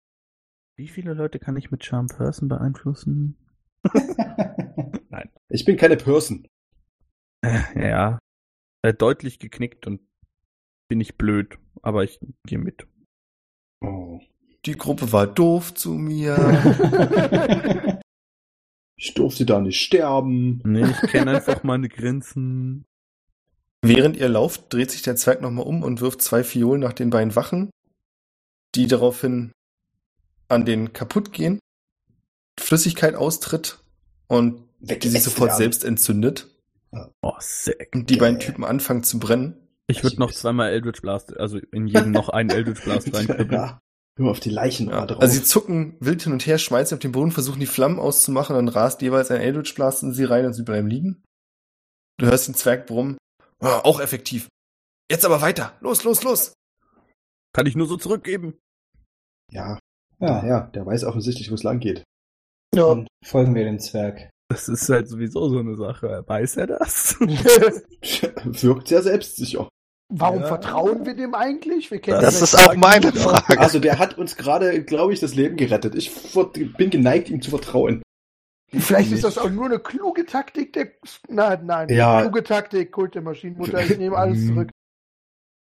[0.77, 3.37] Wie viele Leute kann ich mit Charm Person beeinflussen?
[5.53, 6.47] Ich bin keine Person.
[7.75, 8.19] Ja.
[8.83, 9.99] Äh, deutlich geknickt und
[10.87, 12.87] bin ich blöd, aber ich gehe mit.
[13.81, 14.21] Oh.
[14.65, 16.37] Die Gruppe war doof zu mir.
[19.03, 20.61] Ich durfte da nicht sterben.
[20.63, 22.85] Nee, ich kenne einfach meine Grenzen.
[23.81, 27.09] Während ihr lauft, dreht sich der Zwerg nochmal um und wirft zwei Fiolen nach den
[27.09, 27.71] beiden Wachen,
[28.75, 29.53] die daraufhin
[30.49, 31.57] an den kaputt gehen,
[32.59, 33.79] Flüssigkeit austritt
[34.27, 36.47] und die sich sofort selbst entzündet
[37.23, 37.89] Oh, sick.
[37.95, 39.67] und die beiden Typen anfangen zu brennen.
[39.87, 43.51] Ich würde noch zweimal Eldritch Blast, also in jeden noch einen Eldritch Blast reinkriegen.
[43.51, 43.81] ja.
[44.17, 45.21] Nur auf die Leichen Ja, drauf.
[45.21, 48.55] also sie zucken wild hin und her, schmeißen auf den Boden, versuchen die Flammen auszumachen,
[48.55, 51.23] dann rast jeweils ein Eldritch Blast in sie rein und sie bleiben liegen.
[52.17, 53.17] Du hörst den Zwerg brummen.
[53.59, 54.47] Ah, auch effektiv.
[55.09, 55.77] Jetzt aber weiter.
[55.81, 56.53] Los, los, los.
[57.53, 58.57] Kann ich nur so zurückgeben.
[59.51, 59.79] ja,
[60.19, 62.03] ja, ja, der weiß offensichtlich, wo es lang geht.
[62.75, 62.87] Ja.
[62.89, 64.29] dann folgen wir dem Zwerg.
[64.49, 66.23] Das ist halt sowieso so eine Sache.
[66.27, 67.15] Weiß er das?
[67.19, 69.67] Wirkt sehr selbstsicher.
[70.13, 70.47] Warum ja.
[70.47, 71.89] vertrauen wir dem eigentlich?
[71.89, 73.57] Wir kennen das ist auch meine Frage.
[73.59, 75.95] Also der hat uns gerade, glaube ich, das Leben gerettet.
[75.95, 76.11] Ich
[76.77, 78.01] bin geneigt, ihm zu vertrauen.
[78.73, 80.89] Vielleicht ist das auch nur eine kluge Taktik der.
[81.29, 81.89] Nein, nein.
[81.89, 82.21] Ja.
[82.21, 83.83] Kluge Taktik, Kult der Maschinenmutter.
[83.83, 84.69] Ich nehme alles zurück.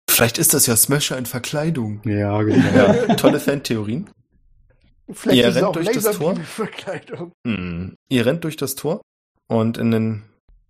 [0.09, 2.01] Vielleicht ist das ja Smasher in Verkleidung.
[2.05, 2.69] Ja, genau.
[2.75, 4.09] Ja, tolle Fantheorien.
[5.11, 6.37] Vielleicht ihr rennt durch das Tor.
[6.37, 7.33] Verkleidung.
[7.45, 9.03] Mm, ihr rennt durch das Tor
[9.47, 10.23] und in den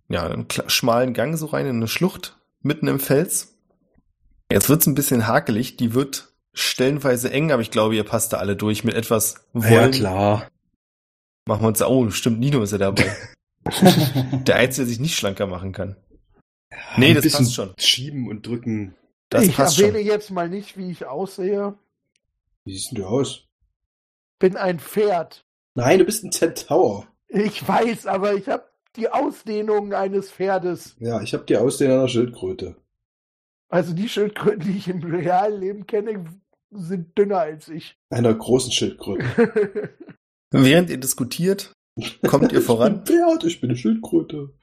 [0.09, 3.56] ja, einen schmalen Gang so rein in eine Schlucht mitten im Fels.
[4.51, 8.37] Jetzt wird's ein bisschen hakelig, die wird stellenweise eng, aber ich glaube, ihr passt da
[8.37, 9.71] alle durch mit etwas Wollen.
[9.71, 10.47] Ja, klar.
[11.45, 13.15] Machen wir uns, oh, stimmt, Nino ist ja dabei.
[13.65, 15.95] der Einzige, der sich nicht schlanker machen kann.
[16.71, 17.73] Ja, nee, das passt schon.
[17.77, 18.95] Schieben und drücken.
[19.29, 20.07] Das ich passt erwähne schon.
[20.07, 21.75] jetzt mal nicht, wie ich aussehe.
[22.63, 23.45] Wie siehst du aus?
[24.39, 25.45] Bin ein Pferd.
[25.75, 27.07] Nein, du bist ein Centaur.
[27.27, 28.63] Ich weiß, aber ich habe
[28.95, 30.95] die Ausdehnung eines Pferdes.
[30.99, 32.75] Ja, ich habe die Ausdehnung einer Schildkröte.
[33.69, 36.25] Also die Schildkröten, die ich im realen Leben kenne,
[36.71, 37.97] sind dünner als ich.
[38.09, 39.93] Einer großen Schildkröte.
[40.51, 41.73] Während ihr diskutiert,
[42.27, 42.93] kommt ihr voran.
[43.03, 44.53] ich bin Pferd, ich bin eine Schildkröte.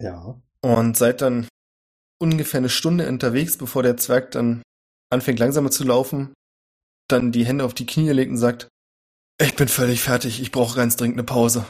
[0.00, 0.40] Ja.
[0.62, 1.46] Und seid dann
[2.18, 4.62] ungefähr eine Stunde unterwegs, bevor der Zwerg dann
[5.10, 6.34] anfängt langsamer zu laufen,
[7.08, 8.68] dann die Hände auf die Knie legt und sagt,
[9.40, 11.66] ich bin völlig fertig, ich brauche ganz dringend eine Pause.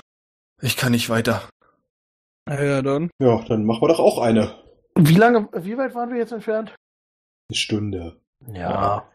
[0.62, 1.49] Ich kann nicht weiter.
[2.49, 3.11] Ja, dann.
[3.19, 4.55] Ja, dann machen wir doch auch eine.
[4.97, 6.74] Wie lange, wie weit waren wir jetzt entfernt?
[7.48, 8.20] Eine Stunde.
[8.52, 9.09] Ja.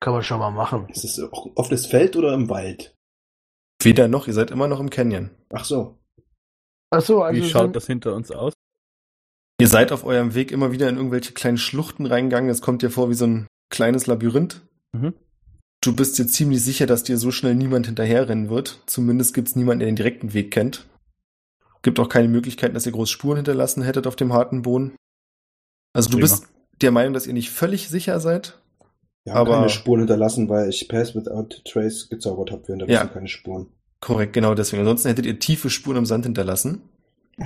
[0.00, 0.88] Kann man schon mal machen.
[0.88, 2.94] Ist es auch offenes Feld oder im Wald?
[3.82, 5.30] Weder noch, ihr seid immer noch im Canyon.
[5.52, 5.98] Ach so.
[6.90, 7.40] Ach so, also.
[7.40, 8.52] Wie schaut das hinter uns aus?
[9.60, 12.50] Ihr seid auf eurem Weg immer wieder in irgendwelche kleinen Schluchten reingegangen.
[12.50, 14.62] Es kommt dir vor wie so ein kleines Labyrinth.
[14.92, 15.14] Mhm.
[15.82, 18.82] Du bist dir ziemlich sicher, dass dir so schnell niemand hinterherrennen wird.
[18.86, 20.86] Zumindest gibt es niemanden, der den direkten Weg kennt.
[21.82, 24.94] Gibt auch keine Möglichkeit, dass ihr groß Spuren hinterlassen hättet auf dem harten Boden.
[25.92, 26.22] Also du Prima.
[26.22, 26.46] bist
[26.80, 28.58] der Meinung, dass ihr nicht völlig sicher seid.
[29.24, 32.66] Wir haben aber keine Spuren hinterlassen, weil ich Pass Without Trace gezaubert habe.
[32.66, 33.12] Wir hinterlassen ja.
[33.12, 33.68] keine Spuren.
[34.00, 34.80] Korrekt, genau deswegen.
[34.80, 36.82] Ansonsten hättet ihr tiefe Spuren im Sand hinterlassen.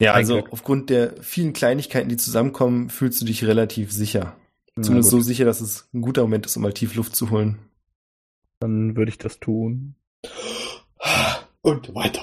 [0.00, 4.36] ja, also aufgrund der vielen Kleinigkeiten, die zusammenkommen, fühlst du dich relativ sicher.
[4.80, 7.58] Zumindest so sicher, dass es ein guter Moment ist, um mal tief Luft zu holen.
[8.60, 9.94] Dann würde ich das tun.
[11.62, 12.22] Und weiter.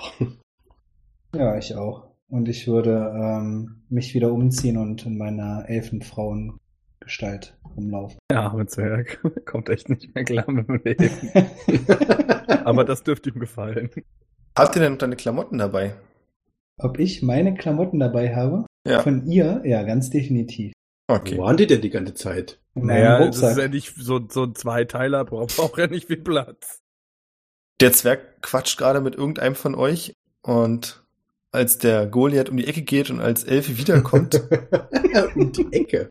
[1.34, 2.10] Ja, ich auch.
[2.28, 8.20] Und ich würde ähm, mich wieder umziehen und in meiner Elfenfrauengestalt rumlaufen.
[8.32, 11.10] Ja, mit Zwerg kommt echt nicht mehr klar mit dem Leben.
[12.66, 13.90] Aber das dürfte ihm gefallen.
[14.58, 15.94] Habt ihr denn deine Klamotten dabei?
[16.78, 18.66] Ob ich meine Klamotten dabei habe?
[18.86, 19.02] Ja.
[19.02, 19.62] Von ihr?
[19.66, 20.74] Ja, ganz definitiv.
[21.08, 21.38] Okay.
[21.38, 22.60] Wo waren die denn die ganze Zeit?
[22.76, 26.82] Naja, das ist ja nicht so, so ein Zweiteiler, braucht auch ja nicht viel Platz.
[27.82, 31.04] Der Zwerg quatscht gerade mit irgendeinem von euch und
[31.52, 34.36] als der Goliath um die Ecke geht und als Elfe wiederkommt.
[35.36, 36.10] um die Ecke.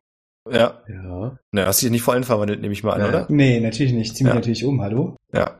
[0.50, 0.82] Ja.
[0.88, 1.38] Ja.
[1.52, 3.08] Na, hast du dich nicht vor allem verwandelt, nehme ich mal an, ja.
[3.08, 3.26] oder?
[3.28, 4.16] Nee, natürlich nicht.
[4.16, 4.34] Zieh mich ja.
[4.34, 5.16] natürlich um, hallo?
[5.32, 5.58] Ja.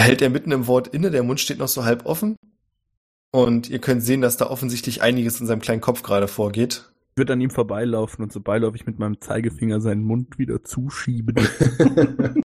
[0.00, 2.36] Hält er mitten im Wort inne, der Mund steht noch so halb offen.
[3.32, 6.90] Und ihr könnt sehen, dass da offensichtlich einiges in seinem kleinen Kopf gerade vorgeht.
[7.12, 11.36] Ich würde an ihm vorbeilaufen und so beiläufig mit meinem Zeigefinger seinen Mund wieder zuschieben.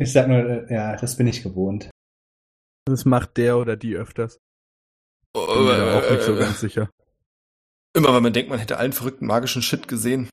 [0.00, 1.90] Ich sag nur, äh, ja, das bin ich gewohnt.
[2.86, 4.38] Das macht der oder die öfters.
[5.34, 6.90] Oh, bin mir äh, auch nicht so ganz sicher.
[7.94, 10.30] Immer wenn man denkt, man hätte allen verrückten magischen Shit gesehen.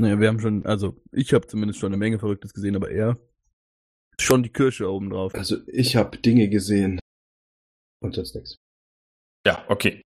[0.00, 3.16] Naja, wir haben schon, also ich habe zumindest schon eine Menge Verrücktes gesehen, aber er
[4.20, 5.34] schon die Kirsche oben drauf.
[5.34, 7.00] Also ich habe Dinge gesehen.
[8.00, 8.56] Und sonst nichts.
[9.46, 10.02] Ja, okay.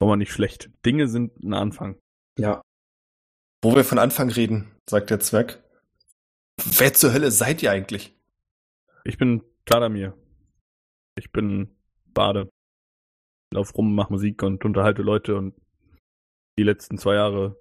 [0.00, 0.70] War mal nicht schlecht.
[0.84, 1.98] Dinge sind ein Anfang.
[2.38, 2.62] Ja.
[3.62, 5.62] Wo wir von Anfang reden, sagt der Zwerg,
[6.64, 8.14] Wer zur Hölle seid ihr eigentlich?
[9.04, 10.16] Ich bin Kladamir.
[11.16, 11.76] Ich bin
[12.12, 12.50] Bade.
[13.52, 15.54] Lauf rum, mach Musik und unterhalte Leute und
[16.58, 17.56] die letzten zwei Jahre,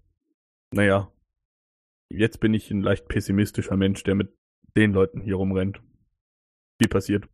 [0.72, 1.12] naja,
[2.12, 4.36] jetzt bin ich ein leicht pessimistischer Mensch, der mit
[4.76, 5.82] den Leuten hier rumrennt.
[6.82, 7.28] Viel passiert.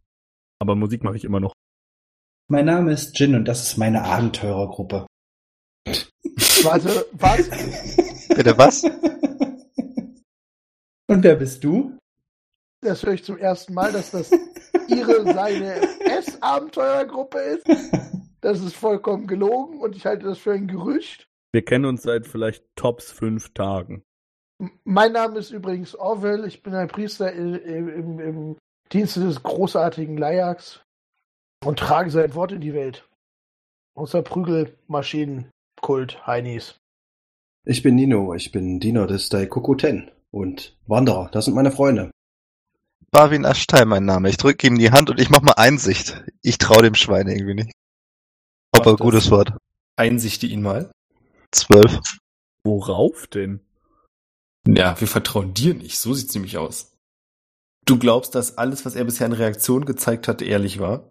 [0.59, 1.53] Aber Musik mache ich immer noch.
[2.47, 5.07] Mein Name ist Jin und das ist meine Abenteurergruppe.
[6.63, 7.49] Warte, was?
[8.35, 8.83] Bitte was?
[11.07, 11.97] Und wer bist du?
[12.81, 14.31] Das höre ich zum ersten Mal, dass das
[14.87, 17.67] ihre, seine S-Abenteuergruppe ist.
[18.41, 21.27] Das ist vollkommen gelogen und ich halte das für ein Gerücht.
[21.51, 24.03] Wir kennen uns seit vielleicht tops fünf Tagen.
[24.83, 26.45] Mein Name ist übrigens Orwell.
[26.45, 28.57] Ich bin ein Priester im, im, im
[28.91, 30.83] Dienste des großartigen Leiax
[31.63, 33.07] und trage sein Wort in die Welt.
[33.95, 36.79] Außer Prügelmaschinenkult Heinis.
[37.65, 38.33] Ich bin Nino.
[38.33, 41.29] Ich bin Diener des Daikoku Ten und Wanderer.
[41.31, 42.11] Das sind meine Freunde.
[43.09, 44.29] Barwin Ashtai mein Name.
[44.29, 46.21] Ich drücke ihm die Hand und ich mache mal Einsicht.
[46.41, 47.71] Ich traue dem Schwein irgendwie nicht.
[48.73, 49.53] Aber gutes Wort.
[49.95, 50.91] Einsichte ihn mal.
[51.51, 52.01] Zwölf.
[52.65, 53.61] Worauf denn?
[54.67, 55.97] Ja, wir vertrauen dir nicht.
[55.97, 56.91] So sieht's nämlich aus.
[57.85, 61.09] Du glaubst, dass alles, was er bisher in Reaktion gezeigt hat, ehrlich war?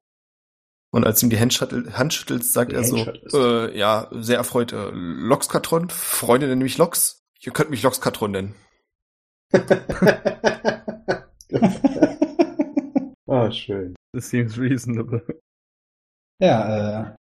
[0.90, 4.36] Und als ihm die Hand, schüttelt, Hand schüttelt, sagt Die er so, äh, ja, sehr
[4.36, 7.22] erfreut, äh, Loxkatron, Freunde nennen mich Lox.
[7.40, 8.54] Ihr könnt mich Loxkatron nennen.
[13.26, 13.94] ah, schön.
[14.12, 15.22] Das seems reasonable.
[16.40, 17.14] Ja, äh,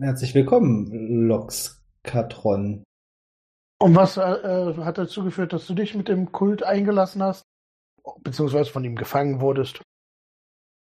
[0.00, 2.84] herzlich willkommen, Loxkatron.
[3.80, 7.42] Und was äh, äh, hat dazu geführt, dass du dich mit dem Kult eingelassen hast?
[8.20, 9.80] Beziehungsweise von ihm gefangen wurdest?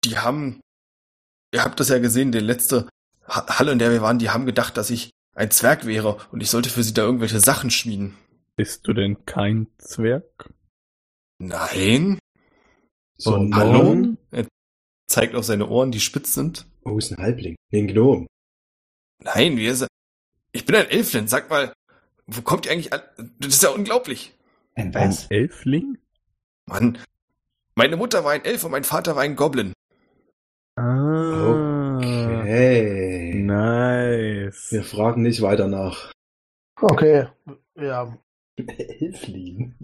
[0.04, 0.60] Die haben,
[1.54, 2.88] ihr habt das ja gesehen, die letzte
[3.28, 6.42] Ha- Halle, in der wir waren, die haben gedacht, dass ich ein Zwerg wäre und
[6.42, 8.16] ich sollte für sie da irgendwelche Sachen schmieden.
[8.56, 10.52] Bist du denn kein Zwerg?
[11.42, 12.20] Nein.
[13.18, 13.82] So, Hallo?
[13.82, 14.18] nun?
[14.30, 14.46] Er
[15.08, 16.66] zeigt auf seine Ohren, die spitz sind.
[16.84, 17.56] Oh, ist ein Halbling.
[17.72, 18.26] Ein Gnome.
[19.24, 19.88] Nein, wir sind,
[20.52, 21.72] ich bin ein Elflin, sag mal,
[22.28, 23.00] wo kommt ihr eigentlich an?
[23.40, 24.36] Das ist ja unglaublich.
[24.76, 25.26] Ein Ein was?
[25.30, 25.98] Elfling?
[26.66, 26.98] Mann,
[27.74, 29.72] meine Mutter war ein Elf und mein Vater war ein Goblin.
[30.76, 31.96] Ah.
[31.96, 33.34] Okay.
[33.34, 34.68] Nice.
[34.70, 36.12] Wir fragen nicht weiter nach.
[36.80, 37.26] Okay,
[37.76, 38.16] ja.
[38.56, 39.74] Elflin.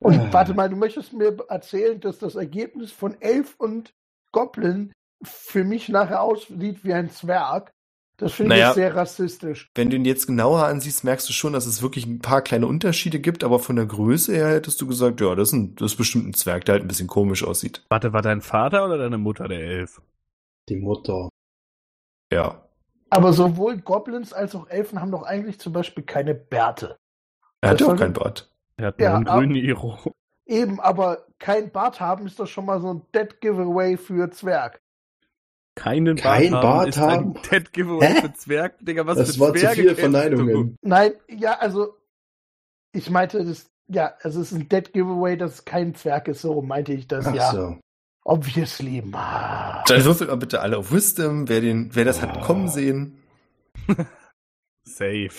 [0.00, 0.28] Und Ah.
[0.32, 3.92] warte mal, du möchtest mir erzählen, dass das Ergebnis von Elf und
[4.32, 7.70] Goblin für mich nachher aussieht wie ein Zwerg?
[8.16, 8.68] Das finde Naja.
[8.70, 9.70] ich sehr rassistisch.
[9.74, 12.66] Wenn du ihn jetzt genauer ansiehst, merkst du schon, dass es wirklich ein paar kleine
[12.66, 15.92] Unterschiede gibt, aber von der Größe her hättest du gesagt, ja, das ist, ein, das
[15.92, 17.82] ist bestimmt ein Zwerg, der halt ein bisschen komisch aussieht.
[17.88, 20.02] Warte, war dein Vater oder deine Mutter der Elf?
[20.68, 21.30] Die Mutter.
[22.32, 22.62] Ja.
[23.08, 26.96] Aber sowohl Goblins als auch Elfen haben doch eigentlich zum Beispiel keine Bärte.
[27.62, 28.49] Er hat ja auch keinen Bart.
[28.80, 29.98] Er hat Ja, einen grünen Iro.
[30.46, 34.80] Eben, aber kein Bart haben ist doch schon mal so ein Dead Giveaway für Zwerg.
[35.76, 37.34] Keinen Kein Bart, Bart haben ist ein haben?
[37.50, 38.20] Dead Giveaway Hä?
[38.22, 38.78] für Zwerg.
[38.80, 40.76] Digga, was Das für war zu Zwerge viele kennst Verneinungen.
[40.82, 41.94] Nein, ja, also
[42.92, 46.40] ich meinte das, ja, also es ist ein Dead Giveaway, dass es kein Zwerg ist,
[46.42, 47.50] so meinte ich das, Ach ja.
[47.52, 47.78] so.
[48.24, 49.02] Obviously.
[49.12, 49.84] Ah.
[49.86, 52.40] Dann würfelt mal bitte alle auf Wisdom, wer, den, wer das hat Oh.
[52.40, 53.18] kommen sehen.
[54.84, 55.30] Safe.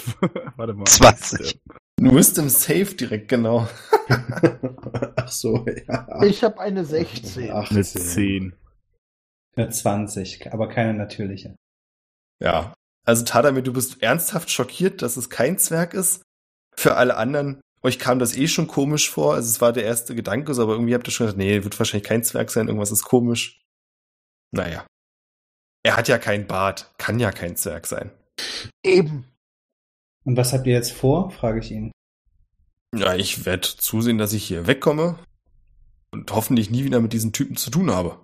[0.56, 0.86] Warte mal.
[0.86, 1.60] 20.
[2.00, 3.68] Wisdom Safe direkt, genau.
[5.16, 6.24] Ach so, ja.
[6.24, 7.52] Ich habe eine 16.
[7.52, 8.56] Ach, Mit 10.
[9.54, 11.56] Für 20, aber keine natürliche.
[12.42, 12.74] Ja.
[13.06, 16.22] Also Tadamir, du bist ernsthaft schockiert, dass es kein Zwerg ist.
[16.76, 19.34] Für alle anderen, euch kam das eh schon komisch vor.
[19.34, 21.78] Also es war der erste Gedanke, so, aber irgendwie habt ihr schon gedacht, nee, wird
[21.80, 23.62] wahrscheinlich kein Zwerg sein, irgendwas ist komisch.
[24.52, 24.86] Naja.
[25.84, 28.12] Er hat ja keinen Bart, kann ja kein Zwerg sein.
[28.84, 29.26] Eben.
[30.24, 31.32] Und was habt ihr jetzt vor?
[31.32, 31.92] frage ich ihn.
[32.96, 35.18] Ja, ich werde zusehen, dass ich hier wegkomme
[36.12, 38.20] und hoffentlich nie wieder mit diesen Typen zu tun habe.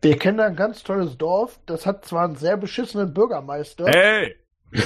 [0.00, 1.60] Wir kennen da ein ganz tolles Dorf.
[1.66, 4.36] Das hat zwar einen sehr beschissenen Bürgermeister, Hey!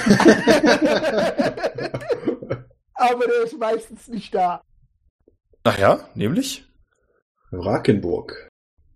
[2.95, 4.61] aber der ist meistens nicht da.
[5.63, 6.65] Ach ja, nämlich?
[7.53, 8.49] Rakenburg,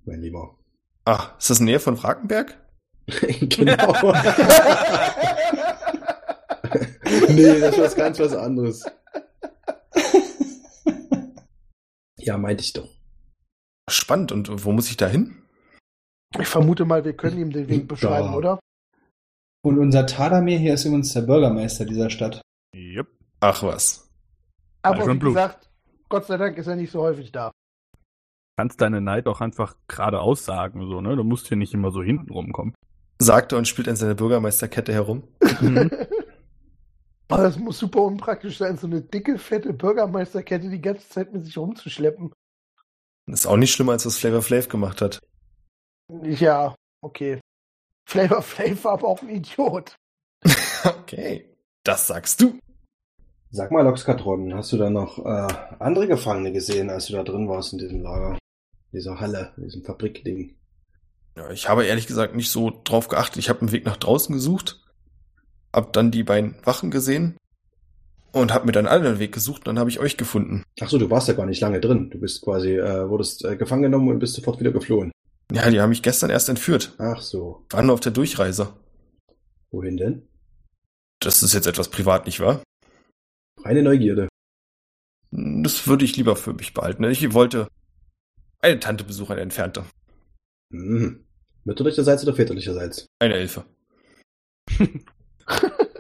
[0.05, 0.59] mein Lieber.
[1.05, 2.59] Ah, ist das näher von Wrakenberg?
[3.41, 4.13] genau.
[7.29, 8.85] nee, das ist ganz was anderes.
[12.23, 12.89] Ja, meinte ich doch.
[13.91, 14.31] Spannend.
[14.33, 15.43] Und wo muss ich da hin?
[16.39, 18.35] Ich vermute mal, wir können ihm den Weg beschreiben, Da.
[18.37, 18.61] oder?
[19.65, 22.43] Und unser Tadamir hier ist übrigens der Bürgermeister dieser Stadt.
[22.77, 23.09] Yep.
[23.41, 24.09] Ach was.
[24.83, 25.35] Aber wie Blut.
[25.35, 25.71] gesagt,
[26.09, 27.51] Gott sei Dank ist er nicht so häufig da.
[28.59, 31.17] Kannst deine Neid auch einfach geradeaus sagen, so, ne?
[31.17, 32.75] Du musst hier nicht immer so hinten rumkommen.
[33.19, 35.25] Sagt er und spielt an seiner Bürgermeisterkette herum.
[37.31, 41.45] Aber das muss super unpraktisch sein, so eine dicke, fette Bürgermeisterkette die ganze Zeit mit
[41.45, 42.33] sich rumzuschleppen.
[43.27, 45.21] Ist auch nicht schlimmer, als was Flavor Flav gemacht hat.
[46.23, 47.41] Ja, okay.
[48.09, 49.95] Flavor Flav war aber auch ein Idiot.
[50.83, 51.47] Okay.
[51.85, 52.59] Das sagst du.
[53.51, 55.49] Sag mal, Loxkatron, hast du da noch äh,
[55.79, 58.39] andere Gefangene gesehen, als du da drin warst in diesem Lager?
[58.93, 60.57] Dieser Halle, in diesem Fabrikding.
[61.37, 63.39] Ja, ich habe ehrlich gesagt nicht so drauf geachtet.
[63.39, 64.81] Ich habe einen Weg nach draußen gesucht,
[65.73, 67.37] hab dann die beiden Wachen gesehen
[68.33, 70.63] und hab mir dann einen anderen Weg gesucht und dann habe ich euch gefunden.
[70.81, 72.11] Ach so, du warst ja gar nicht lange drin.
[72.11, 75.11] Du bist quasi, äh, wurdest äh, gefangen genommen und bist sofort wieder geflohen.
[75.53, 76.95] Ja, die haben mich gestern erst entführt.
[76.99, 77.65] Ach so.
[77.71, 78.73] Waren nur auf der Durchreise.
[79.73, 80.23] Wohin denn?
[81.21, 82.63] Das ist jetzt etwas privat, nicht wahr?
[83.59, 84.29] Reine Neugierde.
[85.31, 87.05] Das würde ich lieber für mich behalten.
[87.05, 87.69] Ich wollte
[88.61, 89.85] eine Tante besuchen, eine Entfernte.
[90.73, 91.25] Hm.
[91.65, 93.07] Mütterlicherseits oder väterlicherseits?
[93.19, 93.65] Eine Elfe.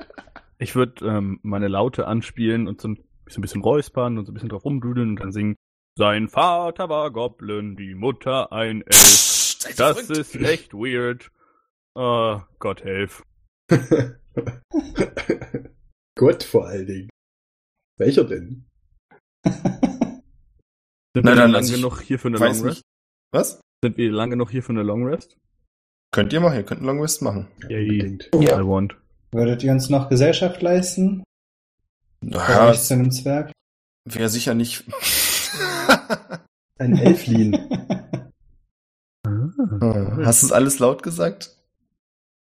[0.62, 4.31] Ich würde ähm, meine Laute anspielen und so ein, so ein bisschen räuspern und so
[4.31, 5.57] ein bisschen drauf rumdudeln und dann singen.
[5.97, 9.57] Sein Vater war Goblin, die Mutter ein Elf.
[9.79, 11.31] Das ist echt weird.
[11.95, 13.25] Oh, Gott helf.
[16.15, 17.09] Gott vor allen Dingen.
[17.99, 18.67] Welcher denn?
[21.15, 22.65] Sind Na wir dann, lang genug hier für eine Long Rest?
[22.65, 22.83] nicht.
[23.33, 23.62] Was?
[23.83, 25.39] Sind wir lang genug hier für eine Long Rest?
[26.12, 27.49] Könnt ihr machen, ihr könnt einen Long Rest machen.
[27.69, 27.89] Yay.
[27.89, 28.31] Unbedingt.
[28.35, 28.61] Ja.
[28.61, 28.99] I want.
[29.32, 31.23] Würdet ihr uns noch Gesellschaft leisten?
[32.23, 33.52] Naja, euch zu einem Zwerg?
[34.05, 34.85] wäre sicher nicht.
[36.78, 37.52] Ein Elflin.
[40.24, 41.57] Hast du es alles laut gesagt?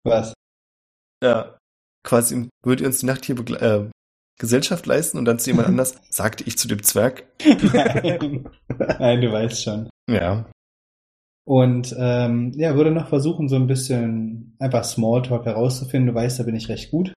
[0.03, 0.33] Was?
[1.23, 1.57] Ja.
[2.05, 3.89] Quasi, würdet ihr uns die Nacht hier begle- äh,
[4.39, 7.23] Gesellschaft leisten und dann zu jemand anders, sagte ich zu dem Zwerg.
[7.45, 8.49] Nein.
[8.77, 9.89] Nein, du weißt schon.
[10.09, 10.45] Ja.
[11.45, 16.07] Und ähm, ja, würde noch versuchen, so ein bisschen einfach Smalltalk herauszufinden.
[16.07, 17.13] Du weißt, da bin ich recht gut.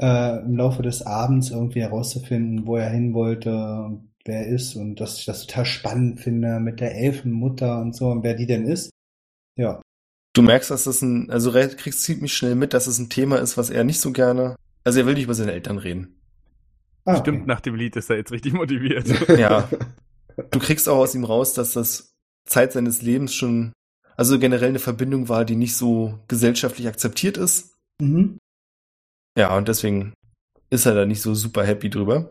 [0.00, 4.74] Äh, Im Laufe des Abends irgendwie herauszufinden, wo er hin wollte und wer er ist
[4.74, 8.46] und dass ich das total spannend finde mit der Elfenmutter und so und wer die
[8.46, 8.90] denn ist.
[9.56, 9.80] Ja.
[10.32, 13.56] Du merkst, dass das ein, also kriegst ziemlich schnell mit, dass es ein Thema ist,
[13.56, 16.20] was er nicht so gerne, also er will nicht über seine Eltern reden.
[17.04, 17.48] Ah, Stimmt, okay.
[17.48, 19.06] nach dem Lied ist er jetzt richtig motiviert.
[19.38, 19.68] Ja.
[20.52, 22.09] Du kriegst auch aus ihm raus, dass das
[22.46, 23.72] Zeit seines Lebens schon,
[24.16, 27.76] also generell eine Verbindung war, die nicht so gesellschaftlich akzeptiert ist.
[28.00, 28.38] Mhm.
[29.38, 30.14] Ja, und deswegen
[30.70, 32.30] ist er da nicht so super happy drüber.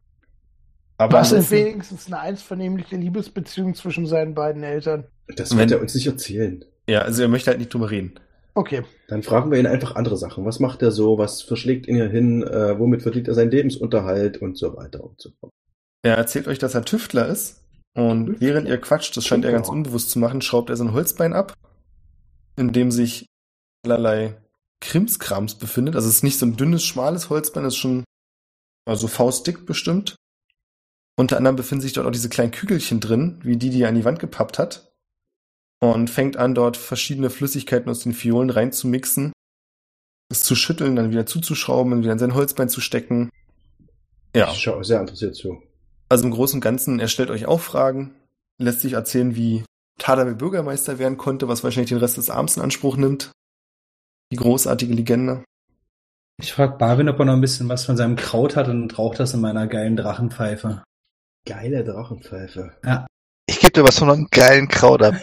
[0.97, 5.05] Aber Was ist wenigstens eine einvernehmliche Liebesbeziehung zwischen seinen beiden Eltern?
[5.35, 6.65] Das wird er uns nicht erzählen.
[6.89, 8.19] ja, also er möchte halt nicht drüber reden.
[8.55, 8.83] Okay.
[9.07, 10.43] Dann fragen wir ihn einfach andere Sachen.
[10.43, 11.17] Was macht er so?
[11.17, 12.43] Was verschlägt ihn hier hin?
[12.43, 14.37] Äh, womit verdient er seinen Lebensunterhalt?
[14.41, 15.53] Und so weiter und so fort.
[16.01, 17.63] Er erzählt euch, dass er Tüftler ist.
[17.95, 21.33] Und während ihr quatscht, das scheint er ganz unbewusst zu machen, schraubt er sein Holzbein
[21.33, 21.53] ab,
[22.55, 23.25] in dem sich
[23.83, 24.37] allerlei
[24.81, 25.95] Krimskrams befindet.
[25.95, 28.03] Also es ist nicht so ein dünnes, schmales Holzbein, es ist schon
[28.85, 30.15] also faustdick bestimmt.
[31.17, 33.95] Unter anderem befinden sich dort auch diese kleinen Kügelchen drin, wie die, die er an
[33.95, 34.91] die Wand gepappt hat.
[35.81, 39.31] Und fängt an, dort verschiedene Flüssigkeiten aus den Fiolen reinzumixen,
[40.29, 43.29] es zu schütteln, dann wieder zuzuschrauben, dann wieder in sein Holzbein zu stecken.
[44.35, 44.51] Ja.
[44.51, 45.61] Ich schaue sehr interessiert zu.
[46.09, 48.15] Also im Großen und Ganzen, er stellt euch auch Fragen,
[48.57, 49.63] lässt sich erzählen, wie
[49.99, 53.31] Tadamir Bürgermeister werden konnte, was wahrscheinlich den Rest des Abends in Anspruch nimmt.
[54.31, 55.43] Die großartige Legende.
[56.41, 59.19] Ich frage Barwin, ob er noch ein bisschen was von seinem Kraut hat und raucht
[59.19, 60.83] das in meiner geilen Drachenpfeife.
[61.45, 62.77] Geile Drachenpfeife.
[63.47, 65.15] Ich gebe dir was von einem geilen Kraut ab.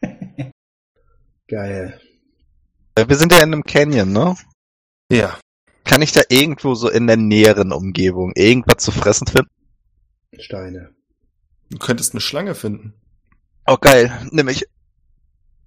[1.48, 2.00] Geil.
[2.94, 4.36] Äh, Wir sind ja in einem Canyon, ne?
[5.10, 5.38] Ja.
[5.84, 9.50] Kann ich da irgendwo so in der näheren Umgebung irgendwas zu fressen finden?
[10.38, 10.94] Steine.
[11.70, 12.94] Du könntest eine Schlange finden.
[13.66, 14.66] Oh geil, nämlich.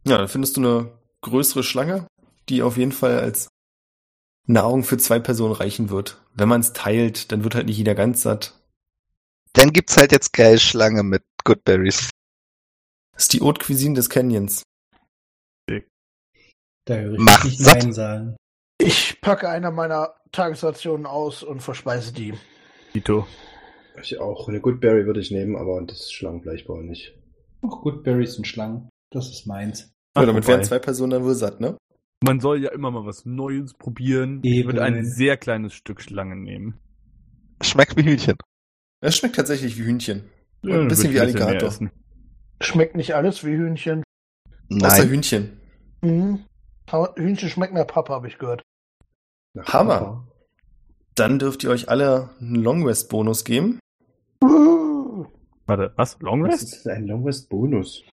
[0.06, 0.92] Ja, dann findest du eine
[1.22, 2.08] größere Schlange,
[2.50, 3.48] die auf jeden Fall als
[4.46, 6.22] Nahrung für zwei Personen reichen wird.
[6.34, 8.54] Wenn man es teilt, dann wird halt nicht jeder ganz satt.
[9.54, 12.10] Dann gibt's halt jetzt geil Schlange mit Goodberries.
[13.14, 14.64] Das ist die Haute Cuisine des Canyons.
[16.86, 17.84] Da höre ich Macht nicht satt.
[17.84, 18.38] Nein sagen.
[18.78, 22.34] Ich packe eine meiner Tagesrationen aus und verspeise die.
[22.94, 23.28] Tito.
[24.02, 24.48] Ich auch.
[24.48, 27.18] Eine Goodberry würde ich nehmen, aber das ich nicht.
[27.62, 28.90] Ach, Goodberries und Schlangen.
[29.12, 29.94] Das ist meins.
[30.16, 31.78] Ja, damit wären zwei Personen dann wohl satt, ne?
[32.24, 34.40] Man soll ja immer mal was Neues probieren.
[34.44, 34.70] Ich Eben.
[34.70, 36.80] würde ein sehr kleines Stück Schlange nehmen.
[37.62, 38.36] Schmeckt wie Hühnchen.
[39.02, 40.30] Es schmeckt tatsächlich wie Hühnchen.
[40.64, 41.72] Ja, ein bisschen wie ich Alligator.
[42.60, 44.04] Schmeckt nicht alles wie Hühnchen.
[44.72, 45.10] Außer Nein.
[45.10, 45.62] Hühnchen.
[46.02, 46.46] Mhm.
[47.16, 48.64] Hühnchen schmeckt nach Papa, habe ich gehört.
[49.54, 50.00] Nach Hammer.
[50.00, 50.28] Papa.
[51.16, 53.80] Dann dürft ihr euch alle einen Long Rest Bonus geben.
[54.42, 56.18] Warte, was?
[56.22, 56.74] Long Das Rest?
[56.74, 58.04] ist ein Long Rest Bonus.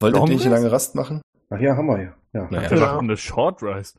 [0.00, 1.20] Long ihr nicht eine lange Rast machen?
[1.50, 2.14] Ach ja, haben wir ja.
[2.32, 2.48] Ja.
[2.50, 2.70] Naja.
[2.70, 2.86] Wir Ja.
[2.94, 3.98] machen eine Short Rest.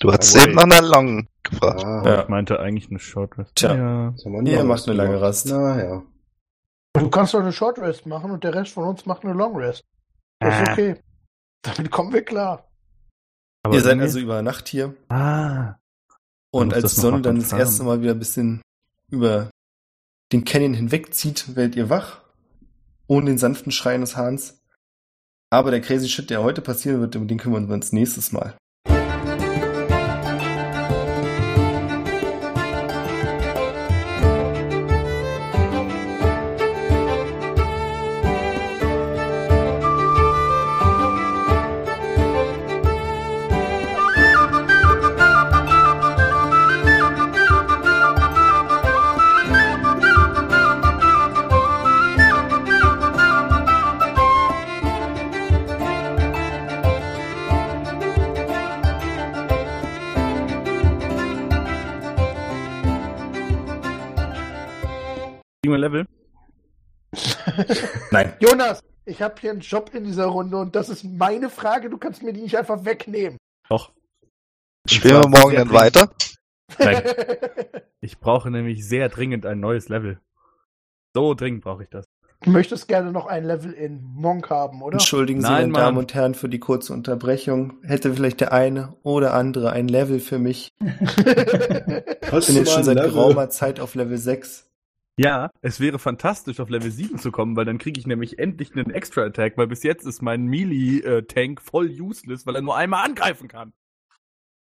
[0.00, 1.84] Du hast eben nach einer Long gefragt.
[1.84, 2.22] Ah, Ja.
[2.22, 3.54] Ich meinte eigentlich eine Short Rest.
[3.56, 3.74] Tja.
[3.74, 4.10] Ja.
[4.10, 5.20] das haben wir Ihr macht eine lange.
[5.20, 5.46] Rast.
[5.48, 6.02] Na ja.
[6.94, 9.56] du kannst doch eine Short Rest machen und der Rest von uns macht eine Long
[9.56, 9.84] Rest.
[10.40, 10.72] Das ist Ah.
[10.72, 10.96] okay.
[11.62, 12.68] Damit kommen wir klar.
[13.62, 14.94] Aber ihr seid also über Nacht hier.
[15.08, 15.76] Ah.
[16.50, 18.60] Und als das die Sonne dann das erste Mal wieder ein bisschen
[19.10, 19.48] über
[20.32, 22.22] den Canyon hinwegzieht, werdet ihr wach.
[23.06, 24.62] Ohne den sanften Schreien des Hahns.
[25.50, 28.56] Aber der crazy Shit, der heute passieren wird, über den kümmern wir uns nächstes Mal.
[68.24, 68.36] Nein.
[68.40, 71.90] Jonas, ich habe hier einen Job in dieser Runde und das ist meine Frage.
[71.90, 73.38] Du kannst mir die nicht einfach wegnehmen.
[73.68, 73.92] Doch.
[74.86, 76.10] Spielen wir morgen dann weiter?
[76.78, 77.02] Nein.
[78.00, 80.20] Ich brauche nämlich sehr dringend ein neues Level.
[81.14, 82.04] So dringend brauche ich das.
[82.42, 84.96] Du möchtest gerne noch ein Level in Monk haben, oder?
[84.96, 87.78] Entschuldigen Sie, meine Damen und Herren, für die kurze Unterbrechung.
[87.82, 90.68] Hätte vielleicht der eine oder andere ein Level für mich.
[92.36, 93.12] Ich bin jetzt schon seit Level?
[93.12, 94.68] geraumer Zeit auf Level 6.
[95.16, 98.72] Ja, es wäre fantastisch, auf Level 7 zu kommen, weil dann kriege ich nämlich endlich
[98.72, 103.46] einen Extra-Attack, weil bis jetzt ist mein Melee-Tank voll useless, weil er nur einmal angreifen
[103.46, 103.72] kann.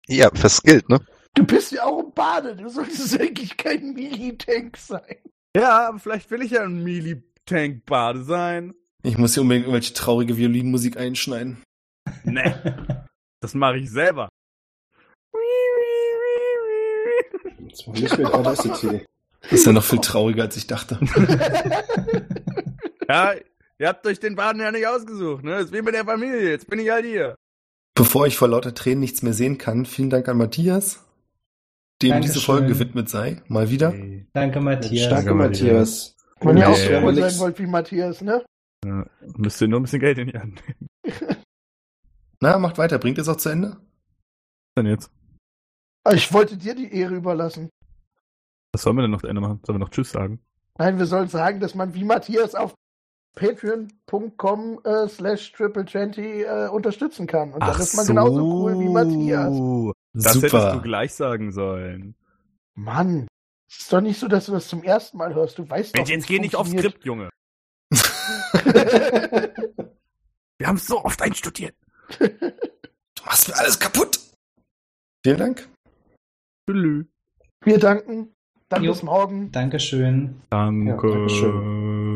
[0.07, 0.99] Ja, verskillt, ne?
[1.33, 5.17] Du bist ja auch ein Bade, du solltest eigentlich kein Melee-Tank sein.
[5.55, 8.75] Ja, aber vielleicht will ich ja ein Melee-Tank-Bade sein.
[9.01, 11.63] Ich muss hier unbedingt irgendwelche traurige Violinmusik einschneiden.
[12.23, 12.53] Nee,
[13.41, 14.29] das mache ich selber.
[17.69, 19.03] Das war nicht mit Audacity.
[19.43, 20.99] Das ist ja noch viel trauriger, als ich dachte.
[23.09, 23.33] Ja,
[23.79, 25.51] ihr habt euch den Baden ja nicht ausgesucht, ne?
[25.51, 27.35] Das ist wie mit der Familie, jetzt bin ich halt hier.
[27.95, 31.03] Bevor ich vor lauter Tränen nichts mehr sehen kann, vielen Dank an Matthias,
[32.01, 32.33] dem Dankeschön.
[32.33, 33.41] diese Folge gewidmet sei.
[33.47, 33.93] Mal wieder.
[34.31, 35.09] Danke, Matthias.
[35.09, 36.15] Danke, Matthias.
[36.39, 38.43] Wenn ihr auch so sein wollt wie Matthias, ne?
[38.85, 39.05] Ja,
[39.37, 40.89] müsst ihr nur ein bisschen Geld in die Hand nehmen.
[42.39, 42.99] Na, macht weiter.
[42.99, 43.71] Bringt es auch zu Ende?
[43.71, 45.11] Was denn jetzt?
[46.13, 47.69] Ich wollte dir die Ehre überlassen.
[48.73, 49.61] Was sollen wir denn noch zu Ende machen?
[49.65, 50.39] Sollen wir noch Tschüss sagen?
[50.77, 52.73] Nein, wir sollen sagen, dass man wie Matthias auf
[53.35, 57.53] patreon.com äh, slash triple äh, unterstützen kann.
[57.53, 59.53] Und dann ist man genauso cool wie Matthias.
[60.13, 60.81] Das hättest du Super.
[60.81, 62.15] gleich sagen sollen.
[62.73, 63.27] Mann,
[63.69, 65.57] es ist doch nicht so, dass du das zum ersten Mal hörst.
[65.59, 67.29] Du weißt Mensch, doch, jetzt geh nicht aufs Skript, Junge.
[70.57, 71.75] Wir haben es so oft einstudiert.
[73.15, 74.19] Du machst mir alles kaputt.
[75.23, 75.69] Vielen Dank.
[76.69, 77.05] Tschüss.
[77.63, 78.35] wir danken.
[78.73, 78.91] Dann Jo.
[78.91, 79.51] bis morgen.
[79.51, 80.41] Dankeschön.
[80.49, 81.07] Danke.
[81.07, 82.12] Ja, Dankeschön.